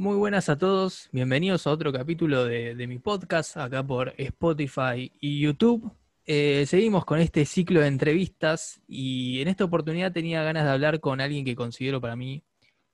Muy 0.00 0.14
buenas 0.14 0.48
a 0.48 0.56
todos, 0.56 1.08
bienvenidos 1.10 1.66
a 1.66 1.72
otro 1.72 1.92
capítulo 1.92 2.44
de, 2.44 2.86
mi 2.86 3.00
podcast, 3.00 3.56
acá 3.56 3.84
por 3.84 4.14
Spotify 4.16 5.10
y 5.20 5.40
YouTube. 5.40 5.90
Eh, 6.24 6.66
seguimos 6.68 7.04
con 7.04 7.18
este 7.18 7.44
ciclo 7.44 7.80
de 7.80 7.88
entrevistas 7.88 8.80
y 8.86 9.42
en 9.42 9.48
esta 9.48 9.64
oportunidad 9.64 10.12
tenía 10.12 10.44
ganas 10.44 10.66
de 10.66 10.70
hablar 10.70 11.00
con 11.00 11.20
alguien 11.20 11.44
que 11.44 11.56
considero 11.56 12.00
para 12.00 12.14
mí 12.14 12.44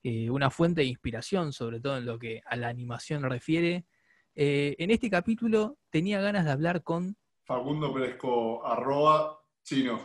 eh, 0.02 0.30
una 0.30 0.48
fuente 0.48 0.80
de 0.80 0.86
inspiración, 0.86 1.52
sobre 1.52 1.78
todo 1.78 1.98
en 1.98 2.06
lo 2.06 2.18
que 2.18 2.40
a 2.46 2.56
la 2.56 2.68
animación 2.68 3.22
refiere. 3.22 3.84
Eh, 4.34 4.74
en 4.78 4.90
este 4.90 5.10
capítulo 5.10 5.76
tenía 5.90 6.22
ganas 6.22 6.46
de 6.46 6.52
hablar 6.52 6.82
con 6.82 7.18
Facundo 7.42 7.92
Perezco, 7.92 8.64
arroba 8.64 9.40
chino. 9.62 10.00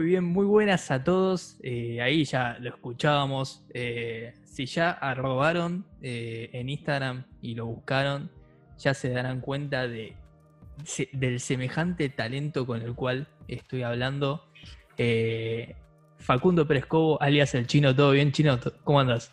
Muy 0.00 0.06
bien, 0.08 0.24
muy 0.24 0.46
buenas 0.46 0.90
a 0.90 1.04
todos. 1.04 1.58
Eh, 1.62 2.00
ahí 2.00 2.24
ya 2.24 2.56
lo 2.58 2.70
escuchábamos. 2.70 3.66
Eh, 3.74 4.32
si 4.46 4.64
ya 4.64 4.92
arrobaron 4.92 5.84
eh, 6.00 6.48
en 6.54 6.70
Instagram 6.70 7.26
y 7.42 7.54
lo 7.54 7.66
buscaron, 7.66 8.30
ya 8.78 8.94
se 8.94 9.10
darán 9.10 9.42
cuenta 9.42 9.86
de, 9.86 10.16
se- 10.84 11.10
del 11.12 11.38
semejante 11.38 12.08
talento 12.08 12.64
con 12.64 12.80
el 12.80 12.94
cual 12.94 13.28
estoy 13.46 13.82
hablando. 13.82 14.46
Facundo 16.16 16.66
Pérez 16.66 16.86
Cobo, 16.86 17.20
alias 17.20 17.54
el 17.54 17.66
chino, 17.66 17.94
¿todo 17.94 18.12
bien, 18.12 18.32
chino? 18.32 18.58
¿Cómo 18.84 19.00
andas? 19.00 19.30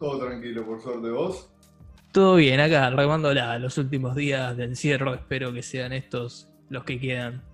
Todo 0.00 0.18
tranquilo, 0.26 0.66
por 0.66 0.80
suerte 0.80 1.10
vos. 1.10 1.48
Todo 2.10 2.34
bien, 2.34 2.58
acá 2.58 2.90
remándola 2.90 3.56
los 3.60 3.78
últimos 3.78 4.16
días 4.16 4.56
de 4.56 4.64
encierro. 4.64 5.14
Espero 5.14 5.52
que 5.52 5.62
sean 5.62 5.92
estos 5.92 6.48
los 6.70 6.82
que 6.82 6.98
quedan. 6.98 7.51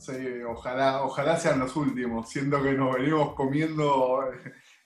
Sí, 0.00 0.12
ojalá, 0.48 1.02
ojalá 1.02 1.36
sean 1.36 1.58
los 1.58 1.76
últimos. 1.76 2.30
Siento 2.30 2.62
que 2.62 2.72
nos 2.72 2.94
venimos 2.96 3.34
comiendo 3.34 4.24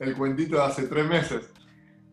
el 0.01 0.15
cuentito 0.17 0.56
de 0.56 0.62
hace 0.65 0.89
tres 0.89 1.06
meses. 1.06 1.53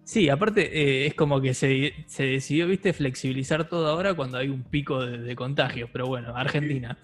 Sí, 0.03 0.29
aparte 0.29 0.61
eh, 0.71 1.07
es 1.07 1.15
como 1.15 1.41
que 1.41 1.55
se, 1.55 1.93
se 2.05 2.23
decidió, 2.25 2.67
viste, 2.67 2.93
flexibilizar 2.93 3.67
todo 3.67 3.87
ahora 3.87 4.13
cuando 4.13 4.37
hay 4.37 4.49
un 4.49 4.61
pico 4.63 5.03
de, 5.03 5.17
de 5.17 5.35
contagios, 5.35 5.89
pero 5.91 6.05
bueno, 6.05 6.35
Argentina. 6.35 6.95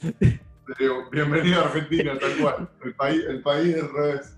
Bienvenido 1.12 1.62
a 1.62 1.66
Argentina, 1.66 2.14
tal 2.20 2.38
cual. 2.38 2.70
El 2.86 2.94
país, 2.94 3.22
el 3.28 3.42
país 3.42 3.76
del 3.76 3.90
revés. 3.92 4.38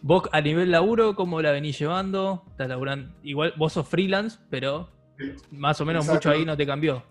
Vos 0.00 0.22
a 0.32 0.40
nivel 0.40 0.70
laburo, 0.70 1.14
¿cómo 1.14 1.42
la 1.42 1.50
venís 1.52 1.78
llevando? 1.78 2.44
¿Estás 2.50 2.68
laburando? 2.68 3.12
Igual 3.24 3.52
vos 3.58 3.74
sos 3.74 3.86
freelance, 3.86 4.38
pero 4.48 4.88
Sí. 5.18 5.32
más 5.50 5.78
o 5.80 5.84
menos 5.84 6.06
Exacto. 6.06 6.28
mucho 6.28 6.38
ahí 6.38 6.46
no 6.46 6.56
te 6.56 6.64
cambió. 6.64 7.02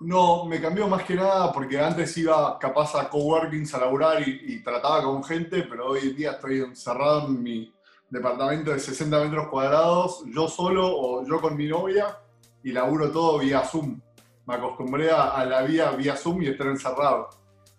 No, 0.00 0.44
me 0.44 0.60
cambió 0.60 0.86
más 0.86 1.02
que 1.02 1.14
nada 1.14 1.52
porque 1.52 1.80
antes 1.80 2.16
iba 2.18 2.56
capaz 2.58 2.94
a 2.94 3.08
coworkings 3.08 3.74
a 3.74 3.80
laburar 3.80 4.26
y, 4.26 4.40
y 4.46 4.62
trataba 4.62 5.02
con 5.02 5.24
gente, 5.24 5.62
pero 5.62 5.88
hoy 5.88 6.00
en 6.02 6.16
día 6.16 6.30
estoy 6.32 6.60
encerrado 6.60 7.26
en 7.26 7.42
mi 7.42 7.74
departamento 8.08 8.70
de 8.70 8.78
60 8.78 9.24
metros 9.24 9.48
cuadrados, 9.48 10.24
yo 10.32 10.48
solo 10.48 10.86
o 10.86 11.26
yo 11.26 11.40
con 11.40 11.56
mi 11.56 11.66
novia, 11.66 12.16
y 12.62 12.72
laburo 12.72 13.10
todo 13.10 13.38
vía 13.38 13.60
Zoom. 13.60 14.00
Me 14.46 14.54
acostumbré 14.54 15.10
a, 15.10 15.30
a 15.30 15.44
la 15.44 15.62
vía 15.62 15.90
vía 15.90 16.16
Zoom 16.16 16.42
y 16.42 16.48
estar 16.48 16.68
encerrado. 16.68 17.28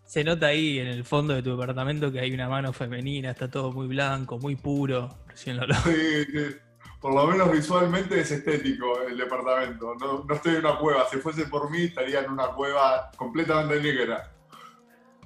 Se 0.05 0.23
nota 0.23 0.47
ahí 0.47 0.79
en 0.79 0.87
el 0.87 1.05
fondo 1.05 1.33
de 1.35 1.43
tu 1.43 1.51
departamento 1.51 2.11
que 2.11 2.19
hay 2.19 2.33
una 2.33 2.49
mano 2.49 2.73
femenina, 2.73 3.31
está 3.31 3.49
todo 3.49 3.71
muy 3.71 3.87
blanco, 3.87 4.39
muy 4.39 4.55
puro. 4.55 5.09
Recién 5.27 5.57
lo. 5.57 5.73
Sí, 5.75 6.25
sí. 6.25 6.68
Por 6.99 7.13
lo 7.13 7.25
menos 7.27 7.51
visualmente 7.51 8.19
es 8.19 8.31
estético 8.31 9.01
el 9.07 9.17
departamento. 9.17 9.95
No, 9.99 10.25
no 10.25 10.35
estoy 10.35 10.55
en 10.55 10.65
una 10.65 10.77
cueva. 10.77 11.07
Si 11.09 11.17
fuese 11.17 11.45
por 11.45 11.71
mí, 11.71 11.83
estaría 11.83 12.19
en 12.21 12.31
una 12.31 12.47
cueva 12.47 13.09
completamente 13.15 13.81
negra. 13.81 14.31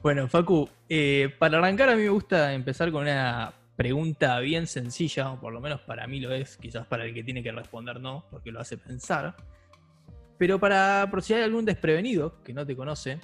Bueno, 0.03 0.28
Facu, 0.28 0.69
eh, 0.88 1.33
para 1.39 1.57
arrancar 1.57 1.89
a 1.89 1.95
mí 1.95 2.03
me 2.03 2.09
gusta 2.09 2.53
empezar 2.53 2.91
con 2.91 3.03
una 3.03 3.53
pregunta 3.75 4.39
bien 4.39 4.67
sencilla, 4.67 5.31
o 5.31 5.39
por 5.39 5.53
lo 5.53 5.62
menos 5.62 5.81
para 5.81 6.06
mí 6.07 6.19
lo 6.19 6.31
es, 6.31 6.57
quizás 6.57 6.85
para 6.85 7.06
el 7.06 7.13
que 7.13 7.23
tiene 7.23 7.41
que 7.41 7.51
responder 7.51 8.00
no, 8.00 8.25
porque 8.29 8.51
lo 8.51 8.59
hace 8.59 8.78
pensar. 8.78 9.35
Pero 10.38 10.59
para, 10.59 11.07
por 11.09 11.23
si 11.23 11.33
hay 11.33 11.44
algún 11.44 11.66
desprevenido 11.66 12.44
que 12.44 12.53
no 12.53 12.66
te 12.66 12.75
conoce, 12.75 13.19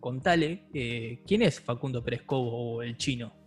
contale 0.00 0.64
eh, 0.74 1.22
quién 1.26 1.42
es 1.42 1.60
Facundo 1.60 2.02
Pérez 2.02 2.22
Cobo 2.22 2.76
o 2.76 2.82
el 2.82 2.96
chino. 2.96 3.41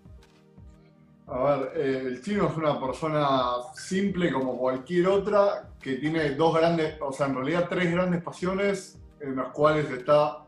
A 1.27 1.43
ver, 1.43 1.71
eh, 1.75 2.03
el 2.05 2.21
chino 2.21 2.47
es 2.47 2.55
una 2.55 2.79
persona 2.79 3.27
simple 3.73 4.31
como 4.31 4.57
cualquier 4.57 5.07
otra, 5.07 5.71
que 5.81 5.95
tiene 5.95 6.35
dos 6.35 6.55
grandes, 6.55 6.95
o 7.01 7.11
sea, 7.11 7.25
en 7.25 7.35
realidad 7.35 7.67
tres 7.67 7.91
grandes 7.91 8.21
pasiones, 8.21 8.99
en 9.19 9.35
las 9.35 9.47
cuales 9.47 9.89
está 9.89 10.45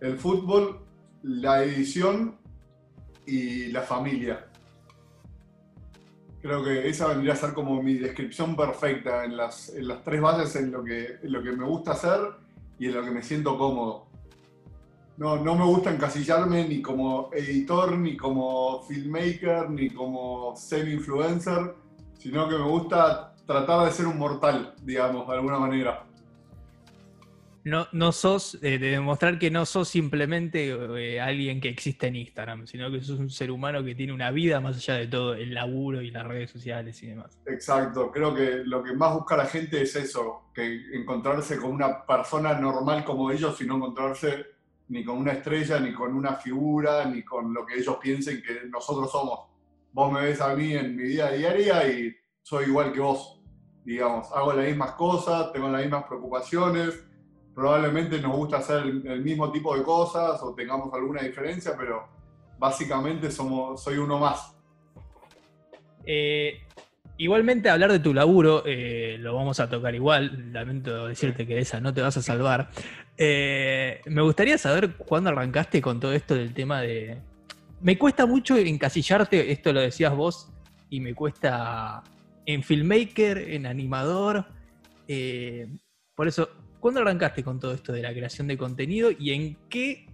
el 0.00 0.16
fútbol, 0.16 0.80
la 1.22 1.64
edición 1.64 2.36
y 3.26 3.66
la 3.72 3.82
familia. 3.82 4.46
Creo 6.40 6.62
que 6.62 6.88
esa 6.88 7.08
vendría 7.08 7.32
a 7.32 7.36
ser 7.36 7.52
como 7.52 7.82
mi 7.82 7.94
descripción 7.94 8.54
perfecta 8.56 9.24
en 9.24 9.36
las, 9.36 9.72
tres 10.04 10.20
bases 10.20 10.56
en 10.56 10.70
lo, 10.70 10.84
que, 10.84 11.18
en 11.22 11.32
lo 11.32 11.42
que 11.42 11.52
me 11.52 11.64
gusta 11.64 11.92
hacer 11.92 12.20
y 12.78 12.86
en 12.86 12.94
lo 12.94 13.04
que 13.04 13.10
me 13.10 13.22
siento 13.22 13.58
cómodo. 13.58 14.06
No, 15.16 15.36
no 15.36 15.54
me 15.54 15.64
gusta 15.64 15.92
encasillarme 15.92 16.66
ni 16.66 16.80
como 16.80 17.30
editor, 17.32 17.96
ni 17.98 18.16
como 18.16 18.82
filmmaker, 18.84 19.68
ni 19.70 19.90
como 19.90 20.56
semi-influencer, 20.56 21.74
sino 22.18 22.48
que 22.48 22.56
me 22.56 22.64
gusta 22.64 23.34
tratar 23.46 23.86
de 23.86 23.92
ser 23.92 24.06
un 24.06 24.18
mortal, 24.18 24.74
digamos, 24.82 25.28
de 25.28 25.34
alguna 25.34 25.58
manera. 25.58 26.04
No, 27.64 27.86
no 27.92 28.10
sos, 28.10 28.56
eh, 28.56 28.78
de 28.78 28.90
demostrar 28.90 29.38
que 29.38 29.48
no 29.48 29.64
sos 29.66 29.88
simplemente 29.88 30.70
eh, 30.98 31.20
alguien 31.20 31.60
que 31.60 31.68
existe 31.68 32.08
en 32.08 32.16
Instagram, 32.16 32.66
sino 32.66 32.90
que 32.90 33.00
sos 33.00 33.20
un 33.20 33.30
ser 33.30 33.52
humano 33.52 33.84
que 33.84 33.94
tiene 33.94 34.12
una 34.12 34.32
vida 34.32 34.60
más 34.60 34.76
allá 34.76 34.94
de 34.94 35.06
todo 35.06 35.34
el 35.34 35.54
laburo 35.54 36.02
y 36.02 36.10
las 36.10 36.26
redes 36.26 36.50
sociales 36.50 37.00
y 37.04 37.08
demás. 37.08 37.38
Exacto, 37.46 38.10
creo 38.10 38.34
que 38.34 38.62
lo 38.64 38.82
que 38.82 38.94
más 38.94 39.14
busca 39.14 39.36
la 39.36 39.46
gente 39.46 39.82
es 39.82 39.94
eso, 39.94 40.50
que 40.52 40.80
encontrarse 40.92 41.56
con 41.58 41.70
una 41.70 42.04
persona 42.04 42.54
normal 42.54 43.04
como 43.04 43.30
ellos 43.30 43.60
y 43.60 43.66
no 43.66 43.76
encontrarse 43.76 44.51
ni 44.92 45.02
con 45.02 45.16
una 45.16 45.32
estrella, 45.32 45.80
ni 45.80 45.94
con 45.94 46.14
una 46.14 46.34
figura, 46.34 47.06
ni 47.06 47.22
con 47.22 47.54
lo 47.54 47.64
que 47.64 47.78
ellos 47.78 47.96
piensen 47.96 48.42
que 48.42 48.68
nosotros 48.68 49.10
somos. 49.10 49.40
Vos 49.90 50.12
me 50.12 50.20
ves 50.20 50.38
a 50.42 50.54
mí 50.54 50.74
en 50.74 50.94
mi 50.94 51.04
vida 51.04 51.30
diaria 51.30 51.88
y 51.88 52.14
soy 52.42 52.66
igual 52.66 52.92
que 52.92 53.00
vos, 53.00 53.40
digamos, 53.86 54.30
hago 54.32 54.52
las 54.52 54.66
mismas 54.66 54.92
cosas, 54.92 55.50
tengo 55.50 55.70
las 55.70 55.80
mismas 55.80 56.04
preocupaciones, 56.04 57.06
probablemente 57.54 58.20
nos 58.20 58.36
gusta 58.36 58.58
hacer 58.58 58.82
el, 58.82 59.22
mismo 59.22 59.50
tipo 59.50 59.74
de 59.74 59.82
cosas 59.82 60.42
o 60.42 60.54
tengamos 60.54 60.92
alguna 60.92 61.22
diferencia, 61.22 61.74
pero 61.74 62.06
básicamente 62.58 63.30
somos, 63.30 63.82
soy 63.82 63.96
uno 63.96 64.18
más. 64.18 64.54
Eh, 66.04 66.60
igualmente, 67.16 67.70
hablar 67.70 67.92
de 67.92 68.00
tu 68.00 68.12
laburo, 68.12 68.62
eh, 68.66 69.16
lo 69.18 69.34
vamos 69.34 69.58
a 69.58 69.70
tocar 69.70 69.94
igual. 69.94 70.52
Lamento 70.52 71.06
decirte 71.06 71.46
que 71.46 71.60
esa 71.60 71.80
no 71.80 71.94
te 71.94 72.02
vas 72.02 72.18
a 72.18 72.22
salvar. 72.22 72.68
Eh, 73.16 74.00
me 74.06 74.22
gustaría 74.22 74.58
saber 74.58 74.96
cuándo 74.96 75.30
arrancaste 75.30 75.80
con 75.82 76.00
todo 76.00 76.12
esto 76.12 76.34
del 76.34 76.54
tema 76.54 76.80
de. 76.80 77.18
Me 77.80 77.98
cuesta 77.98 78.26
mucho 78.26 78.56
encasillarte, 78.56 79.50
esto 79.52 79.72
lo 79.72 79.80
decías 79.80 80.14
vos, 80.14 80.50
y 80.88 81.00
me 81.00 81.14
cuesta 81.14 82.02
en 82.46 82.62
filmmaker, 82.62 83.38
en 83.38 83.66
animador. 83.66 84.46
eh, 85.08 85.68
por 86.14 86.28
eso, 86.28 86.48
¿cuándo 86.78 87.00
arrancaste 87.00 87.42
con 87.42 87.58
todo 87.58 87.72
esto 87.72 87.92
de 87.92 88.02
la 88.02 88.12
creación 88.12 88.46
de 88.46 88.56
contenido 88.56 89.10
y 89.10 89.32
en 89.32 89.56
qué, 89.68 90.06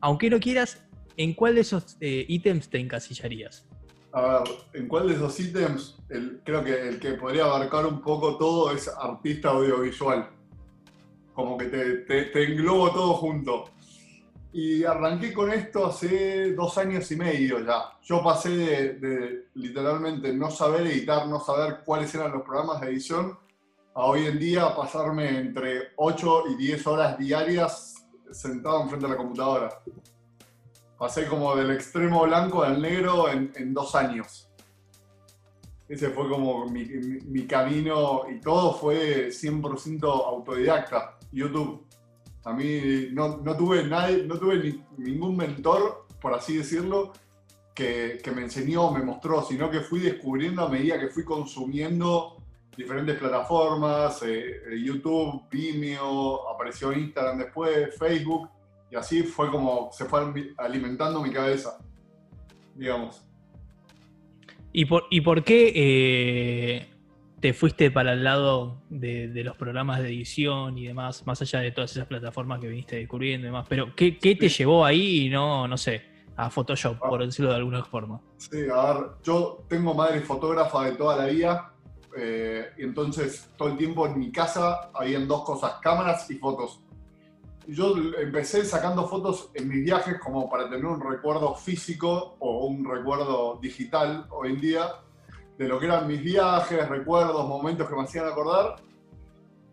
aunque 0.00 0.30
no 0.30 0.38
quieras, 0.38 0.84
en 1.16 1.34
cuál 1.34 1.54
de 1.54 1.62
esos 1.62 1.96
eh, 2.00 2.24
ítems 2.28 2.68
te 2.68 2.78
encasillarías? 2.78 3.66
A 4.12 4.22
ver, 4.22 4.42
¿en 4.74 4.88
cuál 4.88 5.08
de 5.08 5.14
esos 5.14 5.38
ítems? 5.38 5.98
Creo 6.44 6.64
que 6.64 6.88
el 6.88 7.00
que 7.00 7.12
podría 7.14 7.44
abarcar 7.44 7.86
un 7.86 8.00
poco 8.02 8.36
todo 8.36 8.72
es 8.72 8.88
artista 8.88 9.50
audiovisual. 9.50 10.30
Como 11.34 11.56
que 11.56 11.66
te, 11.66 11.96
te- 11.98 12.24
te 12.26 12.44
englobo 12.44 12.90
todo 12.92 13.14
junto. 13.14 13.64
Y 14.52 14.82
arranqué 14.84 15.32
con 15.32 15.52
esto 15.52 15.86
hace 15.86 16.52
dos 16.54 16.76
años 16.76 17.10
y 17.12 17.16
medio 17.16 17.64
ya. 17.64 17.84
Yo 18.02 18.22
pasé 18.22 18.48
de, 18.50 18.92
de 18.94 19.44
literalmente 19.54 20.32
no 20.32 20.50
saber 20.50 20.86
editar, 20.88 21.26
no 21.28 21.38
saber 21.40 21.80
cuáles 21.84 22.12
eran 22.14 22.32
los 22.32 22.42
programas 22.42 22.80
de 22.80 22.88
edición, 22.88 23.38
a 23.94 24.04
hoy 24.06 24.26
en 24.26 24.38
día 24.38 24.74
pasarme 24.74 25.38
entre 25.38 25.90
8 25.96 26.44
y 26.50 26.56
10 26.56 26.86
horas 26.88 27.16
diarias 27.18 27.94
sentado 28.32 28.82
enfrente 28.82 29.06
de 29.06 29.12
la 29.12 29.16
computadora. 29.18 29.82
Pasé 30.98 31.26
como 31.26 31.54
del 31.56 31.70
extremo 31.70 32.22
blanco 32.24 32.62
al 32.62 32.82
negro 32.82 33.28
en, 33.30 33.52
en 33.54 33.72
dos 33.72 33.94
años. 33.94 34.48
Ese 35.88 36.10
fue 36.10 36.28
como 36.28 36.66
mi, 36.66 36.84
mi- 36.84 37.20
mi 37.20 37.46
camino 37.46 38.22
y 38.30 38.40
todo 38.40 38.74
fue 38.74 39.28
100% 39.30 40.02
autodidacta, 40.04 41.18
YouTube. 41.32 41.86
A 42.44 42.52
mí 42.52 43.08
no, 43.12 43.38
no 43.38 43.56
tuve, 43.56 43.84
nadie, 43.86 44.24
no 44.26 44.38
tuve 44.38 44.58
ni- 44.58 44.84
ningún 44.96 45.36
mentor, 45.36 46.06
por 46.20 46.34
así 46.34 46.56
decirlo, 46.56 47.12
que, 47.74 48.18
que 48.22 48.30
me 48.30 48.42
enseñó, 48.42 48.90
me 48.90 49.02
mostró, 49.02 49.42
sino 49.42 49.70
que 49.70 49.80
fui 49.80 50.00
descubriendo 50.00 50.62
a 50.62 50.68
medida 50.68 50.98
que 50.98 51.08
fui 51.08 51.24
consumiendo 51.24 52.36
diferentes 52.76 53.18
plataformas, 53.18 54.22
eh, 54.22 54.62
eh, 54.70 54.82
YouTube, 54.82 55.42
Vimeo, 55.50 56.48
apareció 56.48 56.92
Instagram 56.92 57.38
después, 57.38 57.94
Facebook, 57.98 58.48
y 58.90 58.96
así 58.96 59.22
fue 59.22 59.50
como 59.50 59.90
se 59.92 60.06
fue 60.06 60.20
alimentando 60.56 61.20
mi 61.22 61.30
cabeza, 61.30 61.78
digamos. 62.74 63.22
¿Y 64.72 64.84
por, 64.86 65.04
y 65.10 65.20
por 65.20 65.44
qué 65.44 65.72
eh, 65.74 66.88
te 67.40 67.54
fuiste 67.54 67.90
para 67.90 68.12
el 68.12 68.22
lado 68.22 68.82
de, 68.90 69.30
los 69.42 69.56
programas 69.56 70.00
de 70.00 70.08
edición 70.08 70.76
y 70.76 70.86
demás, 70.86 71.26
más 71.26 71.40
allá 71.40 71.60
de 71.60 71.72
todas 71.72 71.92
esas 71.92 72.06
plataformas 72.06 72.60
que 72.60 72.68
viniste 72.68 72.96
descubriendo 72.96 73.46
y 73.46 73.48
demás? 73.48 73.66
Pero, 73.68 73.94
¿qué, 73.96 74.12
te 74.12 74.48
llevó 74.48 74.84
ahí 74.84 75.26
y 75.26 75.30
no, 75.30 75.66
no 75.66 75.76
sé, 75.78 76.02
a 76.36 76.50
Photoshop, 76.50 76.98
ah. 77.02 77.08
por 77.08 77.24
decirlo 77.24 77.50
de 77.50 77.56
alguna 77.56 77.82
forma? 77.82 78.20
Sí, 78.36 78.66
a 78.72 78.92
ver, 78.92 79.06
yo 79.22 79.64
tengo 79.68 79.94
madre 79.94 80.20
fotógrafa 80.20 80.84
de 80.84 80.92
toda 80.92 81.16
la 81.16 81.26
vida, 81.26 81.72
eh, 82.16 82.72
y 82.76 82.82
entonces 82.82 83.50
todo 83.56 83.68
el 83.68 83.78
tiempo 83.78 84.06
en 84.06 84.18
mi 84.18 84.30
casa 84.30 84.90
habían 84.92 85.26
dos 85.26 85.44
cosas, 85.44 85.74
cámaras 85.80 86.30
y 86.30 86.34
fotos. 86.34 86.80
Yo 87.66 87.94
empecé 88.18 88.64
sacando 88.64 89.06
fotos 89.06 89.50
en 89.54 89.68
mis 89.68 89.84
viajes 89.84 90.18
como 90.18 90.50
para 90.50 90.68
tener 90.68 90.84
un 90.84 91.00
recuerdo 91.00 91.54
físico 91.54 92.36
o 92.40 92.66
un 92.66 92.84
recuerdo 92.84 93.58
digital 93.62 94.26
hoy 94.30 94.50
en 94.50 94.60
día 94.60 94.90
de 95.60 95.68
lo 95.68 95.78
que 95.78 95.84
eran 95.84 96.06
mis 96.06 96.22
viajes, 96.22 96.88
recuerdos, 96.88 97.46
momentos 97.46 97.86
que 97.86 97.94
me 97.94 98.04
hacían 98.04 98.26
acordar. 98.26 98.76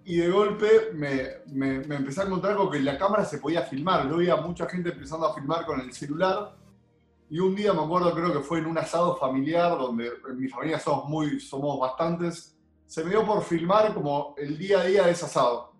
Y 0.04 0.18
de 0.18 0.30
golpe 0.30 0.92
me, 0.94 1.28
me, 1.48 1.80
me 1.80 1.96
empecé 1.96 2.20
a 2.20 2.26
encontrar 2.26 2.58
con 2.58 2.70
que 2.70 2.82
la 2.82 2.98
cámara 2.98 3.24
se 3.24 3.38
podía 3.38 3.62
filmar. 3.62 4.10
Yo 4.10 4.18
veía 4.18 4.36
mucha 4.36 4.68
gente 4.68 4.90
empezando 4.90 5.28
a 5.28 5.34
filmar 5.34 5.66
con 5.66 5.80
el 5.80 5.94
celular 5.94 6.58
y 7.30 7.40
un 7.40 7.56
día 7.56 7.72
me 7.72 7.84
acuerdo, 7.84 8.14
creo 8.14 8.34
que 8.34 8.42
fue 8.42 8.60
en 8.60 8.66
un 8.66 8.78
asado 8.78 9.16
familiar, 9.16 9.78
donde 9.78 10.12
en 10.30 10.38
mi 10.38 10.50
familia 10.50 10.78
somos 10.78 11.08
muy, 11.08 11.40
somos 11.40 11.80
bastantes, 11.80 12.60
se 12.86 13.02
me 13.06 13.12
dio 13.12 13.26
por 13.26 13.42
filmar 13.42 13.94
como 13.94 14.36
el 14.38 14.58
día 14.58 14.82
a 14.82 14.84
día 14.84 15.06
de 15.06 15.12
ese 15.12 15.24
asado. 15.24 15.72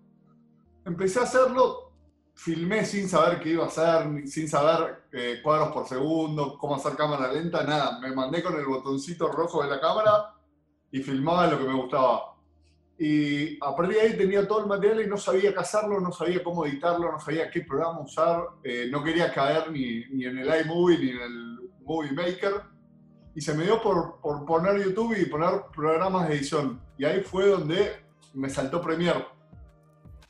Empecé 0.86 1.20
a 1.20 1.24
hacerlo, 1.24 1.87
filmé 2.38 2.84
sin 2.84 3.08
saber 3.08 3.40
qué 3.40 3.50
iba 3.50 3.64
a 3.64 3.66
hacer, 3.66 4.28
sin 4.28 4.48
saber 4.48 5.02
eh, 5.12 5.40
cuadros 5.42 5.72
por 5.72 5.88
segundo, 5.88 6.56
cómo 6.56 6.76
hacer 6.76 6.94
cámara 6.94 7.32
lenta, 7.32 7.64
nada. 7.64 7.98
Me 7.98 8.14
mandé 8.14 8.44
con 8.44 8.56
el 8.56 8.64
botoncito 8.64 9.26
rojo 9.26 9.64
de 9.64 9.68
la 9.68 9.80
cámara 9.80 10.34
y 10.92 11.00
filmaba 11.00 11.48
lo 11.48 11.58
que 11.58 11.64
me 11.64 11.74
gustaba. 11.74 12.36
Y 12.96 13.56
a 13.60 13.74
partir 13.74 13.96
de 13.96 14.00
ahí 14.02 14.16
tenía 14.16 14.46
todo 14.46 14.60
el 14.60 14.66
material 14.66 15.02
y 15.02 15.08
no 15.08 15.16
sabía 15.16 15.52
qué 15.52 15.58
hacerlo, 15.58 16.00
no 16.00 16.12
sabía 16.12 16.42
cómo 16.44 16.64
editarlo, 16.64 17.10
no 17.10 17.18
sabía 17.18 17.50
qué 17.50 17.62
programa 17.62 18.00
usar, 18.00 18.44
eh, 18.62 18.86
no 18.88 19.02
quería 19.02 19.32
caer 19.32 19.72
ni, 19.72 20.04
ni, 20.10 20.24
en 20.24 20.38
el 20.38 20.60
iMovie 20.60 20.98
ni 20.98 21.10
en 21.10 21.20
el 21.20 21.58
Movie 21.82 22.12
Maker. 22.12 22.52
Y 23.34 23.40
se 23.40 23.52
me 23.52 23.64
dio 23.64 23.82
por, 23.82 24.20
por, 24.20 24.44
poner 24.46 24.80
YouTube 24.80 25.16
y 25.18 25.26
poner 25.26 25.62
programas 25.74 26.28
de 26.28 26.36
edición. 26.36 26.80
Y 26.96 27.04
ahí 27.04 27.20
fue 27.20 27.48
donde 27.48 27.96
me 28.32 28.48
saltó 28.48 28.80
Premiere. 28.80 29.26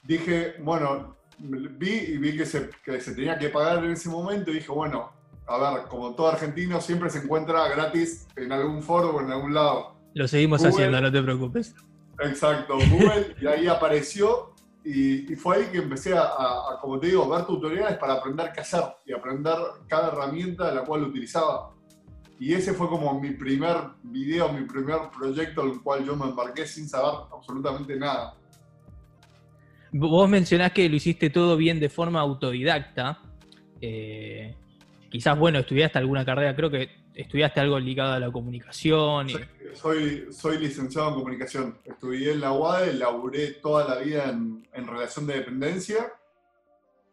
Dije, 0.04 0.54
bueno, 0.61 1.18
vi 1.38 1.90
y 1.90 2.19
vi 2.19 2.37
que 2.37 2.46
se, 2.46 2.70
que 2.85 3.00
se 3.00 3.14
tenía 3.14 3.38
que 3.38 3.49
pagar 3.49 3.85
en 3.85 3.93
ese 3.93 4.08
momento 4.08 4.50
y 4.50 4.55
dije, 4.55 4.70
bueno, 4.70 5.12
a 5.46 5.58
ver, 5.58 5.87
como 5.88 6.14
todo 6.14 6.29
argentino 6.29 6.81
siempre 6.81 7.08
se 7.11 7.19
encuentra 7.19 7.69
gratis 7.69 8.26
en 8.37 8.52
algún 8.52 8.82
foro 8.82 9.17
o 9.17 9.20
en 9.20 9.32
algún 9.32 9.55
lado. 9.55 9.96
Lo 10.14 10.29
seguimos 10.29 10.64
haciendo, 10.64 11.00
no 11.00 11.11
te 11.11 11.23
preocupes. 11.23 11.75
Exacto, 12.20 12.75
Google, 12.90 13.37
y 13.40 13.46
ahí 13.46 13.69
apareció 13.69 14.55
y, 14.85 15.35
fue 15.37 15.56
ahí 15.56 15.67
que 15.67 15.79
empecé 15.79 16.17
a, 16.17 16.79
como 16.81 16.99
te 16.99 17.08
digo, 17.08 17.29
ver 17.29 17.44
tutoriales 17.44 17.99
para 17.99 18.14
aprender 18.14 18.52
qué 18.55 18.61
hacer 18.61 18.82
y 19.05 19.12
aprender 19.12 19.56
cada 19.87 20.08
herramienta 20.08 20.69
de 20.69 20.76
la 20.76 20.85
cual 20.85 21.02
utilizaba. 21.02 21.75
Y 22.40 22.55
ese 22.55 22.73
fue 22.73 22.88
como 22.88 23.20
mi 23.20 23.31
primer 23.31 23.76
video, 24.02 24.52
mi 24.52 24.64
primer 24.64 25.11
proyecto 25.17 25.62
al 25.62 25.82
cual 25.82 26.05
yo 26.05 26.17
me 26.17 26.26
embarqué 26.26 26.67
sin 26.67 26.88
saber 26.88 27.26
absolutamente 27.32 27.96
nada. 27.96 28.35
Vos 29.93 30.29
mencionás 30.29 30.73
que 30.73 30.88
lo 30.88 30.96
hiciste 30.96 31.31
todo 31.31 31.56
bien 31.56 31.81
de 31.81 31.88
forma 31.88 32.20
autodidacta. 32.20 33.20
Eh, 33.81 34.55
quizás, 35.11 35.38
bueno, 35.38 35.61
estudiaste 35.61 35.99
alguna 35.99 36.25
carrera, 36.25 36.55
creo 36.55 36.70
que 36.70 36.90
estudiaste 37.14 37.61
algo 37.61 37.79
ligado 37.79 38.12
a 38.12 38.19
la 38.19 38.31
comunicación. 38.31 39.29
Soy, 39.75 40.26
soy, 40.31 40.58
licenciado 40.58 41.08
en 41.08 41.14
comunicación. 41.14 41.79
Estudié 41.85 42.32
en 42.32 42.40
la 42.40 42.52
UADE, 42.52 42.94
laburé 42.94 43.52
toda 43.55 43.88
la 43.88 44.00
vida 44.00 44.31
en, 44.31 44.87
relación 44.87 45.26
de 45.26 45.35
dependencia 45.35 46.12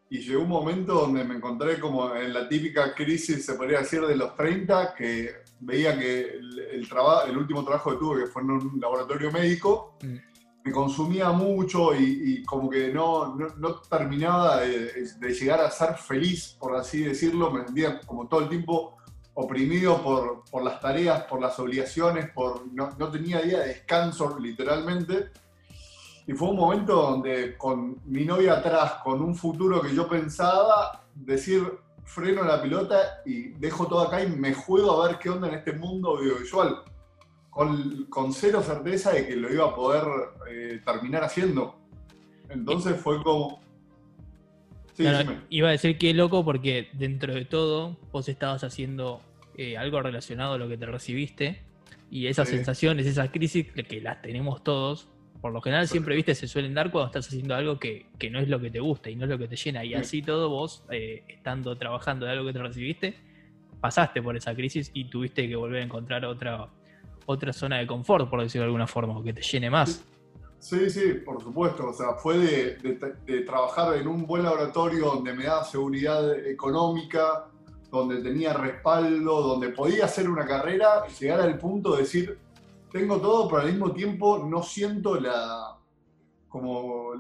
y 0.10 0.20
llegó 0.20 0.44
un 0.44 0.50
momento 0.50 0.94
donde 0.94 1.24
me 1.24 1.36
encontré 1.36 1.80
como 1.80 2.16
en 2.16 2.34
la 2.34 2.48
típica 2.48 2.94
crisis, 2.94 3.46
se 3.46 3.56
podría 3.56 3.80
decir, 3.80 4.02
de 4.02 4.16
los 4.16 4.36
30, 4.36 4.94
que 4.94 5.32
veía 5.60 5.98
que 5.98 6.22
el, 6.22 6.60
el 6.72 7.38
último 7.38 7.64
trabajo 7.64 7.92
que 7.92 7.98
tuve, 7.98 8.22
que 8.22 8.28
fue 8.28 8.44
en 8.44 8.52
un 8.52 8.80
laboratorio 8.80 9.32
médico, 9.32 9.98
mm. 10.04 10.35
Me 10.66 10.72
consumía 10.72 11.30
mucho 11.30 11.94
y, 11.96 12.44
como 12.44 12.72
que 12.72 12.92
no, 12.92 13.36
no, 13.36 13.76
terminaba 13.82 14.62
de, 14.62 15.08
de, 15.20 15.34
llegar 15.34 15.62
a 15.62 15.70
ser 15.70 15.94
feliz, 15.96 16.58
por 16.60 16.76
así 16.76 17.04
decirlo, 17.04 17.52
me 17.52 17.64
sentía 17.66 18.02
como 18.02 18.28
todo 18.28 18.42
el 18.42 18.50
tiempo 18.50 18.98
oprimido 19.36 20.02
por, 20.02 20.44
por, 20.50 20.64
las 20.64 20.80
tareas, 20.80 21.26
por 21.26 21.40
las 21.40 21.60
obligaciones, 21.60 22.32
por, 22.32 22.66
no, 22.74 22.90
no, 22.98 23.12
tenía 23.12 23.42
día 23.42 23.60
de 23.60 23.68
descanso 23.68 24.40
literalmente. 24.40 25.30
Y 26.26 26.34
fue 26.34 26.50
un 26.50 26.56
momento 26.56 26.96
donde 26.96 27.56
con 27.58 28.02
mi 28.06 28.26
novia 28.26 28.54
atrás, 28.54 28.94
con 29.04 29.22
un 29.22 29.36
futuro 29.36 29.84
que 29.84 29.94
yo 29.94 30.10
pensaba, 30.10 31.06
decir 31.14 31.62
freno 32.06 32.44
la 32.44 32.60
pilota 32.60 33.22
y 33.24 33.50
dejo 33.50 33.86
todo 33.86 34.02
acá 34.02 34.24
y 34.24 34.30
me 34.30 34.54
juego 34.54 35.04
a 35.04 35.08
ver 35.08 35.20
qué 35.20 35.30
onda 35.30 35.48
en 35.48 35.54
este 35.54 35.74
mundo 35.74 36.18
audiovisual. 36.18 36.84
Con, 37.56 38.08
con 38.10 38.34
cero 38.34 38.62
certeza 38.62 39.14
de 39.14 39.26
que 39.26 39.38
lo 39.38 39.52
iba 39.52 39.66
a 39.66 39.74
poder 39.74 40.04
eh, 40.50 40.82
terminar 40.84 41.24
haciendo. 41.24 41.80
Entonces 42.50 43.00
fue 43.00 43.24
como, 43.24 43.62
iba 45.50 45.70
a 45.70 45.72
decir 45.72 45.98
que 45.98 46.14
loco 46.14 46.44
porque 46.46 46.90
dentro 46.94 47.34
de 47.34 47.46
todo 47.46 47.98
vos 48.12 48.30
estabas 48.30 48.64
haciendo 48.64 49.22
eh, 49.58 49.78
algo 49.78 50.02
relacionado 50.02 50.54
a 50.54 50.58
lo 50.58 50.68
que 50.68 50.78
te 50.78 50.86
recibiste 50.86 51.62
y 52.10 52.28
esas 52.28 52.50
sensaciones, 52.50 53.06
esas 53.06 53.30
crisis 53.30 53.72
que 53.72 54.02
las 54.02 54.22
tenemos 54.22 54.64
todos, 54.64 55.10
por 55.42 55.52
lo 55.52 55.62
general 55.62 55.88
siempre 55.88 56.16
viste 56.16 56.34
se 56.34 56.48
suelen 56.48 56.74
dar 56.74 56.92
cuando 56.92 57.08
estás 57.08 57.28
haciendo 57.28 57.56
algo 57.56 57.80
que, 57.80 58.06
no 58.32 58.40
es 58.40 58.48
lo 58.48 58.60
que 58.60 58.72
te 58.72 58.80
gusta 58.80 59.10
y 59.10 59.16
no 59.16 59.24
es 59.26 59.30
lo 59.30 59.38
que 59.38 59.48
te 59.48 59.56
llena 59.56 59.84
y 59.84 59.94
así 59.94 60.22
todo 60.22 60.50
vos 60.50 60.84
eh, 60.92 61.24
estando 61.28 61.78
trabajando 61.78 62.26
de 62.26 62.32
algo 62.32 62.46
que 62.46 62.54
te 62.54 62.60
recibiste 62.60 63.16
pasaste 63.82 64.22
por 64.22 64.38
esa 64.38 64.56
crisis 64.56 64.92
y 64.94 65.06
tuviste 65.06 65.48
que 65.48 65.56
volver 65.56 65.82
a 65.82 65.86
encontrar 65.86 66.26
otra 66.26 66.70
otra 67.26 67.54
zona 67.54 67.78
de 67.78 67.88
confort 67.88 68.30
por 68.30 68.42
decirlo 68.42 68.64
de 68.64 68.68
alguna 68.68 68.88
forma 68.88 69.18
o 69.18 69.24
que 69.24 69.34
te 69.34 69.42
llene 69.42 69.70
más. 69.70 70.04
Sí, 70.60 70.90
sí, 70.90 71.14
por 71.24 71.42
supuesto. 71.44 71.90
O 71.90 71.94
sea, 71.94 72.14
fue 72.14 72.38
de, 72.38 73.42
trabajar 73.42 73.96
en 73.98 74.08
un 74.08 74.26
buen 74.26 74.44
laboratorio 74.44 75.06
donde 75.06 75.34
me 75.34 75.44
daba 75.44 75.64
seguridad 75.64 76.38
económica, 76.46 77.48
donde 77.92 78.22
tenía 78.22 78.54
respaldo, 78.54 79.42
donde 79.42 79.70
podía 79.70 80.06
hacer 80.06 80.30
una 80.30 80.46
carrera 80.46 81.04
y 81.08 81.14
llegar 81.14 81.42
al 81.42 81.60
punto 81.60 81.96
de 81.96 82.02
decir, 82.02 82.40
tengo 82.92 83.22
todo, 83.22 83.48
pero 83.48 83.62
al 83.62 83.68
mismo 83.68 83.92
tiempo 83.92 84.40
no 84.40 84.64
siento 84.64 85.20
la 85.20 85.78
como 86.50 87.12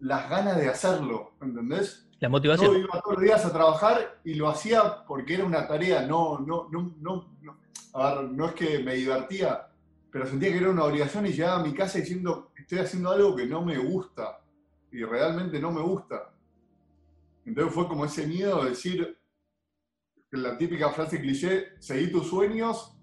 las 0.00 0.28
ganas 0.28 0.56
de 0.56 0.68
hacerlo, 0.68 1.32
¿entendés? 1.40 2.06
La 2.20 2.28
motivación. 2.28 2.72
Yo 2.72 2.78
iba 2.80 3.00
todos 3.00 3.16
los 3.16 3.24
días 3.24 3.44
a 3.46 3.52
trabajar 3.52 4.20
y 4.24 4.34
lo 4.34 4.48
hacía 4.48 5.04
porque 5.06 5.34
era 5.34 5.44
una 5.44 5.66
tarea, 5.66 6.02
no, 6.02 6.40
no, 6.40 6.68
no, 6.70 6.94
no, 7.00 7.28
no. 7.40 7.63
A 7.94 8.14
ver, 8.14 8.30
no 8.30 8.46
es 8.46 8.54
que 8.54 8.78
me 8.80 8.94
divertía, 8.94 9.68
pero 10.10 10.26
sentía 10.26 10.50
que 10.50 10.58
era 10.58 10.70
una 10.70 10.84
obligación 10.84 11.26
y 11.26 11.32
llegaba 11.32 11.60
a 11.60 11.64
mi 11.64 11.72
casa 11.74 11.98
diciendo, 11.98 12.52
estoy 12.56 12.78
haciendo 12.78 13.10
algo 13.10 13.36
que 13.36 13.46
no 13.46 13.64
me 13.64 13.78
gusta, 13.78 14.40
y 14.90 15.02
realmente 15.02 15.58
no 15.58 15.72
me 15.72 15.82
gusta. 15.82 16.32
Entonces 17.44 17.74
fue 17.74 17.88
como 17.88 18.04
ese 18.04 18.26
miedo 18.26 18.62
de 18.62 18.70
decir, 18.70 19.18
la 20.30 20.56
típica 20.56 20.90
frase 20.90 21.20
cliché, 21.20 21.72
seguí 21.80 22.10
tus 22.10 22.28
sueños 22.28 22.96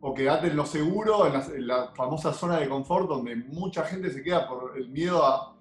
o 0.00 0.14
quedate 0.14 0.48
en 0.48 0.56
lo 0.56 0.66
seguro, 0.66 1.26
en 1.26 1.66
la, 1.66 1.92
famosa 1.94 2.32
zona 2.32 2.58
de 2.58 2.68
confort 2.68 3.08
donde 3.08 3.34
mucha 3.34 3.84
gente 3.84 4.10
se 4.10 4.22
queda 4.22 4.46
por 4.46 4.76
el 4.76 4.88
miedo 4.88 5.24
a 5.24 5.56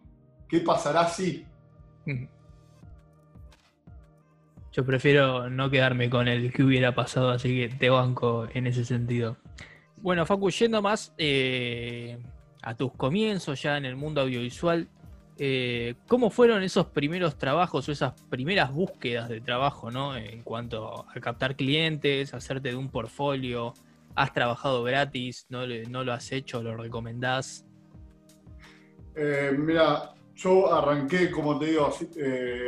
qué 0.47 0.59
pasará 0.59 1.07
si. 1.07 1.45
Yo 4.75 4.83
prefiero 4.85 5.49
no 5.49 5.69
quedarme 5.69 6.09
con 6.09 6.27
el 6.27 6.51
que 6.51 6.61
hubiera 6.61 6.93
pasado, 6.93 7.29
así 7.29 7.47
que 7.55 7.69
te 7.73 7.89
banco 7.89 8.45
en 8.53 8.67
ese 8.67 8.83
sentido. 8.83 9.37
Bueno, 9.95 10.25
Facu, 10.25 10.49
yendo 10.49 10.81
más 10.81 11.13
eh, 11.17 12.17
a 12.61 12.75
tus 12.75 12.91
comienzos 12.91 13.61
ya 13.61 13.77
en 13.77 13.85
el 13.85 13.95
mundo 13.95 14.19
audiovisual, 14.19 14.89
eh, 15.37 15.95
¿cómo 16.09 16.29
fueron 16.29 16.61
esos 16.61 16.87
primeros 16.87 17.37
trabajos 17.37 17.87
o 17.87 17.91
esas 17.93 18.21
primeras 18.23 18.73
búsquedas 18.73 19.29
de 19.29 19.39
trabajo, 19.39 19.91
¿no? 19.91 20.17
En 20.17 20.41
cuanto 20.41 21.05
a 21.07 21.19
captar 21.21 21.55
clientes, 21.55 22.33
hacerte 22.33 22.69
de 22.69 22.75
un 22.75 22.89
portfolio, 22.89 23.73
¿has 24.13 24.33
trabajado 24.33 24.83
gratis? 24.83 25.45
¿No, 25.47 25.65
no 25.65 26.03
lo 26.03 26.11
has 26.11 26.33
hecho? 26.33 26.61
¿Lo 26.61 26.75
recomendás? 26.75 27.65
Eh, 29.15 29.55
mira, 29.57 30.13
yo 30.35 30.73
arranqué, 30.73 31.31
como 31.31 31.57
te 31.57 31.67
digo, 31.67 31.89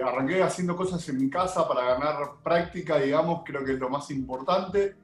arranqué 0.06 0.42
haciendo 0.42 0.76
cosas 0.76 1.08
en 1.10 1.18
mi 1.18 1.30
casa 1.30 1.68
para 1.68 1.84
ganar 1.84 2.36
práctica, 2.42 2.98
digamos, 2.98 3.44
creo 3.46 3.64
que 3.64 3.74
es 3.74 3.80
lo 3.80 3.90
más 3.90 4.10
importante. 4.10 4.96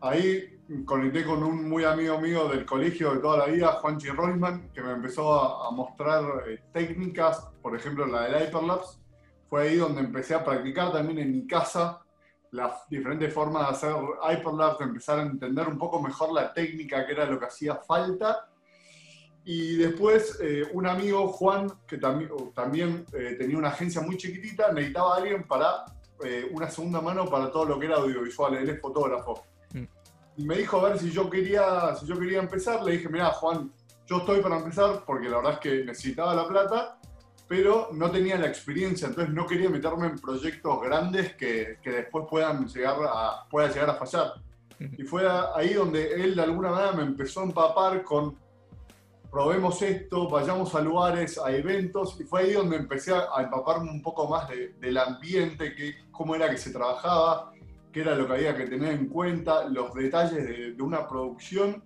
Ahí 0.00 0.60
conecté 0.86 1.24
con 1.26 1.42
un 1.42 1.68
muy 1.68 1.84
amigo 1.84 2.18
mío 2.18 2.48
del 2.48 2.64
colegio 2.64 3.14
de 3.14 3.20
toda 3.20 3.38
la 3.38 3.46
vida, 3.52 3.72
Juanchi 3.72 4.08
Rollman, 4.08 4.70
que 4.72 4.82
me 4.82 4.92
empezó 4.92 5.34
a, 5.34 5.68
a 5.68 5.70
mostrar 5.72 6.24
eh, 6.48 6.62
técnicas, 6.72 7.48
por 7.60 7.76
ejemplo 7.76 8.06
la 8.06 8.22
del 8.22 8.48
Hyperlapse. 8.48 8.98
Fue 9.48 9.62
ahí 9.62 9.76
donde 9.76 10.00
empecé 10.00 10.34
a 10.34 10.44
practicar 10.44 10.92
también 10.92 11.18
en 11.18 11.32
mi 11.32 11.46
casa 11.46 12.00
las 12.52 12.88
diferentes 12.88 13.32
formas 13.32 13.66
de 13.66 13.72
hacer 13.72 13.94
Hyperlapse, 14.22 14.84
empezar 14.84 15.18
a 15.18 15.22
entender 15.22 15.68
un 15.68 15.76
poco 15.76 16.00
mejor 16.00 16.32
la 16.32 16.52
técnica, 16.52 17.04
que 17.04 17.12
era 17.12 17.26
lo 17.26 17.38
que 17.38 17.46
hacía 17.46 17.74
falta. 17.76 18.48
Y 19.52 19.74
después 19.74 20.38
eh, 20.40 20.62
un 20.74 20.86
amigo, 20.86 21.26
Juan, 21.26 21.72
que 21.84 21.98
también, 21.98 22.30
también 22.54 23.04
eh, 23.12 23.34
tenía 23.36 23.58
una 23.58 23.70
agencia 23.70 24.00
muy 24.00 24.16
chiquitita, 24.16 24.70
necesitaba 24.70 25.14
a 25.14 25.16
alguien 25.16 25.42
para 25.42 25.86
eh, 26.24 26.48
una 26.52 26.70
segunda 26.70 27.00
mano 27.00 27.24
para 27.26 27.50
todo 27.50 27.64
lo 27.64 27.76
que 27.76 27.86
era 27.86 27.96
audiovisual, 27.96 28.54
él 28.54 28.70
es 28.70 28.80
fotógrafo. 28.80 29.42
Mm. 29.72 29.82
Y 30.36 30.44
me 30.44 30.56
dijo 30.56 30.78
a 30.78 30.90
ver 30.90 31.00
si 31.00 31.10
yo 31.10 31.28
quería, 31.28 31.96
si 31.96 32.06
yo 32.06 32.16
quería 32.16 32.38
empezar, 32.38 32.84
le 32.84 32.92
dije, 32.92 33.08
mira 33.08 33.26
Juan, 33.32 33.72
yo 34.06 34.18
estoy 34.18 34.40
para 34.40 34.58
empezar 34.58 35.02
porque 35.04 35.28
la 35.28 35.38
verdad 35.38 35.54
es 35.54 35.58
que 35.58 35.84
necesitaba 35.84 36.32
la 36.32 36.46
plata, 36.46 37.00
pero 37.48 37.88
no 37.92 38.08
tenía 38.08 38.38
la 38.38 38.46
experiencia, 38.46 39.08
entonces 39.08 39.34
no 39.34 39.48
quería 39.48 39.68
meterme 39.68 40.06
en 40.06 40.20
proyectos 40.20 40.80
grandes 40.80 41.34
que, 41.34 41.78
que 41.82 41.90
después 41.90 42.26
puedan 42.30 42.68
llegar 42.68 42.98
a, 43.02 43.48
pueda 43.50 43.66
llegar 43.66 43.90
a 43.90 43.94
fallar. 43.94 44.34
Y 44.96 45.02
fue 45.02 45.24
ahí 45.56 45.74
donde 45.74 46.14
él 46.22 46.36
de 46.36 46.42
alguna 46.42 46.70
manera 46.70 46.92
me 46.92 47.02
empezó 47.02 47.40
a 47.40 47.44
empapar 47.44 48.04
con 48.04 48.38
probemos 49.30 49.80
esto, 49.82 50.28
vayamos 50.28 50.74
a 50.74 50.80
lugares, 50.80 51.38
a 51.38 51.52
eventos, 51.52 52.20
y 52.20 52.24
fue 52.24 52.42
ahí 52.42 52.52
donde 52.52 52.76
empecé 52.76 53.12
a 53.14 53.42
empaparme 53.42 53.90
un 53.90 54.02
poco 54.02 54.28
más 54.28 54.48
de, 54.48 54.74
del 54.80 54.98
ambiente, 54.98 55.74
que, 55.74 55.94
cómo 56.10 56.34
era 56.34 56.50
que 56.50 56.58
se 56.58 56.72
trabajaba, 56.72 57.52
qué 57.92 58.00
era 58.00 58.14
lo 58.14 58.26
que 58.26 58.32
había 58.34 58.56
que 58.56 58.66
tener 58.66 58.92
en 58.92 59.06
cuenta, 59.06 59.68
los 59.68 59.94
detalles 59.94 60.46
de, 60.46 60.72
de 60.72 60.82
una 60.82 61.06
producción, 61.06 61.82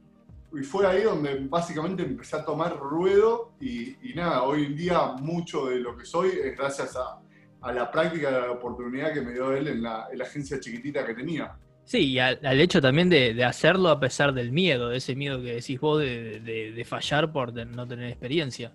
y 0.52 0.62
fue 0.62 0.86
ahí 0.86 1.02
donde 1.02 1.46
básicamente 1.48 2.02
empecé 2.04 2.36
a 2.36 2.44
tomar 2.44 2.78
ruedo, 2.78 3.52
y, 3.60 3.96
y, 4.08 4.14
nada, 4.14 4.44
hoy 4.44 4.66
en 4.66 4.76
día 4.76 5.12
mucho 5.20 5.66
de 5.66 5.80
lo 5.80 5.96
que 5.96 6.04
soy 6.04 6.28
es 6.42 6.56
gracias 6.56 6.96
a, 6.96 7.20
a 7.60 7.72
la 7.72 7.90
práctica, 7.90 8.28
a 8.28 8.46
la 8.46 8.50
oportunidad 8.52 9.12
que 9.12 9.20
me 9.20 9.32
dio 9.32 9.52
él 9.52 9.68
en 9.68 9.82
la, 9.82 10.08
en 10.10 10.18
la 10.18 10.24
agencia 10.24 10.60
chiquitita 10.60 11.04
que 11.04 11.14
tenía. 11.14 11.56
Sí, 11.84 12.12
y 12.12 12.18
al, 12.18 12.60
hecho 12.60 12.80
también 12.80 13.10
de, 13.10 13.44
hacerlo 13.44 13.90
a 13.90 14.00
pesar 14.00 14.32
del 14.32 14.52
miedo, 14.52 14.88
de 14.88 14.96
ese 14.96 15.14
miedo 15.14 15.40
que 15.42 15.54
decís 15.54 15.78
vos 15.78 16.00
de, 16.00 16.86
fallar 16.88 17.32
por 17.32 17.52
no 17.52 17.86
tener 17.86 18.08
experiencia. 18.08 18.72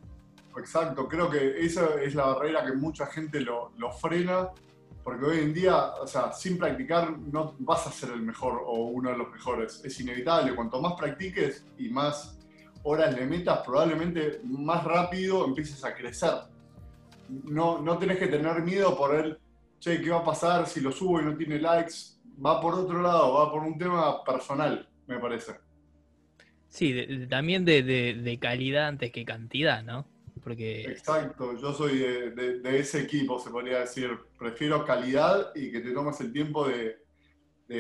Exacto, 0.58 1.08
creo 1.08 1.30
que 1.30 1.60
esa 1.60 2.02
es 2.02 2.16
la 2.16 2.26
barrera 2.26 2.66
que 2.66 2.74
mucha 2.74 3.06
gente 3.06 3.40
lo, 3.42 3.72
lo, 3.78 3.92
frena, 3.92 4.50
porque 5.04 5.26
hoy 5.26 5.40
en 5.40 5.54
día, 5.54 5.92
o 6.02 6.06
sea, 6.06 6.34
sin 6.34 6.58
practicar 6.58 7.18
no 7.18 7.56
vas 7.60 7.88
a 7.88 7.92
ser 7.92 8.12
el 8.12 8.22
mejor 8.22 8.62
o 8.66 8.88
uno 8.88 9.12
de 9.12 9.18
los 9.18 9.32
mejores. 9.32 9.82
Es 9.84 10.00
inevitable, 10.00 10.54
cuanto 10.54 10.82
más 10.82 10.94
practiques 10.94 11.66
y 11.78 11.90
más 11.90 12.38
horas 12.84 13.16
le 13.16 13.26
metas, 13.26 13.60
probablemente 13.66 14.42
más 14.44 14.84
rápido 14.84 15.46
empieces 15.46 15.84
a 15.84 15.96
crecer. 15.96 16.34
No, 17.30 17.80
no 17.82 17.98
tenés 17.98 18.18
que 18.18 18.28
tener 18.28 18.62
miedo 18.62 18.98
por 18.98 19.16
el, 19.16 19.40
che, 19.80 20.02
¿qué 20.02 20.10
va 20.10 20.20
a 20.20 20.24
pasar 20.24 20.68
si 20.68 20.82
lo 20.82 20.92
subo 20.92 21.22
y 21.22 21.26
no 21.26 21.36
tiene 21.36 21.60
likes? 21.60 22.19
Va 22.44 22.62
por 22.62 22.76
otro 22.76 23.02
lado, 23.02 23.34
va 23.34 23.52
por 23.52 23.64
un 23.64 23.78
tema 23.78 24.24
personal, 24.24 24.88
me 25.08 25.20
parece. 25.20 25.54
Sí, 26.68 26.94
de, 26.94 27.08
de, 27.08 27.28
también 27.28 27.66
de, 27.66 27.84
de, 27.84 28.40
calidad 28.40 28.88
antes 28.88 29.12
que 29.12 29.26
cantidad, 29.26 29.84
¿no? 29.84 30.08
Porque... 30.44 30.84
Exacto, 30.84 31.58
yo 31.58 31.74
soy 31.74 31.98
de, 31.98 32.80
ese 32.80 33.02
equipo, 33.02 33.40
se 33.40 33.50
podría 33.50 33.80
decir. 33.80 34.12
Prefiero 34.38 34.86
calidad 34.86 35.52
y 35.56 35.72
que 35.72 35.82
te 35.82 35.92
tomes 35.92 36.20
el 36.22 36.32
tiempo 36.32 36.68
de, 36.68 36.98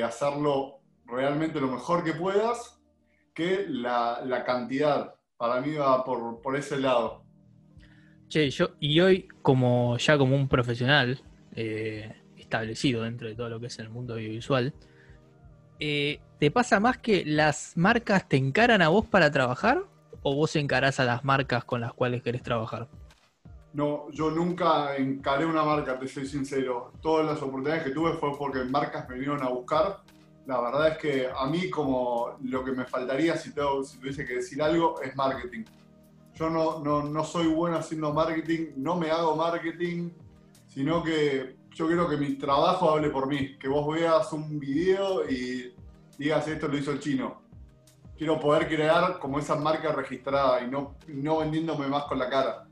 hacerlo 0.03 0.81
realmente 1.05 1.59
lo 1.59 1.67
mejor 1.67 2.03
que 2.03 2.13
puedas 2.13 2.79
que 3.33 3.65
la, 3.67 4.21
la 4.25 4.43
cantidad. 4.43 5.15
Para 5.37 5.61
mí 5.61 5.73
va 5.75 6.03
por, 6.03 6.41
por, 6.41 6.57
ese 6.57 6.77
lado. 6.77 7.23
Che, 8.27 8.49
yo, 8.49 8.71
y 8.79 8.99
hoy, 8.99 9.27
como 9.41 9.97
ya 9.97 10.17
como 10.17 10.35
un 10.35 10.49
profesional, 10.49 11.19
eh, 11.55 12.13
establecido 12.49 13.03
dentro 13.03 13.27
de 13.27 13.35
todo 13.35 13.47
lo 13.47 13.59
que 13.59 13.67
es 13.67 13.77
el 13.77 13.89
mundo 13.89 14.15
audiovisual, 14.15 14.73
eh, 15.79 16.19
¿te 16.39 16.49
pasa 16.49 16.79
más 16.79 16.97
que 16.97 17.23
las 17.25 17.77
marcas 17.77 18.27
te 18.27 18.37
encaran 18.37 18.81
a 18.81 18.89
vos 18.89 19.05
para 19.05 19.31
trabajar 19.31 19.83
o 20.23 20.35
vos 20.35 20.55
encarás 20.55 20.99
a 20.99 21.05
las 21.05 21.23
marcas 21.23 21.63
con 21.63 21.79
las 21.79 21.93
cuales 21.93 22.23
querés 22.23 22.41
trabajar? 22.41 22.89
No, 23.71 24.09
yo 24.09 24.31
nunca 24.31 24.95
encaré 24.97 25.45
una 25.45 25.63
marca, 25.63 25.99
te 25.99 26.07
soy 26.07 26.25
sincero. 26.25 26.91
Todas 27.01 27.27
las 27.27 27.39
oportunidades 27.41 27.83
que 27.83 27.91
tuve 27.91 28.13
fue 28.13 28.35
porque 28.35 28.63
marcas 28.63 29.07
me 29.07 29.13
vinieron 29.13 29.43
a 29.43 29.49
buscar. 29.49 29.99
La 30.47 30.59
verdad 30.59 30.87
es 30.89 30.97
que 30.97 31.29
a 31.33 31.45
mí 31.45 31.69
como 31.69 32.35
lo 32.43 32.65
que 32.65 32.71
me 32.71 32.85
faltaría 32.85 33.37
si, 33.37 33.51
si 33.51 33.99
tuviese 33.99 34.25
que 34.25 34.37
decir 34.37 34.61
algo 34.63 34.99
es 35.01 35.15
marketing. 35.15 35.65
Yo 36.33 36.49
no, 36.49 36.79
no, 36.79 37.03
no 37.03 37.23
soy 37.23 37.47
bueno 37.47 37.77
haciendo 37.77 38.11
marketing, 38.11 38.71
no 38.77 38.95
me 38.95 39.11
hago 39.11 39.35
marketing, 39.35 40.09
sino 40.67 41.03
que 41.03 41.58
yo 41.79 41.87
quiero 41.87 42.09
que 42.09 42.17
mi 42.17 42.33
trabajo 42.33 42.91
hable 42.91 43.09
por 43.09 43.25
mí, 43.25 43.55
que 43.57 43.69
vos 43.69 43.95
veas 43.95 44.33
un 44.33 44.59
video 44.59 45.29
y 45.29 45.73
digas 46.17 46.45
esto 46.45 46.67
lo 46.67 46.77
hizo 46.77 46.91
el 46.91 46.99
chino. 46.99 47.41
Quiero 48.17 48.37
poder 48.37 48.67
crear 48.67 49.17
como 49.17 49.39
esa 49.39 49.55
marca 49.55 49.93
registrada 49.93 50.61
y 50.61 50.69
no, 50.69 50.97
no 51.07 51.37
vendiéndome 51.37 51.87
más 51.87 52.03
con 52.03 52.19
la 52.19 52.29
cara. 52.29 52.67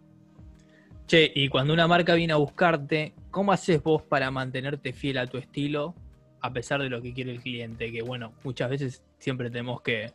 Che, 1.06 1.32
y 1.34 1.48
cuando 1.48 1.74
una 1.74 1.88
marca 1.88 2.16
viene 2.16 2.34
a 2.34 2.36
buscarte, 2.36 3.14
¿cómo 3.32 3.54
haces 3.54 3.82
vos 3.82 4.02
para 4.02 4.30
mantenerte 4.30 4.92
fiel 4.92 5.20
a 5.20 5.28
tu 5.28 5.38
estilo 5.38 5.96
a 6.42 6.52
pesar 6.52 6.82
de 6.82 6.90
lo 6.90 7.02
que 7.02 7.14
quiere 7.14 7.32
el 7.32 7.40
cliente? 7.40 7.94
Que 7.94 8.02
bueno, 8.02 8.34
muchas 8.44 8.70
veces 8.70 9.06
siempre 9.20 9.50
tenemos 9.50 9.80
que... 9.80 10.12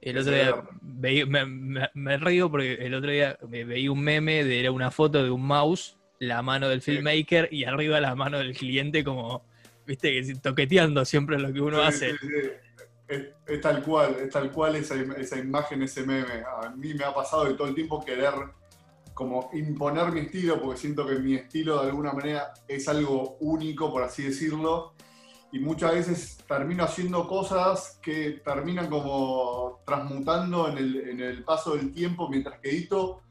El 0.00 0.18
otro 0.18 0.32
día 0.32 0.64
veí, 0.82 1.24
me, 1.26 1.46
me, 1.46 1.88
me, 1.94 2.16
río 2.16 2.50
porque 2.50 2.72
el 2.72 2.94
otro 2.94 3.12
día 3.12 3.38
veí 3.48 3.86
un 3.86 4.00
meme 4.00 4.42
de 4.42 4.58
era 4.58 4.72
una 4.72 4.90
foto 4.90 5.22
de 5.22 5.30
un 5.30 5.46
mouse 5.46 5.99
la 6.20 6.42
mano 6.42 6.68
del 6.68 6.82
filmmaker 6.82 7.48
y 7.50 7.64
arriba 7.64 7.98
la 7.98 8.14
mano 8.14 8.38
del 8.38 8.56
cliente 8.56 9.02
como, 9.02 9.42
viste, 9.86 10.12
que 10.12 10.34
toqueteando 10.34 11.04
siempre 11.04 11.38
lo 11.38 11.52
que 11.52 11.60
uno 11.60 11.78
sí, 11.78 11.82
hace. 11.82 12.10
Sí, 12.12 12.18
sí. 12.20 12.50
Es, 13.08 13.26
es, 13.46 13.60
tal 13.60 13.82
cual, 13.82 14.16
es 14.20 14.30
tal 14.30 14.52
cual 14.52 14.76
esa, 14.76 14.94
esa, 15.18 15.38
imagen, 15.38 15.82
ese 15.82 16.02
meme. 16.02 16.44
A 16.62 16.70
mí 16.70 16.94
me 16.94 17.04
ha 17.04 17.12
pasado 17.12 17.46
de 17.46 17.54
todo 17.54 17.66
el 17.66 17.74
tiempo 17.74 18.04
querer 18.04 18.34
como 19.14 19.50
imponer 19.54 20.12
mi 20.12 20.20
estilo, 20.20 20.60
porque 20.60 20.78
siento 20.78 21.06
que 21.06 21.16
mi 21.16 21.34
estilo 21.34 21.82
de 21.82 21.88
alguna 21.88 22.12
manera 22.12 22.52
es 22.68 22.86
algo 22.88 23.36
único, 23.40 23.90
por 23.90 24.02
así 24.02 24.22
decirlo, 24.22 24.94
y 25.52 25.58
muchas 25.58 25.92
veces 25.92 26.38
termino 26.46 26.84
haciendo 26.84 27.26
cosas 27.26 27.98
que 28.00 28.40
terminan 28.44 28.88
como 28.88 29.80
transmutando 29.84 30.68
en 30.68 30.78
el, 30.78 30.96
en 31.08 31.20
el 31.20 31.42
paso 31.42 31.76
del 31.76 31.92
tiempo 31.92 32.28
mientras 32.28 32.60
que 32.60 32.70
edito 32.70 33.22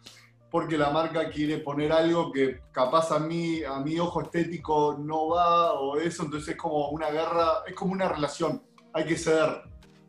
porque 0.52 0.78
la 0.78 0.90
marca 0.90 1.30
quiere 1.30 1.60
poner 1.60 1.92
algo 1.92 2.32
que 2.32 2.62
capaz 2.72 3.12
a 3.12 3.20
mí, 3.20 3.64
a 3.64 3.80
mi 3.80 4.00
ojo 4.00 4.22
estético 4.22 4.98
no 5.00 5.30
va 5.30 5.74
o 5.74 5.98
eso, 5.98 6.24
entonces 6.24 6.50
es 6.50 6.56
como 6.56 6.90
una 6.90 7.10
guerra, 7.12 7.64
es 7.68 7.76
como 7.76 7.94
una 7.94 8.10
relación, 8.10 8.62
hay 8.94 9.06
que 9.06 9.16
ceder. 9.16 9.62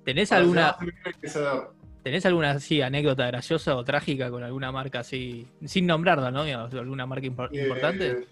¿Tenés 0.04 0.30
Para 0.30 0.40
alguna, 0.40 0.76
hay 0.80 1.12
que 1.20 1.28
ceder. 1.28 1.68
¿Tenés 2.02 2.24
alguna 2.24 2.52
así, 2.52 2.80
anécdota 2.80 3.26
graciosa 3.26 3.76
o 3.76 3.84
trágica 3.84 4.30
con 4.30 4.42
alguna 4.42 4.72
marca 4.72 5.00
así, 5.00 5.46
sin 5.66 5.86
nombrarla, 5.86 6.30
¿no? 6.30 6.40
¿Alguna 6.40 7.04
marca 7.04 7.26
impor 7.26 7.50
eh, 7.52 7.62
importante? 7.62 8.26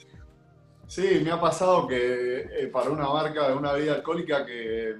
Sí, 0.86 1.20
me 1.22 1.30
ha 1.30 1.38
pasado 1.38 1.86
que 1.86 2.48
eh, 2.50 2.68
para 2.72 2.88
una 2.88 3.06
marca 3.08 3.48
de 3.48 3.54
una 3.54 3.72
bebida 3.72 3.96
alcohólica 3.96 4.46
que, 4.46 4.96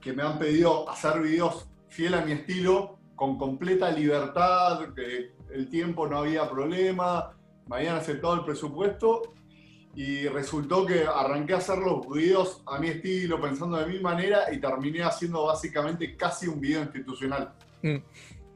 que 0.00 0.12
me 0.12 0.24
han 0.24 0.40
pedido 0.40 0.90
hacer 0.90 1.20
videos 1.20 1.68
fiel 1.88 2.14
a 2.14 2.22
mi 2.22 2.32
estilo, 2.32 2.98
con 3.14 3.38
completa 3.38 3.92
libertad, 3.92 4.92
que 4.94 5.37
el 5.52 5.68
tiempo 5.68 6.06
no 6.06 6.18
había 6.18 6.48
problema, 6.48 7.34
me 7.66 7.76
habían 7.76 7.96
aceptado 7.96 8.34
el 8.34 8.44
presupuesto 8.44 9.34
y 9.94 10.28
resultó 10.28 10.86
que 10.86 11.04
arranqué 11.04 11.54
a 11.54 11.58
hacer 11.58 11.78
los 11.78 12.08
videos 12.08 12.62
a 12.66 12.78
mi 12.78 12.88
estilo, 12.88 13.40
pensando 13.40 13.78
de 13.78 13.86
mi 13.86 13.98
manera 14.00 14.52
y 14.52 14.60
terminé 14.60 15.02
haciendo 15.02 15.46
básicamente 15.46 16.16
casi 16.16 16.46
un 16.46 16.60
video 16.60 16.82
institucional. 16.82 17.52
Mm. 17.82 17.96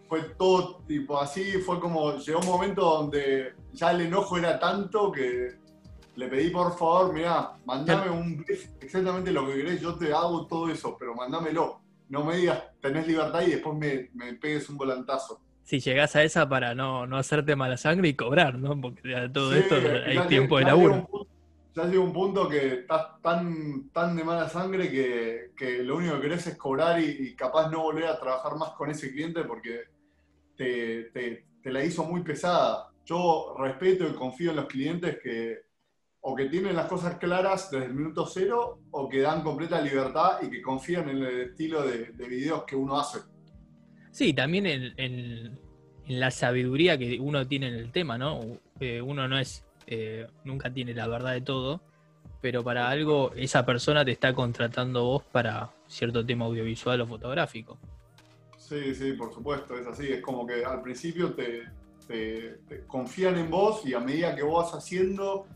Fue 0.09 0.21
todo 0.37 0.83
tipo 0.87 1.19
así, 1.19 1.53
fue 1.59 1.81
como, 1.81 2.17
llegó 2.19 2.41
un 2.41 2.47
momento 2.47 2.83
donde 2.83 3.55
ya 3.73 3.93
el 3.93 4.03
enojo 4.03 4.37
era 4.37 4.59
tanto 4.59 5.11
que 5.11 5.57
le 6.15 6.29
pedí 6.29 6.51
por 6.51 6.77
favor, 6.77 7.15
mira, 7.15 7.55
mandame 7.65 8.11
un 8.11 8.37
brief, 8.37 8.69
exactamente 8.81 9.33
lo 9.33 9.47
que 9.47 9.55
querés, 9.55 9.81
yo 9.81 9.95
te 9.95 10.13
hago 10.13 10.47
todo 10.47 10.71
eso, 10.71 10.97
pero 10.99 11.15
mandámelo. 11.15 11.81
No 12.11 12.25
me 12.25 12.37
digas, 12.37 12.63
tenés 12.83 13.07
libertad 13.07 13.41
y 13.41 13.53
después 13.53 13.75
me, 13.79 14.11
me 14.13 14.35
pegues 14.35 14.69
un 14.69 14.77
volantazo 14.77 15.41
si 15.65 15.81
llegás 15.81 16.17
a 16.17 16.23
esa 16.23 16.49
para 16.49 16.75
no, 16.75 17.07
no 17.07 17.17
hacerte 17.17 17.57
mala 17.57 17.77
sangre 17.77 18.09
y 18.09 18.15
cobrar, 18.15 18.59
¿no? 18.59 18.81
Porque 18.81 19.09
de 19.09 19.29
todo 19.29 19.53
sí, 19.53 19.59
esto 19.59 19.77
hay 20.07 20.19
tiempo 20.29 20.59
de 20.59 20.65
laburo. 20.65 21.07
Punto, 21.07 21.29
ya 21.75 21.85
llega 21.87 22.01
un 22.01 22.13
punto 22.13 22.49
que 22.49 22.81
estás 22.81 23.21
tan, 23.23 23.89
tan 23.91 24.15
de 24.15 24.25
mala 24.25 24.49
sangre 24.49 24.91
que, 24.91 25.53
que 25.57 25.83
lo 25.83 25.97
único 25.97 26.17
que 26.17 26.23
querés 26.23 26.47
es 26.47 26.57
cobrar 26.57 27.01
y, 27.01 27.05
y, 27.05 27.35
capaz 27.35 27.71
no 27.71 27.83
volver 27.83 28.07
a 28.07 28.21
trabajar 28.21 28.57
más 28.57 28.71
con 28.71 28.91
ese 28.91 29.11
cliente 29.11 29.45
porque 29.45 29.85
te, 30.57 31.05
te, 31.05 31.47
te, 31.63 31.73
la 31.73 31.83
hizo 31.83 32.05
muy 32.05 32.23
pesada. 32.23 32.91
Yo 33.05 33.55
respeto 33.59 34.07
y 34.07 34.15
confío 34.15 34.51
en 34.51 34.57
los 34.57 34.67
clientes 34.67 35.19
que, 35.23 35.63
o 36.21 36.35
que 36.35 36.47
tienen 36.47 36.77
las 36.77 36.87
cosas 36.87 37.17
claras 37.17 37.71
desde 37.71 37.87
el 37.87 37.95
minuto 37.95 38.27
cero 38.27 38.81
o 38.91 39.09
que 39.09 39.21
dan 39.21 39.43
completa 39.43 39.81
libertad 39.81 40.41
y 40.43 40.51
que 40.51 40.63
confían 40.63 41.09
en 41.09 41.19
el 41.19 41.41
estilo 41.41 41.83
de, 41.83 42.13
videos 42.13 42.65
que 42.65 42.77
uno 42.77 42.99
hace. 42.99 43.21
Sí, 44.13 44.35
también 44.35 44.67
en, 44.67 45.59
la 46.07 46.31
sabiduría 46.31 46.99
que 46.99 47.19
uno 47.19 47.47
tiene 47.49 47.69
en 47.69 47.75
el 47.75 47.91
tema, 47.91 48.19
¿no? 48.19 48.41
Eh, 48.79 49.01
uno 49.01 49.27
no 49.27 49.39
es, 49.39 49.65
eh, 49.87 50.27
nunca 50.45 50.71
tiene 50.71 50.93
la 50.93 51.09
verdad 51.09 51.33
de 51.33 51.41
todo, 51.41 51.81
pero 52.43 52.63
para 52.63 52.91
algo 52.91 53.33
esa 53.35 53.65
persona 53.65 54.05
te 54.05 54.11
está 54.11 54.35
contratando 54.35 55.05
vos 55.05 55.25
para 55.25 55.71
cierto 55.87 56.27
tema 56.27 56.45
audiovisual 56.45 57.01
o 57.01 57.07
fotográfico. 57.07 57.79
Sí, 58.59 58.95
sí, 58.95 59.13
por 59.13 59.33
supuesto, 59.33 59.79
es 59.79 59.87
así. 59.87 60.09
Es 60.09 60.21
como 60.21 60.47
que 60.47 60.63
al 60.63 60.83
principio 60.83 61.35
te, 61.35 61.63
confían 62.87 63.39
en 63.39 63.51
vos 63.51 63.87
y 63.87 63.95
a 63.95 64.01
medida 64.01 64.37
que 64.37 64.43
vos 64.43 64.65
vas 64.65 64.75
haciendo 64.75 65.47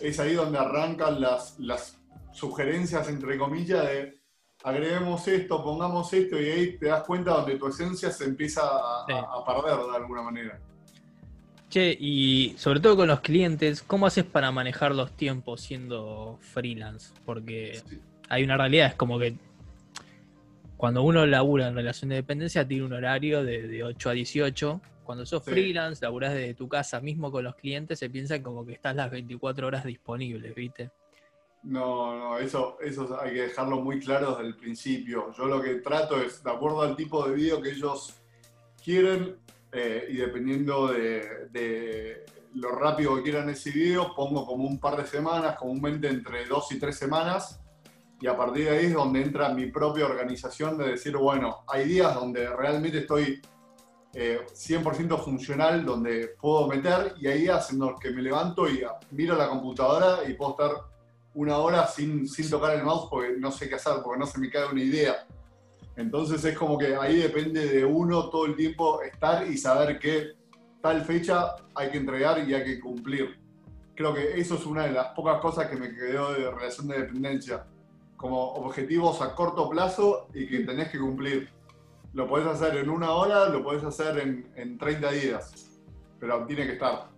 es 0.00 0.20
ahí 0.20 0.34
donde 0.34 0.58
arrancan 0.58 1.20
las, 1.20 1.58
las 1.58 1.98
sugerencias, 2.32 3.08
entre 3.08 3.36
comillas, 3.36 3.84
de 3.84 4.17
agreguemos 4.62 5.26
esto, 5.28 5.62
pongamos 5.62 6.12
esto, 6.12 6.40
y 6.40 6.44
ahí 6.46 6.78
te 6.78 6.86
das 6.86 7.04
cuenta 7.04 7.32
donde 7.32 7.56
tu 7.56 7.68
esencia 7.68 8.10
se 8.10 8.24
empieza 8.24 8.62
a, 8.62 9.44
perder 9.46 9.78
de 9.90 9.96
alguna 9.96 10.22
manera. 10.22 10.60
Che, 11.68 11.96
y 11.98 12.54
sobre 12.56 12.80
todo 12.80 12.96
con 12.96 13.08
los 13.08 13.20
clientes, 13.20 13.82
¿cómo 13.82 14.06
haces 14.06 14.24
para 14.24 14.50
manejar 14.50 14.94
los 14.94 15.12
tiempos 15.12 15.60
siendo 15.60 16.38
freelance? 16.40 17.12
Porque 17.26 17.82
hay 18.28 18.42
una 18.42 18.56
realidad, 18.56 18.88
es 18.88 18.94
como 18.94 19.18
que 19.18 19.34
cuando 20.76 21.02
uno 21.02 21.26
labura 21.26 21.68
en 21.68 21.74
relación 21.74 22.08
de 22.10 22.16
dependencia 22.16 22.66
tiene 22.66 22.84
un 22.84 22.92
horario 22.92 23.44
de, 23.44 23.66
de 23.66 23.84
8 23.84 24.10
a 24.10 24.12
18 24.12 24.80
cuando 25.08 25.24
sos 25.24 25.42
freelance, 25.42 26.04
laburás 26.04 26.34
desde 26.34 26.52
tu 26.52 26.68
casa 26.68 27.00
mismo 27.00 27.32
con 27.32 27.42
los 27.42 27.54
clientes, 27.54 27.98
se 27.98 28.10
piensa 28.10 28.42
como 28.42 28.66
que 28.66 28.74
estás 28.74 28.94
las 28.94 29.10
24 29.10 29.66
horas 29.66 29.84
disponibles, 29.84 30.54
¿viste? 30.54 30.90
No, 31.62 32.16
no, 32.16 32.38
eso, 32.38 32.78
eso 32.80 33.18
hay 33.20 33.32
que 33.32 33.42
dejarlo 33.42 33.80
muy 33.80 33.98
claro 34.00 34.32
desde 34.32 34.46
el 34.46 34.56
principio. 34.56 35.32
Yo 35.32 35.46
lo 35.46 35.60
que 35.60 35.76
trato 35.76 36.20
es, 36.20 36.42
de 36.42 36.50
acuerdo 36.50 36.82
al 36.82 36.96
tipo 36.96 37.26
de 37.26 37.34
video 37.34 37.60
que 37.60 37.70
ellos 37.70 38.14
quieren 38.82 39.36
eh, 39.72 40.06
y 40.08 40.16
dependiendo 40.16 40.88
de, 40.88 42.24
lo 42.54 42.70
rápido 42.72 43.16
que 43.16 43.22
quieran 43.22 43.50
ese 43.50 43.70
video, 43.70 44.14
pongo 44.14 44.46
como 44.46 44.64
un 44.64 44.78
par 44.78 44.96
de 44.96 45.06
semanas, 45.06 45.56
comúnmente 45.56 46.08
entre 46.08 46.46
dos 46.46 46.72
y 46.72 46.78
tres 46.78 46.96
semanas, 46.96 47.60
y 48.20 48.26
a 48.26 48.36
partir 48.36 48.64
de 48.64 48.70
ahí 48.70 48.86
es 48.86 48.94
donde 48.94 49.22
entra 49.22 49.50
mi 49.50 49.66
propia 49.66 50.06
organización 50.06 50.76
de 50.78 50.88
decir, 50.88 51.16
bueno, 51.16 51.58
hay 51.68 51.86
días 51.86 52.14
donde 52.14 52.48
realmente 52.48 52.98
estoy 52.98 53.40
100% 54.12 55.14
eh, 55.14 55.18
funcional 55.18 55.84
donde 55.84 56.28
puedo 56.40 56.66
meter 56.66 57.14
y 57.20 57.28
ahí 57.28 57.46
haciendo 57.46 57.94
que 57.96 58.10
me 58.10 58.22
levanto 58.22 58.68
y 58.68 58.82
miro 59.10 59.36
la 59.36 59.48
computadora 59.48 60.28
y 60.28 60.32
puedo 60.32 60.52
estar 60.52 60.70
una 61.38 61.58
hora 61.58 61.86
sin, 61.86 62.28
sin 62.28 62.50
tocar 62.50 62.76
el 62.76 62.84
mouse 62.84 63.08
porque 63.10 63.34
no 63.38 63.50
sé 63.50 63.68
qué 63.68 63.76
hacer, 63.76 63.94
porque 64.02 64.18
no 64.18 64.26
se 64.26 64.38
me 64.38 64.50
cae 64.50 64.66
una 64.70 64.82
idea. 64.82 65.26
Entonces 65.96 66.44
es 66.44 66.56
como 66.56 66.78
que 66.78 66.94
ahí 66.96 67.16
depende 67.16 67.66
de 67.66 67.84
uno 67.84 68.28
todo 68.28 68.46
el 68.46 68.54
tiempo 68.54 69.02
estar 69.02 69.46
y 69.46 69.56
saber 69.56 69.98
que 69.98 70.32
tal 70.80 71.04
fecha 71.04 71.56
hay 71.74 71.90
que 71.90 71.98
entregar 71.98 72.48
y 72.48 72.54
hay 72.54 72.64
que 72.64 72.80
cumplir. 72.80 73.38
Creo 73.94 74.14
que 74.14 74.40
eso 74.40 74.54
es 74.54 74.66
una 74.66 74.84
de 74.84 74.92
las 74.92 75.08
pocas 75.08 75.40
cosas 75.40 75.66
que 75.68 75.76
me 75.76 75.92
quedó 75.94 76.32
de 76.32 76.50
relación 76.50 76.88
de 76.88 76.98
dependencia, 76.98 77.66
como 78.16 78.54
objetivos 78.54 79.20
a 79.20 79.34
corto 79.34 79.68
plazo 79.68 80.28
y 80.34 80.46
que 80.46 80.60
tenés 80.60 80.88
que 80.90 80.98
cumplir 80.98 81.50
lo 82.12 82.26
podés 82.26 82.46
hacer 82.46 82.76
en 82.76 82.88
una 82.88 83.12
hora, 83.12 83.48
lo 83.48 83.62
podés 83.62 83.84
hacer 83.84 84.18
en, 84.56 84.78
30 84.78 85.10
días, 85.12 85.80
pero 86.18 86.44
tiene 86.46 86.66
que 86.66 86.72
estar. 86.72 87.10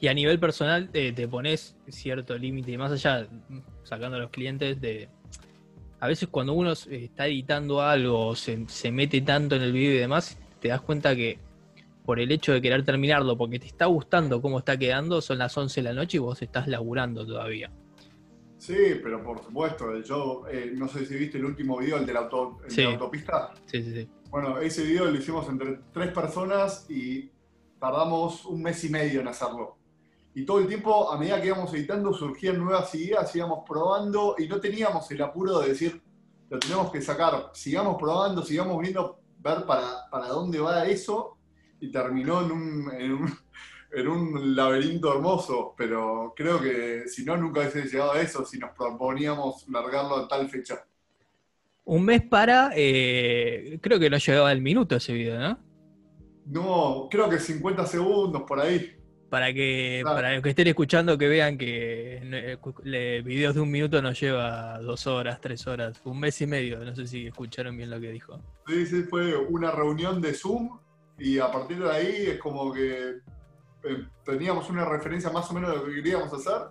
Y 0.00 0.08
a 0.08 0.14
nivel 0.14 0.40
personal 0.40 0.88
eh, 0.94 1.12
te 1.12 1.28
pones 1.28 1.76
cierto 1.88 2.36
límite, 2.36 2.72
y 2.72 2.78
más 2.78 2.90
allá, 2.90 3.28
sacando 3.82 4.16
a 4.16 4.20
los 4.20 4.30
clientes, 4.30 4.80
de 4.80 5.08
a 6.00 6.08
veces 6.08 6.28
cuando 6.30 6.54
uno 6.54 6.72
está 6.72 7.26
editando 7.26 7.82
algo, 7.82 8.34
se, 8.34 8.66
se 8.68 8.90
mete 8.90 9.20
tanto 9.20 9.56
en 9.56 9.62
el 9.62 9.72
video 9.72 9.94
y 9.94 9.98
demás, 9.98 10.38
te 10.58 10.68
das 10.68 10.80
cuenta 10.80 11.14
que 11.14 11.38
por 12.06 12.18
el 12.18 12.32
hecho 12.32 12.52
de 12.52 12.62
querer 12.62 12.84
terminarlo, 12.84 13.36
porque 13.36 13.58
te 13.58 13.66
está 13.66 13.86
gustando 13.86 14.40
cómo 14.40 14.58
está 14.58 14.78
quedando, 14.78 15.20
son 15.20 15.38
las 15.38 15.56
11 15.56 15.82
de 15.82 15.84
la 15.84 15.92
noche 15.92 16.16
y 16.16 16.20
vos 16.20 16.40
estás 16.40 16.66
laburando 16.66 17.26
todavía. 17.26 17.70
Sí, 18.56 18.74
pero 19.02 19.22
por 19.22 19.42
supuesto, 19.42 20.00
yo 20.02 20.44
eh, 20.50 20.72
no 20.74 20.88
sé 20.88 21.06
si 21.06 21.14
viste 21.14 21.38
el 21.38 21.44
último 21.44 21.78
video, 21.78 21.98
el 21.98 22.06
de 22.06 22.12
la, 22.12 22.20
autopista. 22.20 23.52
Sí, 23.66 23.82
sí, 23.82 23.92
sí. 23.94 24.08
Bueno, 24.30 24.58
ese 24.58 24.84
video 24.84 25.04
lo 25.06 25.16
hicimos 25.16 25.48
entre 25.48 25.80
tres 25.92 26.12
personas 26.12 26.84
y 26.90 27.30
tardamos 27.78 28.44
un 28.44 28.62
mes 28.62 28.82
y 28.84 28.90
medio 28.90 29.20
en 29.20 29.28
hacerlo. 29.28 29.76
Y 30.34 30.44
todo 30.44 30.60
el 30.60 30.68
tiempo, 30.68 31.10
a 31.10 31.18
medida 31.18 31.40
que 31.40 31.48
íbamos 31.48 31.72
editando, 31.74 32.12
surgían 32.12 32.58
nuevas 32.58 32.94
ideas, 32.94 33.34
íbamos 33.34 33.64
probando 33.66 34.36
y 34.38 34.46
no 34.46 34.60
teníamos 34.60 35.10
el 35.10 35.22
apuro 35.22 35.58
de 35.60 35.68
decir, 35.70 36.00
lo 36.48 36.58
tenemos 36.58 36.90
que 36.90 37.02
sacar, 37.02 37.50
sigamos 37.52 37.96
probando, 37.98 38.42
sigamos 38.42 38.80
viendo, 38.80 39.20
ver 39.38 39.64
para, 39.64 40.08
para 40.10 40.28
dónde 40.28 40.60
va 40.60 40.86
eso. 40.86 41.36
Y 41.80 41.90
terminó 41.90 42.42
en 42.44 42.52
un 42.52 43.30
en 43.92 44.08
un 44.08 44.56
laberinto 44.56 45.12
hermoso, 45.14 45.74
pero 45.76 46.32
creo 46.36 46.60
que 46.60 47.08
si 47.08 47.24
no, 47.24 47.36
nunca 47.36 47.60
hubiese 47.60 47.84
llegado 47.84 48.12
a 48.12 48.20
eso 48.20 48.44
si 48.44 48.58
nos 48.58 48.70
proponíamos 48.76 49.68
largarlo 49.68 50.16
a 50.16 50.28
tal 50.28 50.48
fecha. 50.48 50.84
Un 51.84 52.04
mes 52.04 52.22
para, 52.22 52.70
eh, 52.76 53.78
creo 53.82 53.98
que 53.98 54.10
no 54.10 54.18
llegaba 54.18 54.52
el 54.52 54.62
minuto 54.62 54.96
ese 54.96 55.12
video, 55.12 55.38
¿no? 55.38 55.58
No, 56.46 57.08
creo 57.10 57.28
que 57.28 57.38
50 57.38 57.86
segundos 57.86 58.42
por 58.42 58.60
ahí. 58.60 58.96
Para 59.30 59.54
que, 59.54 60.02
para 60.04 60.34
los 60.34 60.42
que 60.42 60.50
estén 60.50 60.66
escuchando 60.66 61.16
que 61.16 61.28
vean 61.28 61.56
que 61.56 62.20
eh, 62.20 63.22
videos 63.24 63.54
de 63.54 63.60
un 63.60 63.70
minuto 63.70 64.02
nos 64.02 64.20
lleva 64.20 64.78
dos 64.80 65.06
horas, 65.06 65.40
tres 65.40 65.66
horas, 65.68 66.00
un 66.04 66.18
mes 66.18 66.40
y 66.40 66.46
medio. 66.46 66.84
No 66.84 66.94
sé 66.94 67.06
si 67.06 67.28
escucharon 67.28 67.76
bien 67.76 67.90
lo 67.90 68.00
que 68.00 68.10
dijo. 68.10 68.40
Sí, 68.66 68.86
sí, 68.86 69.02
fue 69.04 69.36
una 69.36 69.70
reunión 69.70 70.20
de 70.20 70.34
Zoom 70.34 70.78
y 71.16 71.38
a 71.38 71.50
partir 71.50 71.78
de 71.78 71.90
ahí 71.90 72.24
es 72.26 72.38
como 72.38 72.72
que 72.72 73.20
eh, 73.84 74.04
teníamos 74.24 74.68
una 74.68 74.84
referencia 74.84 75.30
más 75.30 75.48
o 75.50 75.54
menos 75.54 75.70
de 75.70 75.76
lo 75.76 75.84
que 75.84 75.94
queríamos 75.94 76.32
hacer 76.32 76.68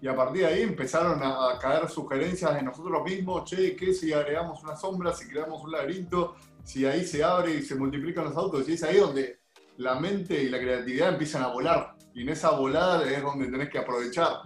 y 0.00 0.06
a 0.06 0.14
partir 0.14 0.42
de 0.42 0.46
ahí 0.46 0.62
empezaron 0.62 1.20
a, 1.22 1.58
caer 1.58 1.88
sugerencias 1.88 2.54
de 2.54 2.62
nosotros 2.62 3.02
mismos, 3.04 3.44
che, 3.44 3.74
¿qué 3.74 3.92
si 3.92 4.12
agregamos 4.12 4.62
una 4.62 4.76
sombra, 4.76 5.12
si 5.12 5.26
creamos 5.28 5.62
un 5.64 5.72
laberinto, 5.72 6.36
si 6.62 6.86
ahí 6.86 7.04
se 7.04 7.24
abre 7.24 7.54
y 7.54 7.62
se 7.62 7.74
multiplican 7.74 8.24
los 8.24 8.36
autos? 8.36 8.68
Y 8.68 8.74
es 8.74 8.82
ahí 8.84 8.98
donde 8.98 9.37
la 9.78 9.94
mente 9.94 10.42
y 10.42 10.48
la 10.48 10.58
creatividad 10.58 11.10
empiezan 11.10 11.42
a 11.42 11.48
volar 11.48 11.94
y 12.12 12.22
en 12.22 12.28
esa 12.30 12.50
volada 12.50 13.08
es 13.10 13.22
donde 13.22 13.46
tenés 13.46 13.70
que 13.70 13.78
aprovechar. 13.78 14.42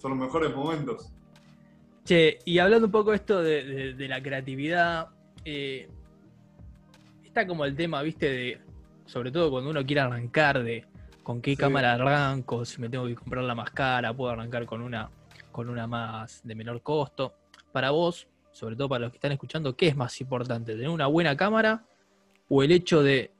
Son 0.00 0.10
los 0.10 0.20
mejores 0.20 0.54
momentos. 0.54 1.10
Che, 2.04 2.38
y 2.44 2.58
hablando 2.58 2.86
un 2.86 2.92
poco 2.92 3.12
esto 3.14 3.42
de, 3.42 3.94
la 3.98 4.22
creatividad, 4.22 5.08
eh, 5.44 5.88
está 7.24 7.46
como 7.46 7.64
el 7.64 7.74
tema, 7.74 8.02
viste, 8.02 8.30
de, 8.30 8.60
sobre 9.06 9.30
todo 9.30 9.50
cuando 9.50 9.70
uno 9.70 9.84
quiere 9.84 10.02
arrancar, 10.02 10.62
de 10.62 10.84
con 11.22 11.40
qué 11.40 11.56
cámara 11.56 11.94
arranco, 11.94 12.64
si 12.64 12.80
me 12.80 12.88
tengo 12.88 13.06
que 13.06 13.14
comprar 13.14 13.44
la 13.44 13.54
más 13.54 13.70
cara, 13.70 14.12
puedo 14.12 14.32
arrancar 14.32 14.66
con 14.66 14.82
una, 14.82 15.10
con 15.52 15.70
una 15.70 15.86
más 15.86 16.42
de 16.44 16.54
menor 16.54 16.82
costo. 16.82 17.34
Para 17.72 17.92
vos, 17.92 18.26
sobre 18.50 18.76
todo 18.76 18.88
para 18.90 19.02
los 19.02 19.12
que 19.12 19.16
están 19.16 19.32
escuchando, 19.32 19.74
¿qué 19.74 19.88
es 19.88 19.96
más 19.96 20.20
importante? 20.20 20.72
¿Tener 20.72 20.88
una 20.88 21.06
buena 21.06 21.36
cámara 21.36 21.84
o 22.48 22.62
el 22.62 22.72
hecho 22.72 23.02
de, 23.02 23.30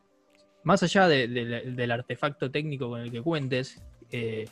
más 0.62 0.82
allá 0.82 1.08
del 1.08 1.90
artefacto 1.90 2.50
técnico 2.50 2.88
con 2.88 3.00
el 3.00 3.10
que 3.10 3.22
cuentes, 3.22 3.82
eh, 4.10 4.46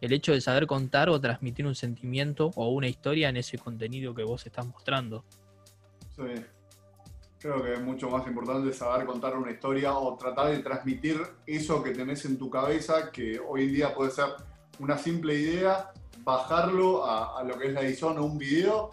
el 0.00 0.12
hecho 0.12 0.32
de 0.32 0.40
saber 0.40 0.66
contar 0.66 1.08
o 1.08 1.20
transmitir 1.20 1.66
un 1.66 1.76
sentimiento 1.76 2.50
o 2.56 2.70
una 2.70 2.88
historia 2.88 3.28
en 3.28 3.36
ese 3.36 3.56
contenido 3.56 4.14
que 4.14 4.24
vos 4.24 4.44
estás 4.44 4.66
mostrando? 4.66 5.24
Sí. 6.16 6.44
Creo 7.38 7.62
que 7.62 7.72
es 7.74 7.82
mucho 7.82 8.08
más 8.08 8.26
importante 8.26 8.72
saber 8.72 9.06
contar 9.06 9.36
una 9.36 9.50
historia 9.50 9.94
o 9.94 10.16
tratar 10.16 10.50
de 10.50 10.58
transmitir 10.58 11.20
eso 11.46 11.82
que 11.82 11.90
tenés 11.90 12.24
en 12.24 12.38
tu 12.38 12.50
cabeza, 12.50 13.10
que 13.10 13.40
hoy 13.40 13.64
en 13.64 13.72
día 13.72 13.94
puede 13.94 14.10
ser 14.10 14.26
una 14.78 14.98
simple 14.98 15.34
idea, 15.34 15.92
bajarlo 16.24 17.04
a, 17.04 17.42
lo 17.44 17.58
que 17.58 17.68
es 17.68 17.72
la 17.72 17.82
edición 17.82 18.18
o 18.18 18.24
un 18.24 18.38
video 18.38 18.90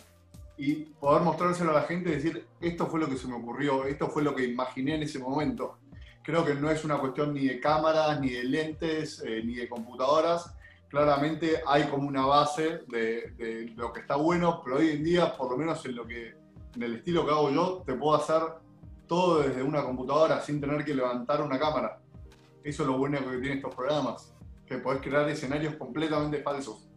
y 0.57 0.73
poder 0.75 1.23
mostrárselo 1.23 1.71
a 1.71 1.75
la 1.75 1.83
gente 1.83 2.09
y 2.09 2.13
decir, 2.13 2.45
esto 2.59 2.87
fue 2.87 2.99
lo 2.99 3.07
que 3.07 3.17
se 3.17 3.27
me 3.27 3.35
ocurrió, 3.35 3.85
esto 3.85 4.09
fue 4.09 4.23
lo 4.23 4.35
que 4.35 4.45
imaginé 4.45 4.95
en 4.95 5.03
ese 5.03 5.19
momento. 5.19 5.77
Creo 6.29 6.45
que 6.45 6.53
no 6.53 6.69
es 6.69 6.85
una 6.85 6.99
cuestión 6.99 7.33
ni 7.33 7.47
de 7.47 7.59
cámaras, 7.59 8.21
ni 8.21 8.29
de 8.29 8.43
lentes, 8.43 9.23
eh, 9.25 9.41
ni 9.43 9.55
de 9.55 9.67
computadoras. 9.67 10.53
Claramente 10.87 11.59
hay 11.65 11.85
como 11.85 12.07
una 12.07 12.23
base 12.23 12.81
de, 12.87 13.73
lo 13.75 13.91
que 13.91 14.01
está 14.01 14.15
bueno, 14.15 14.61
pero 14.63 14.77
hoy 14.77 14.89
en 14.91 15.03
día, 15.03 15.35
por 15.35 15.49
lo 15.49 15.57
menos 15.57 15.83
en 15.87 15.95
lo 15.95 16.05
que 16.05 16.35
en 16.75 16.83
el 16.83 16.97
estilo 16.97 17.25
que 17.25 17.31
hago 17.31 17.49
yo, 17.49 17.83
te 17.83 17.95
puedo 17.95 18.15
hacer 18.15 18.43
todo 19.07 19.39
desde 19.41 19.63
una 19.63 19.81
computadora 19.83 20.39
sin 20.39 20.61
tener 20.61 20.85
que 20.85 20.93
levantar 20.93 21.41
una 21.41 21.57
cámara. 21.57 21.99
Eso 22.63 22.83
es 22.83 22.89
lo 22.89 22.99
bueno 22.99 23.17
que 23.17 23.37
tienen 23.37 23.57
estos 23.57 23.73
programas, 23.73 24.31
que 24.67 24.77
podés 24.77 25.01
crear 25.01 25.27
escenarios 25.27 25.73
completamente 25.77 26.43
falsos. 26.43 26.87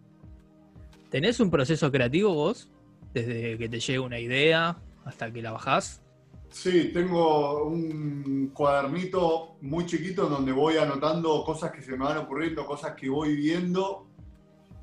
¿Tenés 1.08 1.40
un 1.40 1.50
proceso 1.50 1.90
creativo 1.90 2.34
vos? 2.34 2.68
Desde 3.14 3.56
que 3.56 3.70
te 3.70 3.80
llega 3.80 4.02
una 4.02 4.18
idea 4.18 4.76
hasta 5.06 5.32
que 5.32 5.40
la 5.40 5.52
bajás. 5.52 6.02
Sí, 6.52 6.90
tengo 6.92 7.64
un 7.64 8.50
cuadernito 8.52 9.56
muy 9.62 9.86
chiquito 9.86 10.28
donde 10.28 10.52
voy 10.52 10.76
anotando 10.76 11.42
cosas 11.44 11.72
que 11.72 11.80
se 11.80 11.92
me 11.92 12.04
van 12.04 12.18
ocurriendo, 12.18 12.66
cosas 12.66 12.94
que 12.94 13.08
voy 13.08 13.34
viendo 13.34 14.06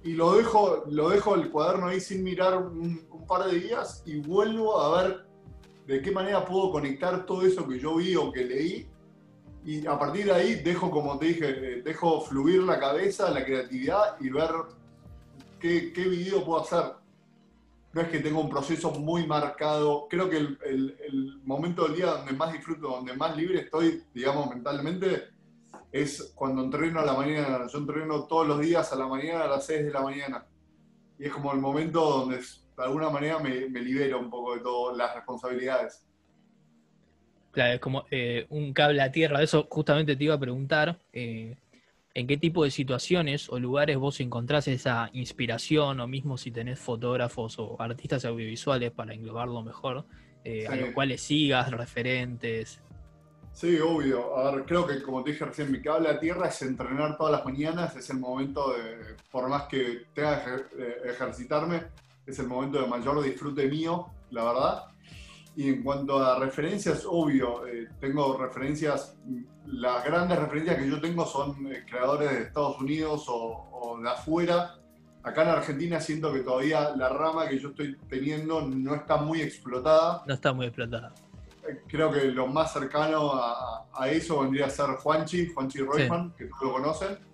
y 0.03 0.13
lo 0.13 0.33
dejo, 0.33 0.85
lo 0.89 1.09
dejo 1.09 1.35
el 1.35 1.51
cuaderno 1.51 1.87
ahí 1.87 1.99
sin 1.99 2.23
mirar 2.23 2.57
un, 2.57 3.07
par 3.27 3.45
de 3.45 3.59
días 3.59 4.01
y 4.07 4.19
vuelvo 4.19 4.81
a 4.81 5.03
ver 5.03 5.27
de 5.85 6.01
qué 6.01 6.09
manera 6.09 6.43
puedo 6.43 6.71
conectar 6.71 7.27
todo 7.27 7.45
eso 7.45 7.67
que 7.67 7.77
yo 7.77 7.97
vi 7.97 8.15
o 8.15 8.31
que 8.31 8.45
leí. 8.45 8.89
Y 9.63 9.85
a 9.85 9.99
partir 9.99 10.25
de 10.25 10.31
ahí 10.31 10.55
dejo, 10.55 10.89
como 10.89 11.19
te 11.19 11.27
dije, 11.27 11.49
eh, 11.49 11.81
dejo 11.83 12.21
fluir 12.21 12.63
la 12.63 12.79
cabeza, 12.79 13.29
la 13.29 13.45
creatividad 13.45 14.19
y 14.19 14.31
ver 14.31 14.49
qué, 15.59 15.93
qué 15.93 16.07
video 16.07 16.43
puedo 16.43 16.61
hacer. 16.61 16.98
No 17.91 18.01
es 18.01 18.07
que 18.09 18.19
tenga 18.19 18.39
un 18.39 18.49
proceso 18.49 18.91
muy 18.91 19.25
marcado. 19.25 20.07
Creo 20.09 20.29
que 20.29 20.37
el, 20.37 21.39
momento 21.43 21.87
del 21.87 21.95
día 21.95 22.07
donde 22.07 22.33
más 22.33 22.53
disfruto, 22.53 22.87
donde 22.89 23.13
más 23.13 23.35
libre 23.35 23.61
estoy, 23.61 24.03
digamos, 24.13 24.49
mentalmente, 24.49 25.29
es 25.91 26.31
cuando 26.35 26.63
entreno 26.63 26.99
a 26.99 27.05
la 27.05 27.13
mañana. 27.13 27.65
Yo 27.71 27.79
entreno 27.79 28.25
todos 28.25 28.47
los 28.47 28.59
días 28.59 28.93
a 28.93 28.95
la 28.95 29.07
mañana 29.07 29.45
a 29.45 29.47
las 29.47 29.65
6 29.65 29.85
de 29.85 29.91
la 29.91 30.01
mañana. 30.01 30.45
Y 31.17 31.25
es 31.25 31.33
como 31.33 31.51
el 31.51 31.59
momento 31.59 32.01
donde 32.01 32.37
de 32.37 32.83
alguna 32.83 33.09
manera 33.09 33.39
me, 33.39 33.67
me 33.69 33.81
libero 33.81 34.19
un 34.19 34.29
poco 34.29 34.55
de 34.55 34.61
todas 34.61 34.95
las 34.95 35.15
responsabilidades. 35.15 36.05
Claro, 37.51 37.73
es 37.73 37.79
como 37.79 38.05
eh, 38.11 38.45
un 38.49 38.73
cable 38.73 39.01
a 39.01 39.11
tierra. 39.11 39.41
Eso 39.41 39.67
justamente 39.69 40.15
te 40.15 40.23
iba 40.23 40.35
a 40.35 40.39
preguntar. 40.39 40.97
Eh, 41.11 41.55
¿En 42.15 42.25
qué 42.25 42.37
tipo 42.37 42.63
de 42.63 42.71
situaciones 42.71 43.49
o 43.49 43.59
lugares 43.59 43.97
vos 43.97 44.19
encontrás 44.19 44.67
esa 44.67 45.09
inspiración 45.13 45.99
o 45.99 46.07
mismo 46.07 46.37
si 46.37 46.51
tenés 46.51 46.79
fotógrafos 46.79 47.59
o 47.59 47.75
artistas 47.79 48.25
audiovisuales 48.25 48.91
para 48.91 49.13
englobarlo 49.13 49.61
mejor, 49.61 50.05
eh, 50.43 50.61
sí. 50.61 50.67
a 50.67 50.75
los 50.75 50.89
cuales 50.91 51.21
sigas, 51.21 51.71
referentes? 51.71 52.81
Sí, 53.51 53.77
obvio. 53.79 54.37
A 54.37 54.51
ver, 54.51 54.65
creo 54.65 54.87
que 54.87 55.01
como 55.01 55.23
te 55.23 55.31
dije 55.31 55.45
recién, 55.45 55.71
mi 55.71 55.81
cable 55.81 56.09
a 56.09 56.19
tierra 56.19 56.47
es 56.47 56.61
entrenar 56.61 57.17
todas 57.17 57.33
las 57.33 57.45
mañanas, 57.45 57.95
es 57.95 58.09
el 58.09 58.17
momento 58.17 58.73
de, 58.73 59.15
por 59.31 59.47
más 59.49 59.63
que 59.63 60.05
tenga 60.13 60.43
que 60.43 60.49
ejer 60.49 61.01
ejercitarme, 61.05 61.83
es 62.25 62.39
el 62.39 62.47
momento 62.47 62.81
de 62.81 62.87
mayor 62.87 63.21
disfrute 63.21 63.67
mío, 63.67 64.07
la 64.31 64.45
verdad. 64.45 64.83
Y 65.59 65.67
en 65.67 65.83
cuanto 65.83 66.17
a 66.23 66.39
referencias, 66.39 67.05
obvio, 67.05 67.67
eh, 67.67 67.89
tengo 67.99 68.37
referencias, 68.37 69.17
las 69.65 70.05
grandes 70.05 70.39
referencias 70.39 70.77
que 70.77 70.89
yo 70.89 71.01
tengo 71.01 71.25
son 71.25 71.69
eh, 71.69 71.83
creadores 71.85 72.31
de 72.31 72.43
Estados 72.43 72.79
Unidos 72.79 73.25
o, 73.27 73.67
o, 73.69 73.99
de 73.99 74.09
afuera. 74.09 74.75
Acá 75.21 75.43
en 75.43 75.49
Argentina 75.49 75.99
siento 75.99 76.31
que 76.31 76.43
todavía 76.43 76.95
la 76.95 77.09
rama 77.09 77.45
que 77.45 77.59
yo 77.59 77.71
estoy 77.71 77.97
teniendo 78.07 78.61
no 78.61 78.95
está 78.95 79.17
muy 79.17 79.41
explotada. 79.41 80.23
No 80.25 80.33
está 80.33 80.53
muy 80.53 80.67
explotada. 80.67 81.13
Eh, 81.67 81.81
creo 81.89 82.09
que 82.09 82.23
lo 82.31 82.47
más 82.47 82.71
cercano 82.71 83.33
a, 83.33 83.85
a 83.93 84.09
eso 84.09 84.39
vendría 84.39 84.67
a 84.67 84.69
ser 84.69 84.91
Juanchi, 84.91 85.51
Juanchi 85.53 85.79
sí. 85.79 86.07
que 86.37 86.45
todos 86.45 86.61
lo 86.61 86.71
conocen 86.71 87.28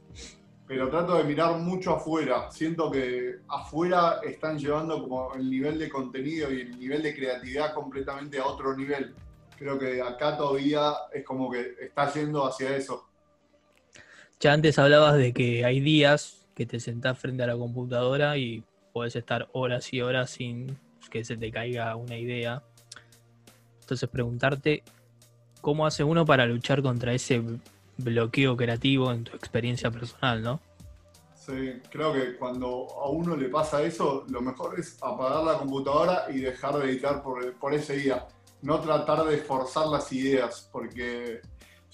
pero 0.68 0.90
trato 0.90 1.18
de 1.18 1.24
mirar 1.24 1.58
mucho 1.60 1.96
afuera. 1.96 2.50
Siento 2.52 2.90
que 2.90 3.36
afuera 3.48 4.20
están 4.24 4.58
llevando 4.58 5.02
como 5.02 5.36
el 5.36 5.50
nivel 5.50 5.78
de 5.78 5.90
contenido 5.90 6.52
y 6.52 6.62
el 6.62 6.80
nivel 6.80 7.04
de 7.04 7.16
creatividad 7.16 7.74
completamente 7.74 8.40
a 8.40 8.48
otro 8.48 8.76
nivel. 8.76 9.14
Creo 9.58 9.78
que 9.78 10.02
acá 10.02 10.36
todavía 10.36 10.94
es 11.14 11.24
como 11.24 11.52
que 11.52 11.76
está 11.80 12.12
yendo 12.12 12.46
hacia 12.46 12.76
eso. 12.76 13.08
Ya 14.40 14.54
antes 14.54 14.78
hablabas 14.80 15.18
de 15.18 15.34
que 15.34 15.64
hay 15.64 15.80
días 15.80 16.48
que 16.56 16.66
te 16.66 16.80
sentás 16.80 17.20
frente 17.20 17.44
a 17.44 17.48
la 17.48 17.56
computadora 17.56 18.38
y 18.38 18.64
puedes 18.92 19.16
estar 19.16 19.48
horas 19.54 19.94
y 19.94 20.02
horas 20.02 20.32
sin 20.32 20.78
que 21.12 21.24
se 21.24 21.38
te 21.38 21.52
caiga 21.52 21.96
una 21.96 22.18
idea. 22.18 22.64
Entonces 23.82 24.10
preguntarte, 24.10 24.84
¿cómo 25.62 25.86
hace 25.86 26.04
uno 26.04 26.26
para 26.26 26.46
luchar 26.48 26.82
contra 26.82 27.14
ese 27.14 27.42
bloqueo 27.98 28.56
creativo 28.58 29.12
en 29.12 29.24
tu 29.24 29.36
experiencia 29.36 29.92
personal, 29.92 30.42
¿no? 30.42 30.60
Sí, 31.36 31.80
creo 31.92 32.12
que 32.12 32.38
cuando 32.38 32.88
a 33.00 33.10
uno 33.10 33.36
le 33.36 33.50
pasa 33.50 33.84
eso, 33.84 34.26
lo 34.30 34.42
mejor 34.42 34.80
es 34.80 34.98
apagar 35.02 35.44
la 35.44 35.60
computadora 35.60 36.26
y 36.30 36.40
dejar 36.40 36.76
de 36.78 36.86
editar 36.90 37.22
por, 37.22 37.54
por 37.54 37.74
ese 37.74 37.98
día. 37.98 38.28
No 38.64 38.80
tratar 38.80 39.26
de 39.26 39.38
forzar 39.38 39.88
las 39.88 40.12
ideas, 40.12 40.68
porque 40.72 41.42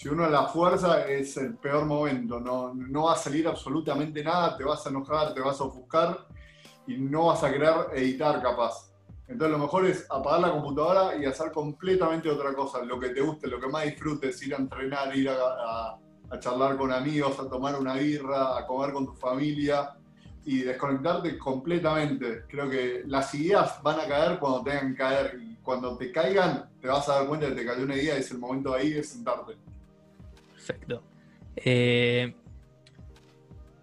si 0.01 0.09
uno 0.09 0.27
la 0.29 0.47
fuerza 0.47 1.05
es 1.05 1.37
el 1.37 1.55
peor 1.55 1.85
momento. 1.85 2.39
No, 2.39 2.73
no 2.73 3.03
va 3.03 3.13
a 3.13 3.17
salir 3.17 3.47
absolutamente 3.47 4.23
nada, 4.23 4.57
te 4.57 4.63
vas 4.63 4.83
a 4.85 4.89
enojar, 4.89 5.33
te 5.33 5.41
vas 5.41 5.61
a 5.61 5.65
ofuscar 5.65 6.25
y 6.87 6.97
no 6.97 7.27
vas 7.27 7.43
a 7.43 7.51
querer 7.51 7.73
editar 7.93 8.41
capaz. 8.41 8.90
Entonces 9.31 9.57
lo 9.57 9.63
mejor 9.63 9.85
es 9.85 10.05
apagar 10.09 10.41
la 10.41 10.51
computadora 10.51 11.15
y 11.15 11.25
hacer 11.25 11.53
completamente 11.53 12.29
otra 12.29 12.53
cosa, 12.53 12.83
lo 12.83 12.99
que 12.99 13.09
te 13.09 13.21
guste, 13.21 13.47
lo 13.47 13.61
que 13.61 13.67
más 13.67 13.85
disfrutes, 13.85 14.45
ir 14.45 14.53
a 14.53 14.57
entrenar, 14.57 15.15
ir 15.15 15.29
a, 15.29 15.97
charlar 16.39 16.77
con 16.77 16.91
amigos, 16.91 17.39
a 17.39 17.47
tomar 17.49 17.79
una 17.79 17.93
birra, 17.93 18.57
a 18.57 18.65
comer 18.67 18.91
con 18.91 19.05
tu 19.05 19.13
familia 19.13 19.91
y 20.43 20.63
desconectarte 20.63 21.37
completamente. 21.37 22.43
Creo 22.49 22.69
que 22.69 23.03
las 23.05 23.33
ideas 23.33 23.81
van 23.81 24.01
a 24.01 24.05
caer 24.05 24.37
cuando 24.37 24.63
tengan 24.63 24.91
que 24.91 24.97
caer 24.97 25.39
y 25.41 25.55
cuando 25.57 25.97
te 25.97 26.11
caigan 26.11 26.69
te 26.81 26.87
vas 26.89 27.07
a 27.07 27.15
dar 27.15 27.27
cuenta 27.27 27.45
de 27.47 27.55
que 27.55 27.61
te 27.61 27.67
cayó 27.67 27.83
una 27.83 27.95
idea 27.95 28.17
y 28.17 28.19
es 28.19 28.31
el 28.31 28.39
momento 28.39 28.73
ahí 28.73 28.91
de 28.91 29.03
sentarte. 29.03 29.53
Perfecto. 30.53 31.03
Eh, 31.55 32.33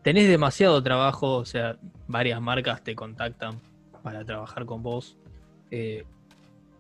tenés 0.03 0.29
demasiado 0.29 0.83
trabajo, 0.83 1.37
o 1.37 1.45
sea, 1.47 1.79
varias 2.07 2.41
marcas 2.41 2.83
te 2.85 2.95
contactan 2.95 3.61
para 4.03 4.25
trabajar 4.25 4.67
con 4.67 4.83
vos 4.83 5.17
eh, 5.71 6.05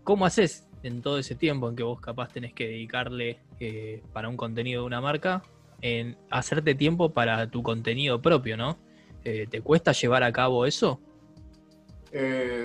¿cómo 0.05 0.27
haces 0.27 0.67
en 0.83 1.03
todo 1.03 1.19
ese 1.19 1.35
tiempo 1.35 1.69
en 1.69 1.77
que 1.77 1.83
vos 1.83 2.01
capaz 2.01 2.33
tenés 2.33 2.53
que 2.53 2.69
dedicarle 2.69 3.41
eh, 3.61 4.03
para 4.13 4.29
un 4.29 4.37
contenido 4.37 4.83
de 4.83 4.87
una 4.87 5.01
marca, 5.01 5.43
en 5.81 6.17
hacerte 6.31 6.75
tiempo 6.75 7.11
para 7.11 7.51
tu 7.51 7.63
contenido 7.63 8.21
propio, 8.21 8.57
¿no? 8.57 8.79
Eh, 9.25 9.47
¿Te 9.51 9.61
cuesta 9.61 9.93
llevar 9.93 10.23
a 10.23 10.33
cabo 10.33 10.67
eso? 10.67 11.01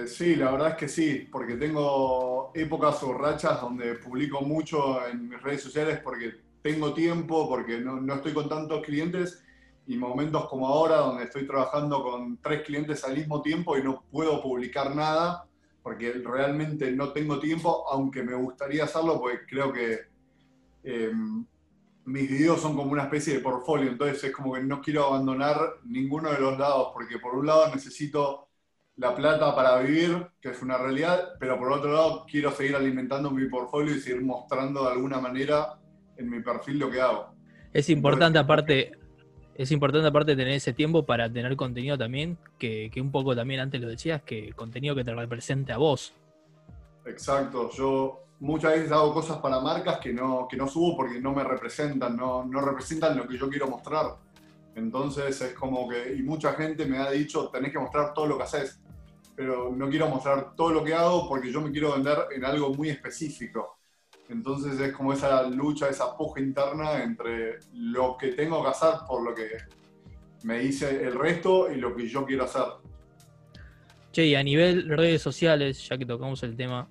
Sí, 0.05 0.35
la 0.35 0.51
verdad 0.51 0.69
es 0.69 0.75
que 0.75 0.87
sí, 0.87 1.27
porque 1.29 1.55
tengo 1.55 2.51
épocas 2.55 3.03
o 3.03 3.13
donde 3.61 3.95
publico 3.95 4.41
mucho 4.41 5.05
en 5.05 5.27
mis 5.27 5.41
redes 5.41 5.61
sociales 5.61 5.99
porque 6.01 6.35
tengo 6.61 6.93
tiempo, 6.93 7.49
porque 7.49 7.79
no, 7.79 7.99
no 7.99 8.15
estoy 8.15 8.33
con 8.33 8.47
tantos 8.47 8.81
clientes 8.83 9.43
y 9.85 9.97
momentos 9.97 10.47
como 10.47 10.67
ahora 10.67 10.97
donde 10.97 11.25
estoy 11.25 11.45
trabajando 11.45 12.01
con 12.01 12.37
tres 12.37 12.61
clientes 12.61 13.03
al 13.03 13.15
mismo 13.15 13.41
tiempo 13.41 13.77
y 13.77 13.83
no 13.83 14.03
puedo 14.09 14.41
publicar 14.41 14.95
nada 14.95 15.45
porque 15.83 16.13
realmente 16.13 16.91
no 16.93 17.11
tengo 17.11 17.39
tiempo, 17.39 17.85
aunque 17.91 18.23
me 18.23 18.33
gustaría 18.33 18.85
hacerlo, 18.85 19.19
porque 19.19 19.45
creo 19.45 19.71
que 19.73 19.99
eh, 20.83 21.11
mis 22.05 22.29
videos 22.29 22.61
son 22.61 22.75
como 22.75 22.91
una 22.91 23.03
especie 23.03 23.35
de 23.35 23.39
portfolio, 23.41 23.91
entonces 23.91 24.23
es 24.23 24.31
como 24.31 24.53
que 24.53 24.63
no 24.63 24.81
quiero 24.81 25.05
abandonar 25.05 25.57
ninguno 25.83 26.31
de 26.31 26.39
los 26.39 26.57
lados, 26.57 26.91
porque 26.93 27.19
por 27.19 27.35
un 27.35 27.45
lado 27.45 27.67
necesito 27.73 28.47
la 28.95 29.15
plata 29.15 29.53
para 29.55 29.79
vivir, 29.79 30.27
que 30.39 30.49
es 30.49 30.61
una 30.61 30.77
realidad, 30.77 31.33
pero 31.39 31.57
por 31.57 31.71
otro 31.71 31.91
lado 31.91 32.25
quiero 32.29 32.51
seguir 32.51 32.75
alimentando 32.75 33.29
mi 33.29 33.47
portfolio 33.47 33.95
y 33.95 33.99
seguir 33.99 34.21
mostrando 34.23 34.83
de 34.83 34.91
alguna 34.91 35.19
manera 35.19 35.79
en 36.17 36.29
mi 36.29 36.41
perfil 36.41 36.79
lo 36.79 36.91
que 36.91 37.01
hago. 37.01 37.33
Es 37.73 37.89
importante 37.89 38.39
entonces, 38.39 38.43
aparte 38.43 39.02
es 39.55 39.71
importante 39.71 40.07
aparte 40.07 40.35
tener 40.35 40.53
ese 40.53 40.73
tiempo 40.73 41.05
para 41.05 41.31
tener 41.31 41.55
contenido 41.55 41.97
también, 41.97 42.37
que, 42.57 42.91
un 42.97 43.11
poco 43.11 43.35
también 43.35 43.59
antes 43.59 43.81
lo 43.81 43.87
decías, 43.87 44.21
que 44.23 44.53
contenido 44.53 44.95
que 44.95 45.03
te 45.03 45.13
represente 45.13 45.71
a 45.71 45.77
vos. 45.77 46.13
Exacto, 47.05 47.69
yo 47.71 48.23
muchas 48.39 48.73
veces 48.73 48.91
hago 48.91 49.13
cosas 49.13 49.37
para 49.37 49.59
marcas 49.59 49.99
que 49.99 50.13
no, 50.13 50.47
que 50.49 50.57
no 50.57 50.67
subo 50.67 50.97
porque 50.97 51.19
no 51.19 51.33
me 51.33 51.43
representan, 51.43 52.15
no, 52.15 52.43
no 52.45 52.61
representan 52.61 53.17
lo 53.17 53.27
que 53.27 53.37
yo 53.37 53.49
quiero 53.49 53.67
mostrar. 53.67 54.17
Entonces 54.75 55.39
es 55.41 55.53
como 55.53 55.87
que, 55.87 56.15
y 56.15 56.23
mucha 56.23 56.53
gente 56.53 56.85
me 56.85 56.97
ha 56.97 57.11
dicho, 57.11 57.49
tenés 57.49 57.71
que 57.71 57.79
mostrar 57.79 58.13
todo 58.13 58.25
lo 58.25 58.37
que 58.37 58.43
haces, 58.43 58.79
pero 59.35 59.71
no 59.75 59.89
quiero 59.89 60.07
mostrar 60.07 60.55
todo 60.55 60.71
lo 60.71 60.83
que 60.83 60.93
hago 60.93 61.27
porque 61.27 61.51
yo 61.51 61.61
me 61.61 61.71
quiero 61.71 61.93
vender 61.93 62.17
en 62.35 62.43
algo 62.45 62.73
muy 62.73 62.89
específico. 62.89 63.77
Entonces 64.29 64.79
es 64.79 64.93
como 64.93 65.13
esa 65.13 65.43
lucha, 65.49 65.89
esa 65.89 66.15
puja 66.17 66.39
interna 66.39 67.03
entre 67.03 67.59
lo 67.73 68.17
que 68.17 68.29
tengo 68.29 68.63
que 68.63 68.69
hacer 68.69 68.93
por 69.07 69.23
lo 69.23 69.35
que 69.35 69.49
me 70.43 70.59
dice 70.59 71.03
el 71.03 71.13
resto 71.13 71.71
y 71.71 71.77
lo 71.77 71.95
que 71.95 72.07
yo 72.07 72.25
quiero 72.25 72.45
hacer. 72.45 72.63
Che, 74.11 74.25
y 74.25 74.35
a 74.35 74.43
nivel 74.43 74.87
redes 74.89 75.21
sociales, 75.21 75.87
ya 75.87 75.97
que 75.97 76.05
tocamos 76.05 76.43
el 76.43 76.55
tema, 76.55 76.87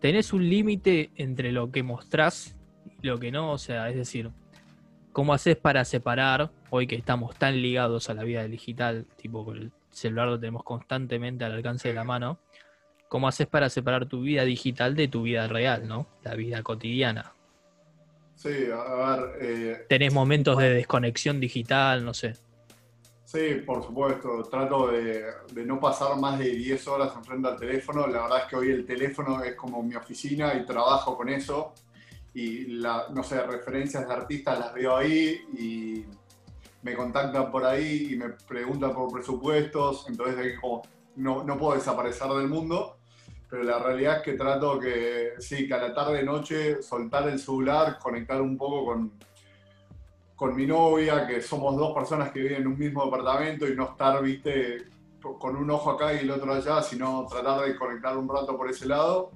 ¿tenés 0.00 0.32
un 0.32 0.48
límite 0.48 1.10
entre 1.14 1.52
lo 1.52 1.70
que 1.70 1.82
mostrás 1.82 2.56
y 3.00 3.06
lo 3.06 3.18
que 3.18 3.30
no? 3.30 3.52
O 3.52 3.58
sea, 3.58 3.88
es 3.88 3.96
decir, 3.96 4.30
¿cómo 5.12 5.34
haces 5.34 5.56
para 5.56 5.84
separar, 5.84 6.50
hoy 6.70 6.86
que 6.86 6.96
estamos 6.96 7.36
tan 7.36 7.62
ligados 7.62 8.10
a 8.10 8.14
la 8.14 8.24
vida 8.24 8.46
digital, 8.48 9.06
tipo 9.16 9.44
con 9.44 9.58
el 9.58 9.72
celular 9.90 10.28
lo 10.28 10.40
tenemos 10.40 10.64
constantemente 10.64 11.44
al 11.44 11.52
alcance 11.52 11.88
de 11.88 11.94
la 11.94 12.04
mano? 12.04 12.38
¿Cómo 13.12 13.28
haces 13.28 13.46
para 13.46 13.68
separar 13.68 14.06
tu 14.06 14.22
vida 14.22 14.42
digital 14.42 14.96
de 14.96 15.06
tu 15.06 15.24
vida 15.24 15.46
real, 15.46 15.86
¿no? 15.86 16.06
La 16.22 16.34
vida 16.34 16.62
cotidiana. 16.62 17.34
Sí, 18.36 18.48
a 18.72 19.16
ver. 19.16 19.36
Eh, 19.38 19.86
¿Tenés 19.86 20.14
momentos 20.14 20.56
de 20.56 20.70
desconexión 20.70 21.38
digital? 21.38 22.06
No 22.06 22.14
sé. 22.14 22.36
Sí, 23.26 23.56
por 23.66 23.84
supuesto. 23.84 24.42
Trato 24.44 24.90
de, 24.90 25.26
de, 25.52 25.66
no 25.66 25.78
pasar 25.78 26.16
más 26.16 26.38
de 26.38 26.52
10 26.52 26.88
horas 26.88 27.12
enfrente 27.14 27.48
al 27.48 27.58
teléfono. 27.58 28.06
La 28.06 28.22
verdad 28.22 28.38
es 28.38 28.44
que 28.46 28.56
hoy 28.56 28.70
el 28.70 28.86
teléfono 28.86 29.44
es 29.44 29.56
como 29.56 29.82
mi 29.82 29.94
oficina 29.94 30.54
y 30.54 30.64
trabajo 30.64 31.14
con 31.14 31.28
eso. 31.28 31.74
Y, 32.32 32.64
la, 32.78 33.08
no 33.12 33.22
sé, 33.22 33.42
referencias 33.42 34.08
de 34.08 34.14
artistas 34.14 34.58
las 34.58 34.72
veo 34.72 34.96
ahí 34.96 35.38
y 35.52 36.06
me 36.80 36.94
contactan 36.94 37.50
por 37.50 37.66
ahí 37.66 38.08
y 38.12 38.16
me 38.16 38.30
preguntan 38.30 38.94
por 38.94 39.12
presupuestos, 39.12 40.06
entonces 40.08 40.58
como, 40.58 40.80
no, 41.16 41.44
no 41.44 41.58
puedo 41.58 41.74
desaparecer 41.74 42.28
del 42.28 42.48
mundo, 42.48 42.96
pero 43.52 43.64
la 43.64 43.78
realidad 43.78 44.16
es 44.16 44.22
que 44.22 44.32
trato 44.32 44.78
que, 44.80 45.34
sí, 45.38 45.68
que 45.68 45.74
a 45.74 45.76
la 45.76 45.92
tarde, 45.92 46.22
noche, 46.22 46.82
soltar 46.82 47.28
el 47.28 47.38
celular, 47.38 47.98
conectar 47.98 48.40
un 48.40 48.56
poco 48.56 48.86
con, 48.86 49.12
con 50.34 50.56
mi 50.56 50.66
novia, 50.66 51.26
que 51.26 51.42
somos 51.42 51.76
dos 51.76 51.92
personas 51.92 52.30
que 52.30 52.40
viven 52.40 52.62
en 52.62 52.66
un 52.68 52.78
mismo 52.78 53.04
departamento 53.04 53.68
y 53.68 53.76
no 53.76 53.90
estar, 53.90 54.22
viste, 54.22 54.88
con 55.20 55.54
un 55.54 55.70
ojo 55.70 55.90
acá 55.90 56.14
y 56.14 56.20
el 56.20 56.30
otro 56.30 56.54
allá, 56.54 56.80
sino 56.80 57.26
tratar 57.26 57.66
de 57.66 57.76
conectar 57.76 58.16
un 58.16 58.26
rato 58.26 58.56
por 58.56 58.70
ese 58.70 58.86
lado. 58.86 59.32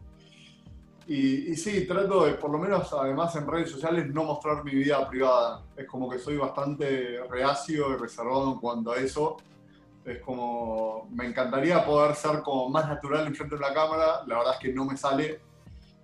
Y, 1.07 1.53
y, 1.53 1.55
sí, 1.55 1.87
trato 1.87 2.25
de, 2.25 2.33
por 2.37 2.51
lo 2.51 2.57
menos 2.57 2.91
además 2.95 3.37
en 3.37 3.47
redes 3.47 3.71
sociales, 3.71 4.07
no 4.07 4.25
mostrar 4.25 4.65
mi 4.65 4.77
vida 4.77 5.07
privada. 5.11 5.63
Es 5.77 5.87
como 5.87 6.09
que 6.09 6.19
soy 6.19 6.39
bastante 6.39 7.21
reacio 7.29 7.93
y 7.93 7.97
reservado 7.97 8.55
en 8.55 8.61
cuanto 8.61 8.93
a 8.93 8.97
eso. 8.97 9.37
Es 10.07 10.21
como, 10.21 11.09
me 11.11 11.27
encantaría 11.27 11.85
poder 11.85 12.15
ser 12.15 12.41
como 12.43 12.69
más 12.69 12.89
natural 12.89 13.27
enfrente 13.27 13.57
de 13.57 13.61
la 13.61 13.75
cámara. 13.75 14.23
La 14.27 14.39
verdad 14.39 14.55
es 14.55 14.61
que 14.61 14.73
no 14.73 14.85
me 14.85 14.97
sale 14.97 15.41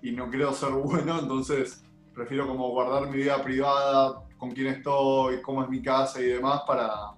y 0.03 0.11
no 0.11 0.29
creo 0.29 0.53
ser 0.53 0.71
bueno, 0.73 1.21
entonces 1.21 1.85
prefiero 2.13 2.47
como 2.47 2.69
guardar 2.71 3.09
mi 3.09 3.19
vida 3.19 3.43
privada, 3.43 4.25
con 4.37 4.51
quién 4.51 4.67
estoy, 4.67 5.41
cómo 5.41 5.63
es 5.63 5.71
mi 5.71 5.81
casa 5.81 6.21
y 6.21 6.25
demás 6.25 6.63
para, 6.67 7.13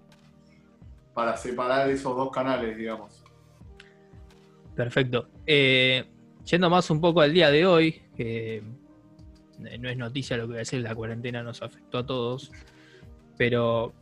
para 1.14 1.36
separar 1.36 1.88
esos 1.88 2.14
dos 2.14 2.30
canales, 2.30 2.76
digamos. 2.76 3.24
Perfecto. 4.76 5.28
Eh, 5.46 6.04
yendo 6.44 6.68
más 6.68 6.90
un 6.90 7.00
poco 7.00 7.22
al 7.22 7.32
día 7.32 7.50
de 7.50 7.66
hoy, 7.66 8.02
que 8.16 8.62
no 9.58 9.88
es 9.88 9.96
noticia 9.96 10.36
lo 10.36 10.44
que 10.44 10.48
voy 10.48 10.56
a 10.56 10.58
decir, 10.58 10.82
la 10.82 10.94
cuarentena 10.94 11.42
nos 11.42 11.62
afectó 11.62 11.98
a 11.98 12.06
todos, 12.06 12.52
pero 13.36 13.94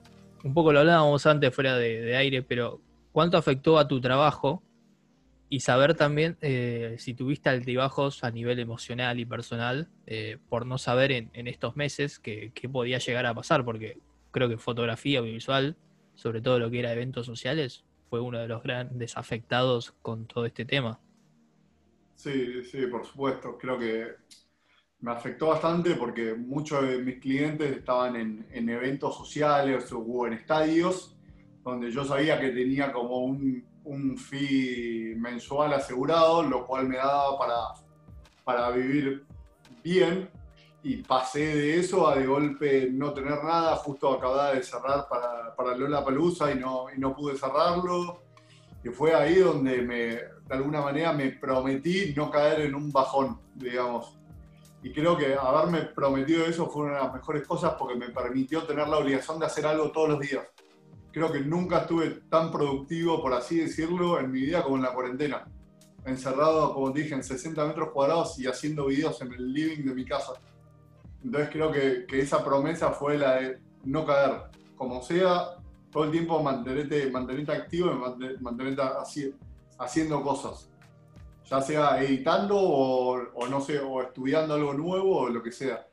un 0.45 0.55
poco 0.55 0.73
lo 0.73 0.81
hablábamos 0.81 1.27
antes 1.27 1.55
fuera 1.55 1.77
de, 1.77 2.17
aire, 2.17 2.43
pero 2.43 2.81
¿cuánto 3.13 3.37
afectó 3.37 3.79
a 3.79 3.89
tu 3.89 4.01
trabajo? 4.01 4.63
Y 5.49 5.61
saber 5.61 5.95
también 5.95 6.39
eh, 6.41 6.97
si 6.99 7.13
tuviste 7.15 7.51
altibajos 7.51 8.25
a 8.25 8.31
nivel 8.31 8.59
emocional 8.59 9.21
y 9.21 9.27
personal 9.27 9.89
eh, 10.07 10.39
por 10.49 10.65
no 10.65 10.79
saber 10.79 11.13
en, 11.13 11.31
estos 11.47 11.77
meses 11.77 12.19
qué 12.19 12.69
podía 12.73 12.99
llegar 12.99 13.27
a 13.27 13.35
pasar, 13.35 13.65
porque 13.65 13.99
creo 14.31 14.49
que 14.49 14.57
fotografía 14.57 15.19
audiovisual 15.19 15.77
sobre 16.15 16.41
todo 16.41 16.59
lo 16.59 16.71
que 16.71 16.81
era 16.81 16.93
eventos 16.93 17.27
sociales, 17.27 17.85
fue 18.09 18.21
uno 18.21 18.39
de 18.39 18.49
los 18.49 18.63
grandes 18.63 19.17
afectados 19.17 19.93
con 20.03 20.27
todo 20.27 20.47
este 20.47 20.65
tema. 20.65 21.01
Sí, 22.17 22.63
sí, 22.65 22.87
por 22.87 23.05
supuesto. 23.07 23.59
Creo 23.59 23.79
que 23.79 24.15
me 25.03 25.11
afectó 25.11 25.49
bastante 25.49 25.97
porque 25.97 26.35
muchos 26.35 26.83
de 26.89 26.99
mis 26.99 27.19
clientes 27.19 27.77
estaban 27.77 28.17
en, 28.17 28.69
eventos 28.69 29.17
sociales 29.17 29.93
o 29.93 30.27
en 30.27 30.33
estadios 30.35 31.17
donde 31.65 31.91
yo 31.91 32.05
sabía 32.05 32.41
que 32.41 32.51
tenía 32.51 32.93
como 32.93 33.19
un, 33.19 33.65
un 33.85 34.17
fee 34.17 35.15
mensual 35.17 35.73
asegurado, 35.75 36.43
lo 36.43 36.67
cual 36.67 36.89
me 36.89 36.97
daba 36.97 37.37
para, 37.37 37.57
para 38.45 38.71
vivir 38.71 39.25
bien 39.83 40.31
y 40.85 40.97
pasé 41.03 41.55
de 41.55 41.79
eso 41.79 42.09
a 42.09 42.17
de 42.17 42.27
golpe 42.27 42.89
no 42.91 43.13
tener 43.13 43.43
nada, 43.43 43.77
justo 43.77 44.13
acababa 44.13 44.53
de 44.53 44.63
cerrar 44.63 45.09
para, 45.09 45.55
para 45.55 45.77
Lola 45.77 46.05
Palusa 46.05 46.51
y 46.53 46.59
no, 46.59 46.87
y 46.95 46.99
no 46.99 47.15
pude 47.15 47.37
cerrarlo. 47.37 48.23
Y 48.85 48.89
fue 48.89 49.15
ahí 49.15 49.37
donde 49.37 49.83
me, 49.83 49.97
de 49.97 50.31
alguna 50.51 50.81
manera 50.81 51.13
me 51.13 51.31
prometí 51.31 52.13
no 52.17 52.31
caer 52.31 52.63
en 52.63 52.75
un 52.75 52.91
bajón, 52.91 53.39
digamos. 53.55 54.19
Y 54.83 54.93
creo 54.93 55.17
que 55.17 55.35
haberme 55.35 55.83
prometido 55.83 56.45
eso 56.45 56.69
fue 56.69 56.87
una 56.87 56.97
de 56.97 57.03
las 57.05 57.15
mejores 57.15 57.47
cosas 57.47 57.75
porque 57.79 57.95
me 57.95 58.09
permitió 58.09 58.65
tener 58.65 58.89
la 58.89 58.99
obligación 58.99 59.39
de 59.39 59.47
hacer 59.47 59.65
algo 59.67 59.93
todos 59.93 60.09
los 60.09 60.21
días. 60.21 60.45
Creo 61.13 61.31
que 61.31 61.41
nunca 61.41 61.81
estuve 61.81 62.23
tan 62.29 62.51
productivo, 62.51 63.21
por 63.21 63.33
así 63.33 63.59
decirlo, 63.59 64.19
en 64.19 64.33
mi 64.33 64.41
vida 64.41 64.63
como 64.63 64.77
en 64.77 64.83
la 64.83 64.93
cuarentena. 64.93 65.45
Encerrado, 66.05 66.75
como 66.75 66.91
dije, 66.91 67.15
en 67.15 67.23
60 67.23 67.65
metros 67.65 67.91
cuadrados 67.91 68.39
y 68.41 68.47
haciendo 68.47 68.87
videos 68.87 69.21
en 69.23 69.33
el 69.33 69.53
living 69.53 69.85
de 69.85 69.95
mi 69.95 70.05
casa. 70.05 70.33
Entonces 71.23 71.51
creo 71.53 71.71
que, 71.71 72.07
esa 72.19 72.45
promesa 72.45 72.91
fue 72.91 73.17
la 73.19 73.37
de 73.37 73.61
no 73.85 74.05
caer. 74.05 74.51
Como 74.77 75.01
sea, 75.03 75.59
todo 75.93 76.05
el 76.05 76.11
tiempo 76.11 76.43
mantenerte, 76.43 77.09
mantenerte 77.11 77.53
activo 77.53 77.93
y 77.93 78.43
mantenerte 78.43 78.83
haciendo 79.79 80.23
cosas. 80.23 80.72
Ya 81.53 81.61
sea 81.61 82.03
editando 82.03 82.57
o, 82.59 83.47
no 83.47 83.61
sé, 83.61 83.79
o 83.79 84.01
estudiando 84.01 84.55
algo 84.55 84.73
nuevo 84.73 85.19
o 85.19 85.29
lo 85.29 85.43
que 85.43 85.53
sea. 85.53 85.87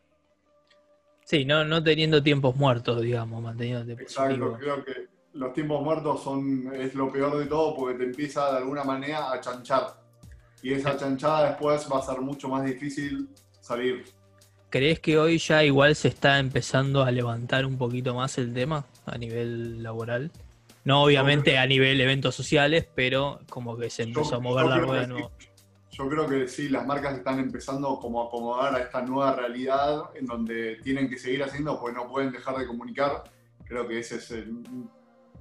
Sí, 1.25 1.43
no, 1.43 1.65
no 1.65 1.83
teniendo 1.83 2.23
tiempos 2.23 2.55
muertos, 2.55 3.01
digamos, 3.01 3.43
manteniéndote 3.43 4.01
Exacto, 4.01 4.53
creo 4.57 4.85
que 4.85 5.07
los 5.33 5.53
tiempos 5.53 5.83
muertos 5.83 6.23
son, 6.23 6.73
es 6.73 6.95
lo 6.95 7.11
peor 7.11 7.37
de 7.37 7.45
todo 7.45 7.75
porque 7.75 7.97
te 7.97 8.05
empieza 8.05 8.53
de 8.53 8.59
alguna 8.59 8.85
manera 8.85 9.33
a 9.33 9.41
chanchar. 9.41 9.99
Y 10.63 10.71
esa 10.71 10.95
chanchada 10.95 11.49
después 11.49 11.85
va 11.91 11.99
a 11.99 12.03
ser 12.03 12.21
mucho 12.21 12.47
más 12.47 12.63
difícil 12.63 13.27
salir. 13.59 14.05
¿Crees 14.69 15.01
que 15.01 15.17
hoy 15.17 15.39
ya 15.39 15.65
igual 15.65 15.93
se 15.97 16.07
está 16.07 16.39
empezando 16.39 17.03
a 17.03 17.11
levantar 17.11 17.65
un 17.65 17.77
poquito 17.77 18.15
más 18.15 18.37
el 18.37 18.53
tema 18.53 18.85
a 19.05 19.17
nivel 19.17 19.83
laboral? 19.83 20.31
No 20.85 21.03
obviamente 21.03 21.57
a 21.57 21.67
nivel 21.67 21.99
eventos 21.99 22.33
sociales, 22.33 22.87
pero 22.95 23.41
como 23.49 23.77
que 23.77 23.89
se 23.89 24.03
empezó 24.03 24.37
a 24.37 24.39
mover 24.39 24.65
la 24.65 24.77
rueda 24.77 25.01
de 25.01 25.07
nuevo. 25.07 25.31
Yo 25.99 26.09
creo 26.09 26.27
que 26.27 26.47
sí, 26.47 26.69
las 26.69 26.87
marcas 26.87 27.17
están 27.17 27.39
empezando 27.39 27.99
como 27.99 28.23
a 28.23 28.27
acomodar 28.27 28.73
a 28.73 28.79
esta 28.79 29.01
nueva 29.01 29.35
realidad 29.35 30.09
en 30.15 30.25
donde 30.25 30.77
tienen 30.77 31.09
que 31.09 31.17
seguir 31.17 31.43
haciendo 31.43 31.79
porque 31.79 31.95
no 31.95 32.07
pueden 32.07 32.31
dejar 32.31 32.57
de 32.57 32.65
comunicar. 32.65 33.25
Creo 33.65 33.87
que 33.87 33.99
esa 33.99 34.15
es 34.15 34.33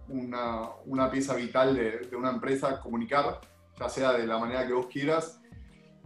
una, 0.09 1.11
pieza 1.11 1.35
vital 1.35 1.75
de, 1.75 2.01
de 2.01 2.17
una 2.17 2.31
empresa, 2.31 2.81
comunicar, 2.81 3.41
ya 3.79 3.89
sea 3.89 4.13
de 4.13 4.27
la 4.27 4.39
manera 4.39 4.67
que 4.67 4.75
vos 4.75 4.87
quieras 4.87 5.41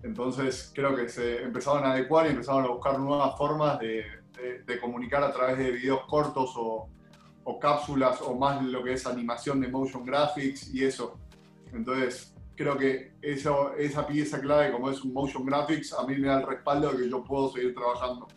entonces 0.03 0.73
creo 0.75 0.97
que 0.97 1.09
se 1.09 1.43
empezaron 1.43 1.85
a 1.85 1.93
adecuar 1.93 2.27
y 2.27 2.31
empezaron 2.31 2.65
a 2.65 2.69
buscar 2.69 2.99
nuevas 2.99 3.37
formas 3.37 3.79
de, 3.79 4.05
comunicar 4.81 5.23
a 5.23 5.33
través 5.33 5.59
de 5.59 5.71
videos 5.71 6.01
cortos 6.09 6.55
o, 6.57 6.89
cápsulas 7.61 8.21
o 8.23 8.35
más 8.35 8.63
lo 8.65 8.83
que 8.83 8.95
es 8.95 9.07
animación 9.07 9.61
de 9.61 9.69
motion 9.69 10.05
graphics 10.05 10.75
y 10.75 10.85
eso. 10.85 11.19
Entonces 11.73 12.32
creo 12.63 12.79
que 12.79 13.13
eso, 13.21 13.75
esa 13.75 14.07
pieza 14.07 14.41
clave 14.41 14.73
como 14.73 14.91
es 14.91 15.03
un 15.03 15.13
motion 15.13 15.45
graphics 15.45 15.93
a 15.93 16.07
mí 16.07 16.17
me 16.17 16.29
da 16.29 16.41
el 16.41 16.47
respaldo 16.47 16.93
de 16.93 17.03
que 17.03 17.11
yo 17.11 17.25
puedo 17.25 17.51
seguir 17.51 17.75
trabajando. 17.75 18.29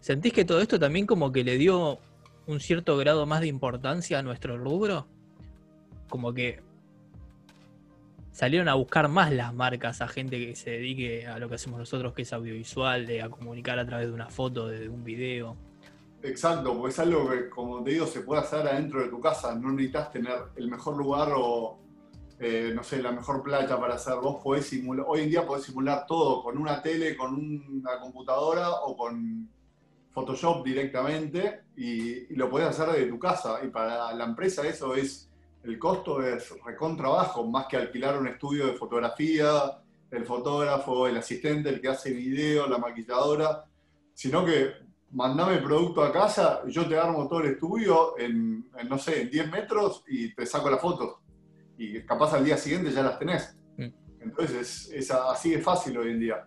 ¿Sentís 0.00 0.32
que 0.32 0.44
todo 0.44 0.60
esto 0.60 0.78
también 0.78 1.06
como 1.06 1.32
que 1.32 1.44
le 1.44 1.56
dio 1.56 1.98
un 2.46 2.60
cierto 2.60 2.96
grado 2.96 3.26
más 3.26 3.40
de 3.40 3.46
importancia 3.48 4.18
a 4.18 4.22
nuestro 4.22 4.56
rubro? 4.56 5.06
Como 6.08 6.32
que 6.32 6.60
salieron 8.32 8.68
a 8.68 8.74
buscar 8.74 9.08
más 9.08 9.32
las 9.32 9.54
marcas 9.54 10.00
a 10.00 10.08
gente 10.08 10.38
que 10.38 10.56
se 10.56 10.70
dedique 10.70 11.26
a 11.26 11.38
lo 11.38 11.48
que 11.48 11.54
hacemos 11.54 11.78
nosotros, 11.78 12.12
que 12.14 12.22
es 12.22 12.32
audiovisual, 12.32 13.06
de 13.06 13.22
a 13.22 13.28
comunicar 13.28 13.78
a 13.78 13.86
través 13.86 14.08
de 14.08 14.12
una 14.12 14.28
foto, 14.28 14.68
de 14.68 14.88
un 14.88 15.04
video. 15.04 15.56
Exacto, 16.22 16.76
porque 16.76 16.90
es 16.90 16.98
algo 16.98 17.30
que, 17.30 17.48
como 17.50 17.84
te 17.84 17.90
digo, 17.90 18.06
se 18.06 18.20
puede 18.20 18.40
hacer 18.40 18.66
adentro 18.66 19.02
de 19.02 19.08
tu 19.08 19.20
casa. 19.20 19.54
No 19.54 19.70
necesitas 19.70 20.10
tener 20.10 20.36
el 20.56 20.68
mejor 20.68 20.96
lugar 20.96 21.28
o, 21.36 21.78
eh, 22.38 22.72
no 22.74 22.82
sé, 22.82 23.00
la 23.00 23.12
mejor 23.12 23.42
playa 23.42 23.78
para 23.78 23.94
hacer. 23.94 24.14
Vos 24.16 24.42
podés 24.42 24.66
simular, 24.66 25.06
hoy 25.08 25.22
en 25.22 25.30
día 25.30 25.46
podés 25.46 25.64
simular 25.64 26.06
todo 26.06 26.42
con 26.42 26.58
una 26.58 26.82
tele, 26.82 27.16
con 27.16 27.34
una 27.34 28.00
computadora 28.00 28.70
o 28.70 28.96
con 28.96 29.48
Photoshop 30.12 30.64
directamente 30.64 31.64
y, 31.76 32.34
lo 32.36 32.50
podés 32.50 32.68
hacer 32.68 32.88
desde 32.90 33.06
tu 33.06 33.18
casa. 33.18 33.60
Y 33.64 33.68
para 33.68 34.12
la 34.14 34.24
empresa 34.24 34.66
eso 34.66 34.94
es 34.94 35.30
el 35.62 35.78
costo 35.78 36.22
es 36.22 36.52
recontrabajo, 36.62 37.46
más 37.46 37.66
que 37.66 37.76
alquilar 37.76 38.18
un 38.18 38.28
estudio 38.28 38.66
de 38.66 38.74
fotografía, 38.74 39.80
el 40.10 40.26
fotógrafo, 40.26 41.06
el 41.06 41.16
asistente, 41.16 41.70
el 41.70 41.80
que 41.80 41.88
hace 41.88 42.12
video, 42.12 42.66
la 42.68 42.78
maquilladora, 42.78 43.64
sino 44.12 44.44
que 44.44 44.72
mandame 45.12 45.58
producto 45.58 46.02
a 46.02 46.12
casa, 46.12 46.62
yo 46.66 46.86
te 46.86 46.98
armo 46.98 47.26
todo 47.28 47.40
el 47.40 47.52
estudio 47.52 48.18
en, 48.18 48.68
no 48.88 48.98
sé, 48.98 49.22
en 49.22 49.30
10 49.30 49.50
metros 49.50 50.04
y 50.08 50.34
te 50.34 50.44
saco 50.44 50.70
las 50.70 50.80
fotos. 50.80 51.16
Y 51.76 52.00
capaz 52.02 52.32
al 52.34 52.44
día 52.44 52.56
siguiente 52.56 52.90
ya 52.90 53.02
las 53.02 53.18
tenés. 53.18 53.56
Mm. 53.76 53.88
Entonces 54.20 54.90
es, 54.92 55.10
así 55.10 55.50
de 55.50 55.58
fácil 55.58 55.96
hoy 55.98 56.10
en 56.10 56.20
día. 56.20 56.46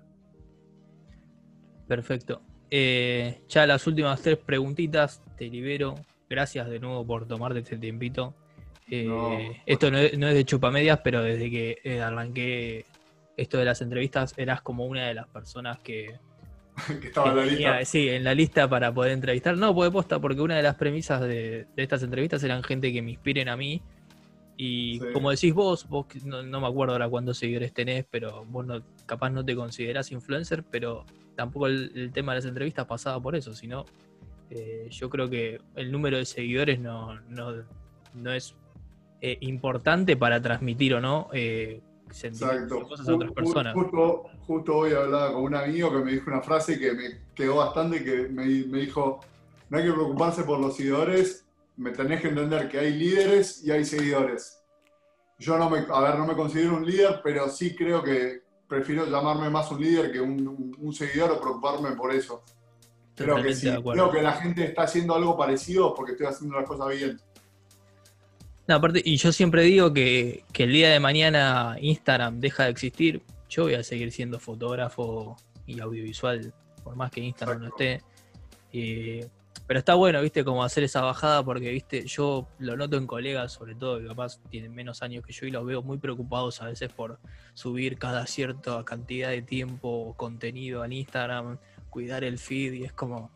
Perfecto. 1.87 2.41
Eh, 2.69 3.41
ya 3.47 3.65
las 3.65 3.87
últimas 3.87 4.21
tres 4.21 4.37
preguntitas, 4.37 5.21
te 5.37 5.45
libero. 5.47 5.95
Gracias 6.29 6.69
de 6.69 6.79
nuevo 6.79 7.05
por 7.05 7.27
tomarte 7.27 7.59
este 7.59 7.77
tiempito. 7.77 8.35
Eh, 8.89 9.61
esto 9.65 9.91
no 9.91 9.97
es, 9.97 10.11
de 10.11 10.45
chupamedias, 10.45 10.99
pero 11.03 11.21
desde 11.21 11.49
que 11.49 11.77
eh, 11.83 12.01
arranqué 12.01 12.85
esto 13.35 13.57
de 13.57 13.65
las 13.65 13.81
entrevistas, 13.81 14.33
eras 14.37 14.61
como 14.61 14.85
una 14.85 15.07
de 15.07 15.13
las 15.13 15.27
personas 15.27 15.77
que, 15.79 16.19
estaba 17.03 17.29
en 17.29 17.35
la 17.35 17.45
lista. 17.45 17.85
Sí, 17.85 18.09
en 18.09 18.23
la 18.23 18.33
lista 18.33 18.67
para 18.67 18.93
poder 18.93 19.11
entrevistar. 19.11 19.57
No, 19.57 19.73
puede 19.73 19.91
posta, 19.91 20.19
porque 20.19 20.41
una 20.41 20.55
de 20.55 20.63
las 20.63 20.75
premisas 20.75 21.21
de, 21.21 21.67
estas 21.75 22.03
entrevistas 22.03 22.43
eran 22.43 22.63
gente 22.63 22.91
que 22.91 23.01
me 23.01 23.11
inspiren 23.11 23.49
a 23.49 23.57
mí. 23.57 23.81
Y 24.59 24.99
como 25.13 25.29
decís 25.29 25.53
vos, 25.53 25.87
vos 25.87 26.07
no, 26.25 26.41
me 26.43 26.67
acuerdo 26.67 26.93
ahora 26.93 27.07
cuántos 27.07 27.37
seguidores 27.37 27.73
tenés, 27.73 28.05
pero 28.09 28.43
vos 28.45 28.65
no, 28.65 28.81
capaz 29.05 29.29
no 29.29 29.45
te 29.45 29.55
considerás 29.55 30.11
influencer, 30.11 30.63
pero 30.63 31.05
tampoco 31.35 31.67
el, 31.67 32.11
tema 32.11 32.33
de 32.33 32.39
las 32.39 32.45
entrevistas 32.45 32.85
pasaba 32.85 33.21
por 33.21 33.35
eso, 33.35 33.53
sino 33.53 33.85
Eh, 34.49 34.87
yo 34.89 35.09
creo 35.09 35.29
que 35.29 35.59
el 35.75 35.91
número 35.91 36.17
de 36.17 36.25
seguidores 36.25 36.79
no, 36.79 37.19
no, 37.29 37.65
no 38.13 38.31
es 38.31 38.55
eh, 39.21 39.37
importante 39.41 40.15
para 40.15 40.41
transmitir 40.41 40.93
o 40.93 41.01
no 41.01 41.27
eh, 41.33 41.81
Exacto. 42.09 42.87
cosas 42.87 43.09
a 43.09 43.15
otras 43.15 43.31
personas. 43.33 43.73
Justo, 43.73 44.23
justo 44.47 44.77
hoy 44.77 44.93
hablaba 44.93 45.33
con 45.33 45.43
un 45.43 45.55
amigo 45.55 45.91
que 45.91 45.97
me 45.97 46.11
dijo 46.13 46.31
una 46.31 46.41
frase 46.41 46.79
que 46.79 46.93
me 46.93 47.19
quedó 47.35 47.57
bastante, 47.57 48.03
que 48.03 48.29
me, 48.29 48.45
me 48.45 48.79
dijo, 48.79 49.19
no 49.69 49.77
hay 49.77 49.85
que 49.85 49.91
preocuparse 49.91 50.43
por 50.43 50.59
los 50.59 50.77
seguidores, 50.77 51.46
me 51.77 51.91
tenés 51.91 52.21
que 52.21 52.27
entender 52.29 52.67
que 52.69 52.79
hay 52.79 52.93
líderes 52.93 53.63
y 53.63 53.71
hay 53.71 53.85
seguidores. 53.85 54.59
Yo 55.39 55.57
no 55.57 55.69
me, 55.69 55.85
a 55.89 55.99
ver, 56.01 56.15
no 56.17 56.25
me 56.25 56.35
considero 56.35 56.75
un 56.75 56.85
líder, 56.85 57.21
pero 57.23 57.47
sí 57.49 57.75
creo 57.75 58.03
que 58.03 58.41
prefiero 58.67 59.05
llamarme 59.05 59.49
más 59.49 59.71
un 59.71 59.79
líder 59.81 60.11
que 60.11 60.19
un, 60.19 60.47
un- 60.47 60.75
un 60.79 60.93
seguidor 60.93 61.31
o 61.31 61.39
preocuparme 61.39 61.91
por 61.91 62.11
eso. 62.13 62.43
Creo 63.15 63.35
que 63.41 63.53
sí, 63.55 63.67
creo 63.93 64.11
que 64.11 64.21
la 64.21 64.33
gente 64.33 64.63
está 64.65 64.83
haciendo 64.83 65.15
algo 65.15 65.37
parecido 65.37 65.93
porque 65.95 66.11
estoy 66.13 66.27
haciendo 66.27 66.59
las 66.59 66.67
cosas 66.67 66.89
bien. 66.95 67.19
No, 68.67 68.75
aparte, 68.75 69.01
y 69.03 69.15
yo 69.17 69.31
siempre 69.31 69.63
digo 69.63 69.93
que, 69.93 70.43
que 70.51 70.63
el 70.63 70.73
día 70.73 70.89
de 70.89 70.99
mañana 70.99 71.77
Instagram 71.79 72.39
deja 72.39 72.65
de 72.65 72.71
existir, 72.71 73.21
yo 73.49 73.63
voy 73.63 73.75
a 73.75 73.83
seguir 73.83 74.11
siendo 74.11 74.39
fotógrafo 74.39 75.37
y 75.65 75.79
audiovisual, 75.79 76.53
por 76.83 76.95
más 76.95 77.09
que 77.11 77.21
Instagram 77.21 77.61
no 77.61 77.67
esté. 77.69 78.01
Eh, 78.73 79.27
pero 79.67 79.79
está 79.79 79.95
bueno, 79.95 80.21
viste, 80.21 80.45
como 80.45 80.63
hacer 80.63 80.85
esa 80.85 81.01
bajada, 81.01 81.43
porque, 81.43 81.69
viste, 81.71 82.05
yo 82.05 82.47
lo 82.59 82.77
noto 82.77 82.95
en 82.95 83.05
colegas, 83.05 83.51
sobre 83.51 83.75
todo, 83.75 83.99
que 83.99 84.07
capaz 84.07 84.39
tienen 84.49 84.73
menos 84.73 85.01
años 85.03 85.25
que 85.25 85.33
yo, 85.33 85.45
y 85.45 85.51
los 85.51 85.65
veo 85.65 85.81
muy 85.83 85.97
preocupados 85.97 86.61
a 86.61 86.67
veces 86.67 86.89
por 86.91 87.19
subir 87.53 87.97
cada 87.97 88.25
cierta 88.27 88.83
cantidad 88.85 89.29
de 89.29 89.41
tiempo 89.41 90.13
contenido 90.15 90.83
al 90.83 90.93
Instagram, 90.93 91.57
cuidar 91.89 92.23
el 92.23 92.37
feed, 92.39 92.73
y 92.73 92.83
es 92.85 92.93
como, 92.93 93.29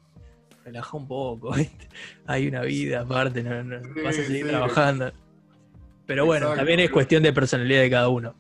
relaja 0.64 0.96
un 0.96 1.06
poco, 1.08 1.52
¿viste? 1.56 1.90
hay 2.26 2.48
una 2.48 2.62
vida 2.62 3.02
aparte, 3.02 3.44
no, 3.44 3.62
no- 3.64 3.84
Sí, 3.84 4.02
vas 4.02 4.18
a 4.18 4.24
seguir 4.24 4.44
sí. 4.46 4.50
trabajando. 4.50 5.12
Pero 6.06 6.26
bueno, 6.26 6.46
Exacto, 6.46 6.60
también 6.60 6.80
es 6.80 6.92
cuestión 6.92 7.24
de 7.24 7.34
personalidad 7.34 7.82
de 7.82 7.90
cada 7.90 8.08
uno. 8.08 8.34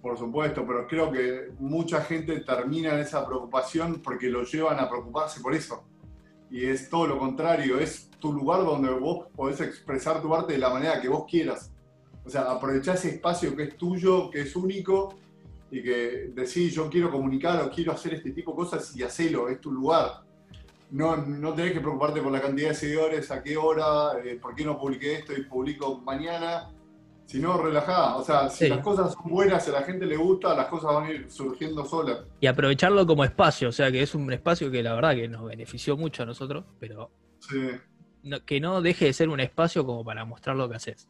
Por 0.00 0.16
supuesto, 0.16 0.64
pero 0.64 0.86
creo 0.86 1.10
que 1.10 1.50
mucha 1.58 2.00
gente 2.02 2.40
termina 2.40 2.94
en 2.94 3.00
esa 3.00 3.26
preocupación 3.26 4.00
porque 4.02 4.28
lo 4.28 4.44
llevan 4.44 4.78
a 4.78 4.88
preocuparse 4.88 5.40
por 5.40 5.52
eso. 5.54 5.84
Y 6.50 6.64
es 6.64 6.88
todo 6.88 7.06
lo 7.06 7.18
contrario, 7.18 7.78
es 7.78 8.10
tu 8.18 8.32
lugar 8.32 8.64
donde 8.64 8.90
vos 8.90 9.26
podés 9.36 9.60
expresar 9.60 10.22
tu 10.22 10.34
arte 10.34 10.54
de 10.54 10.58
la 10.58 10.70
manera 10.70 11.00
que 11.00 11.08
vos 11.08 11.24
quieras. 11.28 11.72
O 12.24 12.30
sea, 12.30 12.50
aprovechar 12.50 12.96
ese 12.96 13.10
espacio 13.10 13.54
que 13.54 13.64
es 13.64 13.76
tuyo, 13.76 14.30
que 14.30 14.42
es 14.42 14.56
único, 14.56 15.14
y 15.70 15.82
que 15.82 16.30
decís, 16.34 16.74
yo 16.74 16.88
quiero 16.88 17.10
comunicar 17.10 17.62
o 17.62 17.70
quiero 17.70 17.92
hacer 17.92 18.14
este 18.14 18.30
tipo 18.30 18.52
de 18.52 18.56
cosas 18.56 18.96
y 18.96 19.02
hacelo, 19.02 19.48
es 19.48 19.60
tu 19.60 19.70
lugar. 19.70 20.22
No, 20.90 21.16
no 21.16 21.52
tenés 21.52 21.72
que 21.72 21.80
preocuparte 21.80 22.22
por 22.22 22.32
la 22.32 22.40
cantidad 22.40 22.70
de 22.70 22.74
seguidores, 22.74 23.30
a 23.30 23.42
qué 23.42 23.56
hora, 23.56 24.18
eh, 24.24 24.38
por 24.40 24.54
qué 24.54 24.64
no 24.64 24.78
publiqué 24.78 25.16
esto 25.16 25.34
y 25.34 25.42
publico 25.44 25.98
mañana, 25.98 26.70
sino 27.28 27.58
relajada. 27.58 28.16
O 28.16 28.24
sea, 28.24 28.48
si 28.48 28.64
Sí. 28.64 28.70
las 28.70 28.78
cosas 28.78 29.12
son 29.12 29.30
buenas, 29.30 29.62
si 29.62 29.70
a 29.70 29.74
la 29.74 29.82
gente 29.82 30.06
le 30.06 30.16
gusta, 30.16 30.54
las 30.54 30.66
cosas 30.68 30.94
van 30.94 31.04
a 31.04 31.10
ir 31.10 31.30
surgiendo 31.30 31.84
solas. 31.84 32.20
Y 32.40 32.46
aprovecharlo 32.46 33.06
como 33.06 33.22
espacio, 33.22 33.68
o 33.68 33.72
sea 33.72 33.92
que 33.92 34.00
es 34.02 34.14
un 34.14 34.32
espacio 34.32 34.70
que 34.70 34.82
la 34.82 34.94
verdad 34.94 35.14
que 35.14 35.28
nos 35.28 35.44
benefició 35.44 35.94
mucho 35.98 36.22
a 36.22 36.26
nosotros, 36.26 36.64
pero 36.80 37.10
Sí. 37.40 37.70
no- 38.22 38.42
que 38.46 38.60
no 38.60 38.80
deje 38.80 39.04
de 39.04 39.12
ser 39.12 39.28
un 39.28 39.40
espacio 39.40 39.84
como 39.84 40.02
para 40.02 40.24
mostrar 40.24 40.56
lo 40.56 40.70
que 40.70 40.76
haces. 40.76 41.06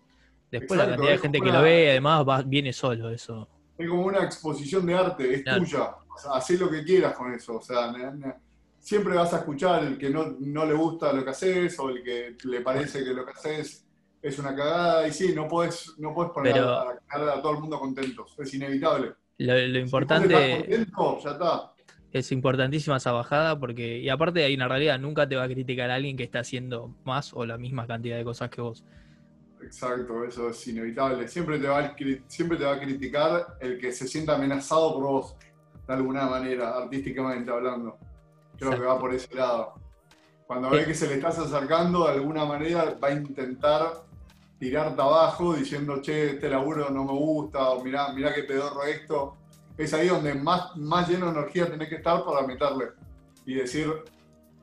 Después 0.50 0.76
la 0.76 0.88
cantidad 0.88 1.10
de 1.12 1.18
gente 1.18 1.40
que 1.40 1.52
lo 1.52 1.62
ve, 1.62 1.90
además 1.90 2.24
va- 2.28 2.42
viene 2.42 2.72
solo 2.72 3.10
eso. 3.10 3.48
Es 3.78 3.88
como 3.88 4.02
una 4.06 4.24
exposición 4.24 4.84
de 4.86 4.94
arte, 4.94 5.34
es 5.34 5.42
Claro. 5.44 5.60
tuya. 5.62 5.90
O 6.12 6.18
sea, 6.18 6.32
hacé 6.32 6.58
lo 6.58 6.68
que 6.68 6.82
quieras 6.82 7.14
con 7.16 7.32
eso. 7.32 7.58
O 7.58 7.60
sea, 7.62 7.92
na- 7.92 8.10
na- 8.10 8.36
siempre 8.80 9.14
vas 9.14 9.32
a 9.34 9.38
escuchar 9.38 9.84
el 9.84 9.96
que 9.96 10.10
no, 10.10 10.34
no 10.40 10.64
le 10.66 10.74
gusta 10.74 11.12
lo 11.12 11.22
que 11.22 11.30
haces 11.30 11.78
o 11.78 11.90
el 11.90 12.02
que 12.02 12.36
le 12.44 12.60
parece 12.60 13.04
que 13.04 13.14
lo 13.14 13.24
que 13.24 13.30
haces 13.30 13.84
es 14.28 14.38
una 14.38 14.54
cagada. 14.54 15.06
Y 15.08 15.12
sí, 15.12 15.34
no 15.34 15.48
puedes 15.48 15.94
no 15.98 16.14
podés 16.14 16.32
poner 16.32 16.52
Pero- 16.54 16.70
a, 16.70 16.82
a- 17.08 17.34
a 17.34 17.42
todo 17.42 17.52
el 17.52 17.60
mundo 17.60 17.78
contentos. 17.78 18.34
Es 18.38 18.54
inevitable. 18.54 19.14
Lo, 19.38 19.56
Si 19.56 19.78
importante 19.78 20.34
contento, 20.34 21.18
ya 21.22 21.30
está. 21.30 21.72
es 22.12 22.32
importantísima 22.32 22.96
esa 22.96 23.12
bajada 23.12 23.58
porque, 23.58 23.98
y 23.98 24.08
aparte 24.08 24.42
hay 24.44 24.54
una 24.54 24.66
realidad, 24.66 24.98
nunca 24.98 25.28
te 25.28 25.36
va 25.36 25.44
a 25.44 25.48
criticar 25.48 25.90
a 25.90 25.94
alguien 25.94 26.16
que 26.16 26.24
está 26.24 26.40
haciendo 26.40 26.94
más 27.04 27.32
o 27.34 27.46
la 27.46 27.56
misma 27.58 27.86
cantidad 27.86 28.16
de 28.16 28.24
cosas 28.24 28.50
que 28.50 28.60
vos. 28.60 28.84
Exacto, 29.62 30.24
eso 30.24 30.50
es 30.50 30.68
inevitable. 30.68 31.26
Siempre 31.28 31.58
te, 31.58 31.66
va 31.68 31.78
a, 31.80 31.96
siempre 32.28 32.56
te 32.58 32.64
va 32.64 32.74
a 32.74 32.80
criticar 32.80 33.56
el 33.60 33.78
que 33.78 33.92
se 33.92 34.06
sienta 34.06 34.36
amenazado 34.36 34.94
por 34.94 35.02
vos, 35.04 35.36
de 35.86 35.94
alguna 35.94 36.26
manera, 36.26 36.76
artísticamente 36.76 37.50
hablando. 37.50 37.96
Creo 38.56 38.70
Exacto. 38.70 38.80
que 38.80 38.86
va 38.86 38.98
por 39.00 39.14
ese 39.14 39.34
lado. 39.34 39.74
Cuando 40.46 40.70
Sí. 40.70 40.76
ve 40.76 40.84
que 40.86 40.94
se 40.94 41.06
le 41.08 41.14
estás 41.14 41.38
acercando, 41.38 42.06
de 42.06 42.12
alguna 42.14 42.44
manera 42.44 42.96
va 43.02 43.08
a 43.08 43.12
intentar 43.12 43.92
tirarte 44.58 45.00
abajo 45.00 45.54
diciendo, 45.54 46.00
che, 46.02 46.30
este 46.30 46.48
laburo 46.48 46.90
no 46.90 47.04
me 47.04 47.12
gusta, 47.12 47.70
o 47.70 47.82
mirá, 47.82 48.12
mirá 48.12 48.34
qué 48.34 48.42
pedorro 48.42 48.84
esto. 48.84 49.36
Es 49.76 49.94
ahí 49.94 50.08
donde 50.08 50.34
más, 50.34 50.76
más 50.76 51.08
lleno 51.08 51.26
de 51.26 51.38
energía 51.38 51.70
tenés 51.70 51.88
que 51.88 51.96
estar 51.96 52.24
para 52.24 52.46
meterle. 52.46 52.86
Y 53.46 53.54
decir, 53.54 53.88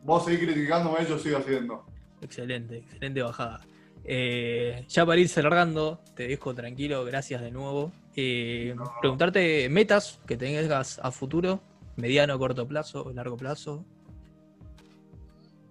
vos 0.04 0.26
seguís 0.26 0.42
criticándome, 0.42 1.06
yo 1.08 1.18
sigo 1.18 1.38
haciendo. 1.38 1.86
Excelente, 2.22 2.78
excelente 2.78 3.22
bajada. 3.22 3.62
Eh, 4.04 4.86
ya 4.88 5.06
para 5.06 5.20
ir 5.20 5.30
cerrando, 5.30 6.00
te 6.16 6.28
dejo 6.28 6.54
tranquilo, 6.54 7.04
gracias 7.06 7.42
de 7.42 7.52
nuevo. 7.52 7.92
Eh, 8.16 8.74
No. 8.76 8.92
Preguntarte 9.02 9.68
metas 9.70 10.20
que 10.28 10.38
tengas 10.38 11.00
a 11.00 11.12
futuro, 11.12 11.62
mediano, 11.96 12.38
corto 12.38 12.68
plazo, 12.68 13.12
largo 13.14 13.38
plazo. 13.38 13.84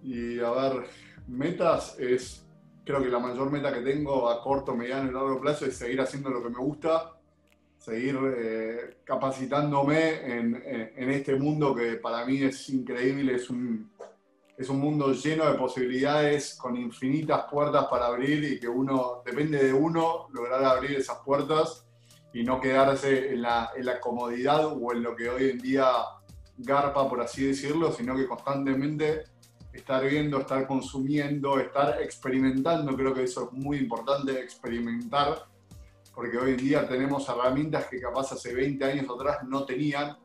Y 0.03 0.39
a 0.39 0.51
ver, 0.51 0.85
metas 1.27 1.97
es, 1.97 2.44
creo 2.85 3.01
que 3.01 3.09
la 3.09 3.19
mayor 3.19 3.51
meta 3.51 3.73
que 3.73 3.81
tengo 3.81 4.29
a 4.29 4.41
corto, 4.41 4.75
mediano 4.75 5.09
y 5.09 5.13
largo 5.13 5.41
plazo 5.41 5.65
es 5.65 5.75
seguir 5.75 5.99
haciendo 6.01 6.29
lo 6.29 6.41
que 6.43 6.49
me 6.49 6.59
gusta, 6.59 7.13
seguir 7.77 8.17
eh, 8.37 8.97
capacitándome 9.03 10.21
en, 10.37 10.55
en- 10.65 10.91
en 10.95 11.09
este 11.11 11.35
mundo 11.35 11.75
que 11.75 11.95
para 11.95 12.25
mí 12.25 12.41
es 12.43 12.69
increíble, 12.69 13.35
es 13.35 13.49
un, 13.49 13.91
es 14.57 14.69
un 14.69 14.79
mundo 14.79 15.11
lleno 15.13 15.45
de 15.51 15.57
posibilidades, 15.57 16.55
con 16.55 16.77
infinitas 16.77 17.43
puertas 17.51 17.85
para 17.87 18.05
abrir 18.07 18.43
y 18.43 18.59
que 18.59 18.67
uno, 18.69 19.21
depende 19.25 19.63
de 19.63 19.73
uno, 19.73 20.27
lograr 20.31 20.63
abrir 20.63 20.91
esas 20.97 21.17
puertas 21.25 21.85
y 22.33 22.43
no 22.43 22.59
quedarse 22.59 23.33
en 23.33 23.41
la, 23.41 23.71
en 23.75 23.85
la 23.85 23.99
comodidad 23.99 24.65
o 24.67 24.91
en 24.93 25.03
lo 25.03 25.15
que 25.15 25.29
hoy 25.29 25.49
en 25.51 25.59
día 25.59 25.87
garpa, 26.57 27.07
por 27.09 27.21
así 27.21 27.45
decirlo, 27.47 27.91
sino 27.91 28.15
que 28.15 28.25
constantemente 28.27 29.23
estar 29.75 30.05
viendo, 30.07 30.39
estar 30.39 30.65
consumiendo, 30.67 31.59
estar 31.59 32.01
experimentando, 32.01 32.95
creo 32.95 33.13
que 33.13 33.23
eso 33.23 33.49
es 33.51 33.51
muy 33.51 33.77
importante, 33.77 34.39
experimentar, 34.39 35.45
porque 36.13 36.37
hoy 36.37 36.51
en 36.51 36.57
día 36.57 36.87
tenemos 36.87 37.27
herramientas 37.27 37.85
que 37.87 37.99
capaz 37.99 38.31
hace 38.31 38.53
20 38.53 38.83
años 38.85 39.05
atrás 39.09 39.39
no 39.47 39.65
tenían, 39.65 40.17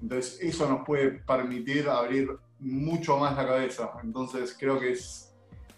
entonces 0.00 0.38
eso 0.42 0.68
nos 0.68 0.84
puede 0.84 1.10
permitir 1.10 1.88
abrir 1.88 2.28
mucho 2.58 3.16
más 3.16 3.36
la 3.36 3.46
cabeza, 3.46 3.90
entonces 4.02 4.54
creo 4.58 4.78
que 4.78 4.92
es, 4.92 5.34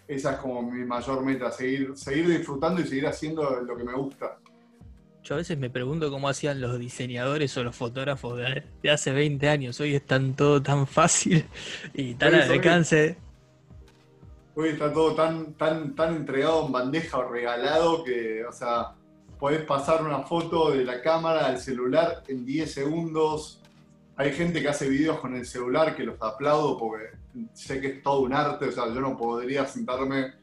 esa 0.07 0.33
es 0.33 0.37
como 0.39 0.61
mi 0.61 0.85
mayor 0.85 1.23
meta, 1.23 1.51
seguir, 1.51 1.97
seguir 1.97 2.27
disfrutando 2.27 2.81
y 2.81 2.87
seguir 2.87 3.07
haciendo 3.07 3.61
lo 3.61 3.75
que 3.75 3.83
me 3.83 3.93
gusta. 3.93 4.37
Yo 5.25 5.33
a 5.33 5.37
veces 5.37 5.57
me 5.57 5.71
pregunto 5.71 6.11
cómo 6.11 6.29
hacían 6.29 6.61
los 6.61 6.77
diseñadores 6.77 7.57
o 7.57 7.63
los 7.63 7.75
fotógrafos 7.75 8.37
de, 8.37 8.63
de 8.83 8.91
hace 8.91 9.11
20 9.11 9.49
años. 9.49 9.79
Hoy 9.79 9.95
es 9.95 10.05
tan 10.05 10.35
todo 10.35 10.61
tan 10.61 10.85
fácil 10.85 11.45
y 11.95 12.13
tan 12.13 12.35
Hoy 12.35 12.41
al 12.41 12.51
alcance. 12.51 13.17
Hoy 14.55 14.69
está 14.69 14.93
todo 14.93 15.15
tan, 15.15 15.53
tan, 15.55 15.95
tan 15.95 16.15
entregado 16.15 16.67
en 16.67 16.71
bandeja 16.71 17.17
o 17.17 17.27
regalado 17.27 18.03
que, 18.03 18.45
o 18.45 18.51
sea, 18.51 18.91
podés 19.39 19.63
pasar 19.63 20.03
una 20.03 20.19
foto 20.19 20.69
de 20.71 20.85
la 20.85 21.01
cámara 21.01 21.47
al 21.47 21.57
celular 21.59 22.21
en 22.27 22.45
10 22.45 22.71
segundos. 22.71 23.61
Hay 24.17 24.31
gente 24.31 24.61
que 24.61 24.69
hace 24.69 24.87
videos 24.87 25.19
con 25.19 25.35
el 25.35 25.45
celular 25.47 25.95
que 25.95 26.03
los 26.03 26.21
aplaudo 26.21 26.77
porque 26.77 27.05
sé 27.53 27.81
que 27.81 27.87
es 27.87 28.03
todo 28.03 28.19
un 28.21 28.31
arte. 28.33 28.65
O 28.67 28.71
sea, 28.71 28.85
yo 28.93 29.01
no 29.01 29.17
podría 29.17 29.65
sentarme 29.65 30.33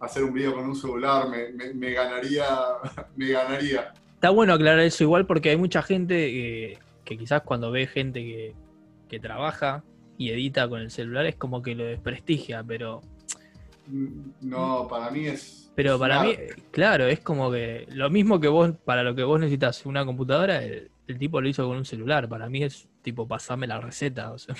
a 0.00 0.06
hacer 0.06 0.24
un 0.24 0.32
video 0.32 0.54
con 0.54 0.64
un 0.64 0.74
celular, 0.74 1.28
me, 1.28 1.50
me- 1.50 1.74
me 1.74 1.92
ganaría, 1.92 2.46
me 3.16 3.28
ganaría. 3.28 3.92
Está 4.20 4.30
bueno 4.30 4.52
aclarar 4.52 4.80
eso 4.80 5.02
igual 5.02 5.24
porque 5.26 5.48
hay 5.48 5.56
mucha 5.56 5.80
gente 5.82 6.14
que, 6.14 6.78
que 7.04 7.16
quizás 7.16 7.40
cuando 7.42 7.70
ve 7.70 7.86
gente 7.86 8.20
que, 8.20 8.54
que 9.08 9.18
trabaja 9.18 9.82
y 10.18 10.28
edita 10.28 10.68
con 10.68 10.80
el 10.82 10.90
celular 10.90 11.24
es 11.24 11.36
como 11.36 11.62
que 11.62 11.74
lo 11.74 11.84
desprestigia, 11.84 12.62
pero, 12.62 13.00
No, 14.42 14.86
para 14.88 15.10
mí 15.10 15.26
es. 15.26 15.72
pero 15.74 15.94
es 15.94 15.98
para 15.98 16.22
mí, 16.22 16.30
arte. 16.32 16.54
claro, 16.70 17.06
es 17.06 17.20
como 17.20 17.50
que 17.50 17.86
lo 17.92 18.10
mismo 18.10 18.38
que 18.38 18.48
vos, 18.48 18.72
para 18.84 19.02
lo 19.02 19.14
que 19.14 19.24
vos 19.24 19.40
necesitas 19.40 19.86
una 19.86 20.04
computadora, 20.04 20.62
el, 20.62 20.90
el 21.06 21.18
tipo 21.18 21.40
lo 21.40 21.48
hizo 21.48 21.66
con 21.66 21.78
un 21.78 21.84
celular. 21.86 22.28
Para 22.28 22.48
mí 22.50 22.62
es 22.62 22.88
tipo 23.02 23.26
pasarme 23.26 23.66
la 23.66 23.80
receta. 23.80 24.32
O 24.32 24.38
sea, 24.38 24.54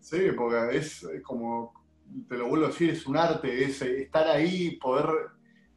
Sí, 0.00 0.18
porque 0.36 0.76
es 0.76 1.06
como, 1.22 1.72
te 2.28 2.36
lo 2.36 2.48
vuelvo 2.48 2.66
a 2.66 2.68
decir, 2.68 2.90
es 2.90 3.06
un 3.06 3.16
arte, 3.16 3.64
es 3.64 3.80
estar 3.82 4.26
ahí, 4.28 4.72
poder 4.80 5.06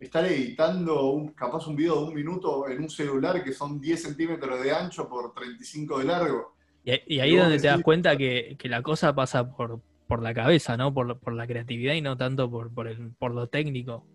estar 0.02 0.26
editando 0.26 1.12
un, 1.12 1.30
capaz 1.34 1.68
un 1.68 1.76
video 1.76 2.02
de 2.02 2.08
un 2.10 2.14
minuto 2.16 2.68
en 2.68 2.82
un 2.82 2.90
celular 2.90 3.44
que 3.44 3.54
son 3.54 3.80
10 3.80 4.02
centímetros 4.02 4.62
de 4.62 4.72
ancho 4.74 5.08
por 5.08 5.34
35 5.34 6.00
de 6.00 6.06
largo. 6.06 6.56
y, 6.84 7.16
y 7.16 7.20
ahí 7.20 7.36
es 7.36 7.42
donde 7.42 7.60
te 7.60 7.68
das 7.68 7.78
decís- 7.78 7.84
cuenta 7.84 8.18
que, 8.18 8.56
que 8.60 8.68
la 8.68 8.82
cosa 8.82 9.14
pasa 9.16 9.50
por, 9.56 9.80
por 10.08 10.22
la 10.22 10.34
cabeza, 10.34 10.76
¿no? 10.76 10.94
Por, 10.94 11.20
por 11.20 11.34
la 11.34 11.46
creatividad 11.48 11.94
y 11.94 12.02
no 12.02 12.18
tanto 12.18 12.50
por, 12.50 12.74
por, 12.74 12.88
el, 12.88 13.12
por 13.14 13.34
lo 13.34 13.48
técnico. 13.48 14.06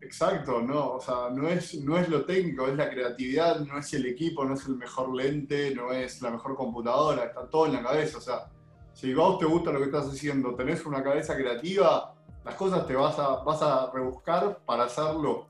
Exacto, 0.00 0.60
no, 0.62 0.92
o 0.94 1.00
sea, 1.00 1.28
no 1.34 1.48
es, 1.48 1.74
no 1.82 1.98
es 1.98 2.08
lo 2.08 2.24
técnico, 2.24 2.68
es 2.68 2.76
la 2.76 2.88
creatividad, 2.88 3.60
no 3.60 3.78
es 3.78 3.92
el 3.94 4.06
equipo, 4.06 4.44
no 4.44 4.54
es 4.54 4.66
el 4.66 4.76
mejor 4.76 5.12
lente, 5.14 5.74
no 5.74 5.92
es 5.92 6.22
la 6.22 6.30
mejor 6.30 6.54
computadora, 6.54 7.24
está 7.24 7.48
todo 7.50 7.66
en 7.66 7.72
la 7.72 7.82
cabeza, 7.82 8.18
o 8.18 8.20
sea, 8.20 8.46
si 8.92 9.12
vos 9.12 9.38
te 9.40 9.46
gusta 9.46 9.72
lo 9.72 9.78
que 9.80 9.86
estás 9.86 10.06
haciendo, 10.08 10.54
tenés 10.54 10.86
una 10.86 11.02
cabeza 11.02 11.36
creativa, 11.36 12.14
las 12.48 12.56
cosas 12.56 12.86
te 12.86 12.94
vas 12.94 13.18
a, 13.18 13.42
vas 13.44 13.60
a 13.60 13.90
rebuscar 13.92 14.60
para 14.64 14.84
hacerlo 14.84 15.48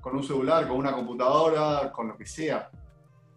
con 0.00 0.14
un 0.14 0.22
celular, 0.22 0.68
con 0.68 0.76
una 0.76 0.92
computadora, 0.92 1.90
con 1.90 2.06
lo 2.06 2.16
que 2.16 2.24
sea. 2.24 2.70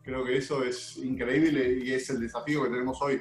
Creo 0.03 0.23
que 0.23 0.37
eso 0.37 0.63
es 0.63 0.97
increíble 0.97 1.79
y 1.83 1.91
es 1.91 2.07
el 2.11 2.19
desafío 2.19 2.63
que 2.63 2.69
tenemos 2.69 3.01
hoy. 3.01 3.19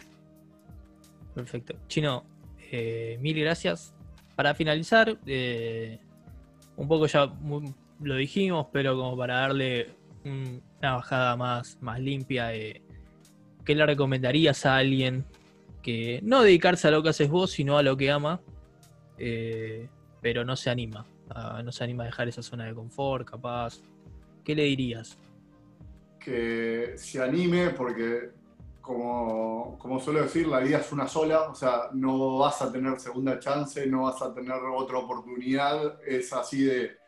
Perfecto. 1.35 1.75
Chino, 1.89 2.23
eh, 2.71 3.17
mil 3.23 3.41
gracias. 3.41 3.95
Para 4.37 4.55
finalizar, 4.55 5.19
eh, 5.25 5.99
un 6.77 6.87
poco 6.87 7.07
ya 7.07 7.33
lo 8.03 8.17
dijimos, 8.17 8.67
pero 8.73 8.95
como 8.95 9.17
para 9.17 9.37
darle 9.37 9.95
una 10.27 10.97
bajada 10.97 11.35
más, 11.35 11.79
más 11.81 11.99
limpia, 11.99 12.55
eh, 12.55 12.83
¿qué 13.65 13.75
le 13.75 13.87
recomendarías 13.87 14.67
a 14.67 14.77
alguien 14.77 15.25
que 15.81 16.21
no 16.23 16.43
dedicarse 16.43 16.89
a 16.89 16.91
lo 16.91 17.03
que 17.03 17.09
haces 17.09 17.31
vos, 17.31 17.53
sino 17.53 17.79
a 17.79 17.83
lo 17.83 17.97
que 17.97 18.11
ama, 18.11 18.43
eh, 19.25 19.89
pero 20.21 20.45
no 20.45 20.57
se 20.57 20.69
anima? 20.69 21.07
no 21.65 21.73
se 21.73 21.85
anima 21.85 22.03
a 22.03 22.07
dejar 22.07 22.29
esa 22.29 22.43
zona 22.43 22.67
de 22.67 22.75
confort, 22.75 23.27
capaz. 23.27 23.81
¿Qué 24.45 24.55
le 24.55 24.65
dirías? 24.65 25.17
Que 26.19 26.93
se 26.97 27.23
anime 27.23 27.71
porque 27.71 28.33
como, 28.83 29.79
como 29.79 30.01
suelo 30.01 30.23
decir, 30.23 30.49
la 30.49 30.59
vida 30.59 30.79
es 30.79 30.93
una 30.93 31.07
sola, 31.07 31.43
o 31.49 31.55
sea, 31.55 31.89
no 31.93 32.39
vas 32.39 32.61
a 32.61 32.71
tener 32.71 32.99
segunda 32.99 33.39
chance, 33.39 33.87
no 33.87 34.03
vas 34.03 34.21
a 34.21 34.35
tener 34.35 34.53
otra 34.53 34.99
oportunidad, 34.99 36.03
es 36.05 36.33
así 36.33 36.65
de, 36.65 36.99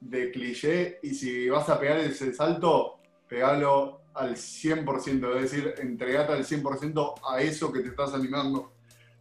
de 0.00 0.30
cliché, 0.30 1.00
y 1.02 1.12
si 1.12 1.48
vas 1.48 1.68
a 1.68 1.78
pegar 1.78 1.98
ese 1.98 2.32
salto, 2.32 3.00
pegalo 3.28 4.02
al 4.14 4.36
100%, 4.36 5.36
es 5.36 5.50
decir, 5.50 5.74
entregate 5.78 6.32
al 6.32 6.44
100% 6.44 7.14
a 7.28 7.40
eso 7.40 7.72
que 7.72 7.80
te 7.80 7.88
estás 7.88 8.14
animando. 8.14 8.73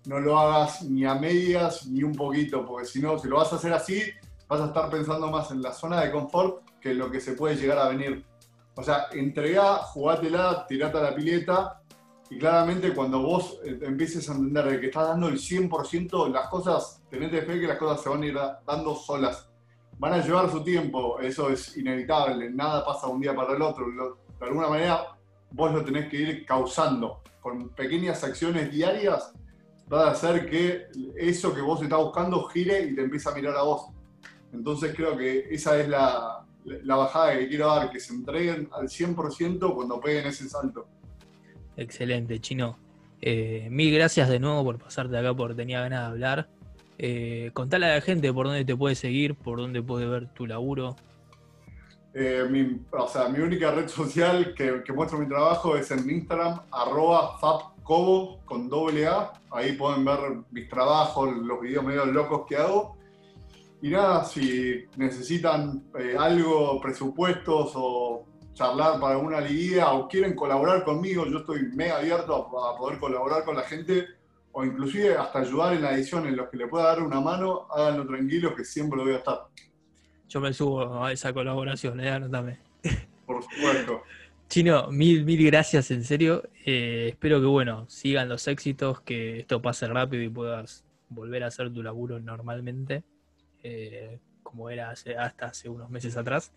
No 0.06 0.20
lo 0.20 0.38
hagas 0.38 0.84
ni 0.84 1.06
a 1.06 1.16
medias 1.16 1.88
ni 1.88 2.04
un 2.04 2.14
poquito, 2.14 2.66
porque 2.66 2.86
si 2.86 3.02
no, 3.02 3.18
si 3.18 3.28
lo 3.28 3.38
vas 3.38 3.54
a 3.54 3.56
hacer 3.56 3.74
así, 3.74 4.02
vas 4.48 4.62
a 4.62 4.66
estar 4.66 4.90
pensando 4.90 5.30
más 5.32 5.52
en 5.52 5.62
la 5.62 5.72
zona 5.72 6.02
de 6.02 6.12
confort 6.12 6.62
que 6.82 6.92
en 6.92 6.98
lo 6.98 7.10
que 7.10 7.22
se 7.22 7.34
puede 7.34 7.56
llegar 7.56 7.80
a 7.80 7.90
venir. 7.90 8.26
O 8.76 8.84
sea, 8.84 9.06
entregá, 9.12 9.78
jugátela, 9.78 10.66
tirate 10.68 10.98
a 10.98 11.02
la 11.02 11.16
pileta 11.16 11.82
y 12.30 12.38
claramente 12.38 12.94
cuando 12.94 13.22
vos 13.22 13.60
eh, 13.64 13.80
empieces 13.84 14.28
a 14.30 14.34
entender 14.34 14.66
de 14.66 14.80
que 14.80 14.88
estás 14.88 15.10
dando 15.10 15.28
el 15.28 15.38
100%, 15.38 16.32
las 16.32 16.50
cosas, 16.50 17.02
tenete 17.10 17.44
fe 17.44 17.60
que 17.60 17.68
las 17.68 17.78
cosas 17.78 18.02
se 18.02 18.10
van 18.10 18.24
a 18.24 18.26
ir 18.26 18.38
dando 18.66 18.96
solas. 18.96 19.50
Van 20.00 20.14
a 20.14 20.26
llevar 20.26 20.50
su 20.50 20.64
tiempo, 20.64 21.20
eso 21.20 21.50
es 21.50 21.78
inevitable, 21.78 22.50
nada 22.50 22.84
pasa 22.84 23.08
un 23.08 23.22
día 23.22 23.36
para 23.36 23.54
el 23.54 23.62
otro. 23.62 23.86
De 24.40 24.46
alguna 24.46 24.68
manera 24.68 25.16
vos 25.52 25.72
lo 25.72 25.84
tenés 25.86 26.10
que 26.10 26.18
ir 26.18 26.46
causando. 26.46 27.22
Con 27.40 27.70
pequeñas 27.70 28.24
acciones 28.24 28.72
diarias 28.72 29.34
va 29.92 30.08
a 30.08 30.12
hacer 30.12 30.50
que 30.50 30.88
eso 31.18 31.54
que 31.54 31.62
vos 31.62 31.82
estás 31.82 32.00
buscando 32.00 32.44
gire 32.46 32.82
y 32.84 32.96
te 32.96 33.02
empiece 33.02 33.30
a 33.30 33.34
mirar 33.34 33.56
a 33.58 33.64
vos. 33.64 33.88
Entonces 34.52 34.94
creo 34.96 35.18
que 35.18 35.48
esa 35.50 35.80
es 35.80 35.88
la, 35.88 36.46
la 36.66 36.96
bajada 36.96 37.38
que 37.38 37.48
quiero 37.48 37.68
dar, 37.68 37.92
que 37.92 38.00
se 38.00 38.14
entreguen 38.14 38.70
al 38.72 38.88
100% 38.88 39.74
cuando 39.74 40.00
peguen 40.00 40.28
ese 40.28 40.48
salto. 40.48 40.88
Excelente, 41.76 42.40
Chino. 42.40 42.78
Eh, 43.22 43.68
mil 43.72 43.94
gracias 43.94 44.30
de 44.30 44.40
nuevo 44.40 44.64
por 44.64 44.78
pasarte 44.78 45.18
acá 45.18 45.34
porque 45.34 45.56
tenía 45.56 45.82
ganas 45.82 46.02
de 46.02 46.06
hablar. 46.06 46.50
Eh, 46.98 47.52
contale 47.54 47.86
a 47.86 47.96
la 47.96 48.02
gente 48.02 48.32
por 48.32 48.48
dónde 48.48 48.66
te 48.66 48.76
puede 48.76 48.96
seguir, 48.96 49.36
por 49.36 49.60
dónde 49.60 49.82
puede 49.82 50.06
ver 50.06 50.28
tu 50.34 50.46
laburo. 50.46 50.96
Eh, 52.14 52.46
mi, 52.50 52.80
o 52.92 53.08
sea, 53.08 53.28
mi 53.30 53.40
única 53.40 53.72
red 53.72 53.88
social 53.88 54.54
que, 54.54 54.84
que, 54.84 54.94
muestro 54.94 55.18
mi 55.18 55.28
trabajo 55.28 55.76
es 55.76 55.90
en 55.90 56.08
Instagram, 56.08 56.60
arroba 56.70 57.40
fabcobo 57.84 58.40
con 58.46 58.70
doble 58.70 59.08
A. 59.08 59.34
Ahí 59.52 59.74
pueden 59.74 60.06
ver 60.06 60.20
mis 60.52 60.68
trabajos, 60.70 61.36
los 61.38 61.62
videos 61.62 61.84
medio 61.84 62.06
locos 62.06 62.46
que 62.48 62.56
hago. 62.56 62.98
Y 63.82 63.90
nada, 63.90 64.24
si 64.24 64.86
necesitan 64.96 65.84
eh, 66.00 66.16
algo, 66.18 66.80
presupuestos 66.82 67.74
o 67.76 68.26
charlar 68.54 69.00
para 69.00 69.18
una 69.18 69.42
liguilla 69.42 69.92
o 69.92 70.08
quieren 70.08 70.36
colaborar 70.36 70.84
conmigo, 70.86 71.26
yo 71.26 71.40
estoy 71.40 71.64
mega 71.76 71.98
abierto 71.98 72.58
a, 72.60 72.78
poder 72.78 73.00
colaborar 73.00 73.44
con 73.44 73.56
la 73.56 73.64
gente 73.64 74.08
o 74.54 74.64
inclusive 74.64 75.18
hasta 75.18 75.40
ayudar 75.40 75.74
en 75.74 75.82
la 75.82 75.94
edición, 75.94 76.28
en 76.28 76.38
los 76.38 76.50
que 76.50 76.58
le 76.58 76.68
pueda 76.68 76.86
dar 76.86 77.02
una 77.02 77.20
mano, 77.20 77.68
háganlo 77.72 78.06
tranquilos 78.06 78.54
que 78.56 78.64
siempre 78.64 78.98
lo 78.98 79.04
voy 79.04 79.14
a 79.14 79.18
estar. 79.18 79.48
Yo 80.30 80.40
me 80.40 80.54
subo 80.54 81.04
a 81.04 81.12
esa 81.12 81.34
colaboración, 81.34 82.00
eh, 82.00 82.10
anótame. 82.10 82.60
Por 83.26 83.44
supuesto. 83.44 84.04
Chino, 84.54 84.92
mil, 84.92 85.26
mil 85.26 85.44
gracias, 85.48 85.90
en 85.90 86.04
serio. 86.04 86.44
Eh, 86.64 87.08
espero 87.10 87.40
que, 87.40 87.48
bueno, 87.48 87.90
sigan 87.90 88.30
los 88.30 88.48
éxitos, 88.48 89.02
que 89.02 89.40
esto 89.40 89.64
pase 89.64 89.88
rápido 89.88 90.22
y 90.22 90.30
puedas 90.30 90.86
volver 91.10 91.44
a 91.44 91.48
hacer 91.48 91.74
tu 91.74 91.82
laburo 91.82 92.20
normalmente, 92.20 93.04
eh, 93.64 94.20
como 94.44 94.70
era 94.70 94.92
hasta 94.92 95.48
hace 95.48 95.70
unos 95.70 95.90
meses 95.90 96.16
atrás. 96.18 96.54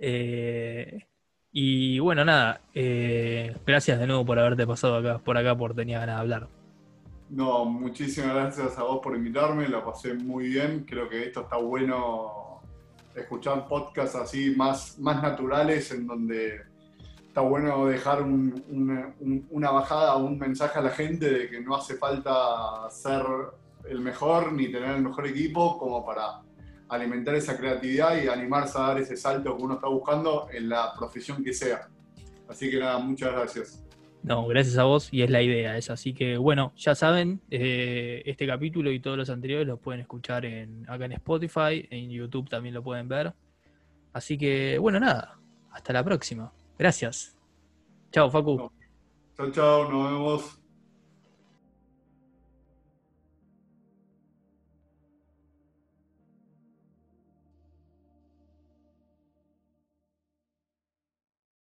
Eh, 0.00 1.06
y 1.52 2.00
bueno, 2.00 2.24
nada, 2.24 2.60
gracias 2.74 4.00
de 4.00 4.06
nuevo 4.08 4.26
por 4.26 4.40
haberte 4.40 4.66
pasado 4.66 4.96
acá, 4.96 5.18
por 5.18 5.38
acá, 5.38 5.56
por 5.56 5.76
tenía 5.76 6.00
ganas 6.00 6.16
de 6.16 6.20
hablar. 6.22 6.48
No, 7.30 7.66
muchísimas 7.66 8.34
gracias 8.34 8.78
a 8.78 8.82
vos 8.82 8.98
por 9.00 9.14
invitarme, 9.14 9.68
la 9.68 9.84
pasé 9.84 10.12
muy 10.14 10.48
bien. 10.48 10.84
Creo 10.84 11.08
que 11.08 11.22
esto 11.22 11.42
está 11.42 11.56
bueno 11.56 12.62
escuchar 13.14 13.68
podcasts 13.68 14.16
así 14.16 14.56
más, 14.56 14.98
más 14.98 15.22
naturales 15.22 15.92
en 15.92 16.04
donde 16.08 16.74
está 17.36 17.46
bueno 17.46 17.84
dejar 17.84 18.22
una 18.22 19.70
bajada, 19.70 20.16
un 20.16 20.38
mensaje 20.38 20.78
a 20.78 20.80
la 20.80 20.88
gente 20.88 21.30
de 21.30 21.50
que 21.50 21.60
no 21.60 21.76
hace 21.76 21.96
falta 21.96 22.88
ser 22.88 23.22
el 23.90 24.00
mejor 24.00 24.54
ni 24.54 24.72
tener 24.72 24.96
el 24.96 25.02
mejor 25.02 25.26
equipo 25.26 25.76
como 25.76 26.02
para 26.02 26.40
alimentar 26.88 27.34
esa 27.34 27.58
creatividad 27.58 28.16
y 28.16 28.28
animarse 28.28 28.78
a 28.78 28.80
dar 28.80 29.00
ese 29.00 29.18
salto 29.18 29.54
que 29.54 29.62
uno 29.62 29.74
está 29.74 29.86
buscando 29.86 30.48
en 30.50 30.70
la 30.70 30.94
profesión 30.98 31.44
que 31.44 31.52
sea. 31.52 31.90
Así 32.48 32.70
que 32.70 32.78
nada, 32.78 32.98
muchas 33.00 33.30
gracias. 33.32 33.84
No, 34.22 34.46
gracias 34.46 34.78
a 34.78 34.84
vos 34.84 35.10
y 35.12 35.20
es 35.20 35.28
la 35.28 35.42
idea 35.42 35.76
esa. 35.76 35.92
Así 35.92 36.14
que 36.14 36.38
bueno, 36.38 36.72
ya 36.74 36.94
saben, 36.94 37.42
eh, 37.50 38.22
este 38.24 38.46
capítulo 38.46 38.90
y 38.90 38.98
todos 38.98 39.18
los 39.18 39.28
anteriores 39.28 39.66
los 39.66 39.78
pueden 39.78 40.00
escuchar 40.00 40.46
en, 40.46 40.88
acá 40.88 41.04
en 41.04 41.12
Spotify, 41.12 41.86
en 41.90 42.08
YouTube 42.08 42.48
también 42.48 42.74
lo 42.74 42.82
pueden 42.82 43.08
ver. 43.08 43.34
Así 44.14 44.38
que 44.38 44.78
bueno, 44.78 44.98
nada, 44.98 45.38
hasta 45.70 45.92
la 45.92 46.02
próxima. 46.02 46.50
Gracias. 46.78 47.36
Chao, 48.12 48.30
Facu. 48.30 48.70
Chao, 49.36 49.50
chao, 49.50 49.90
nos 49.90 50.10
vemos. 50.10 50.65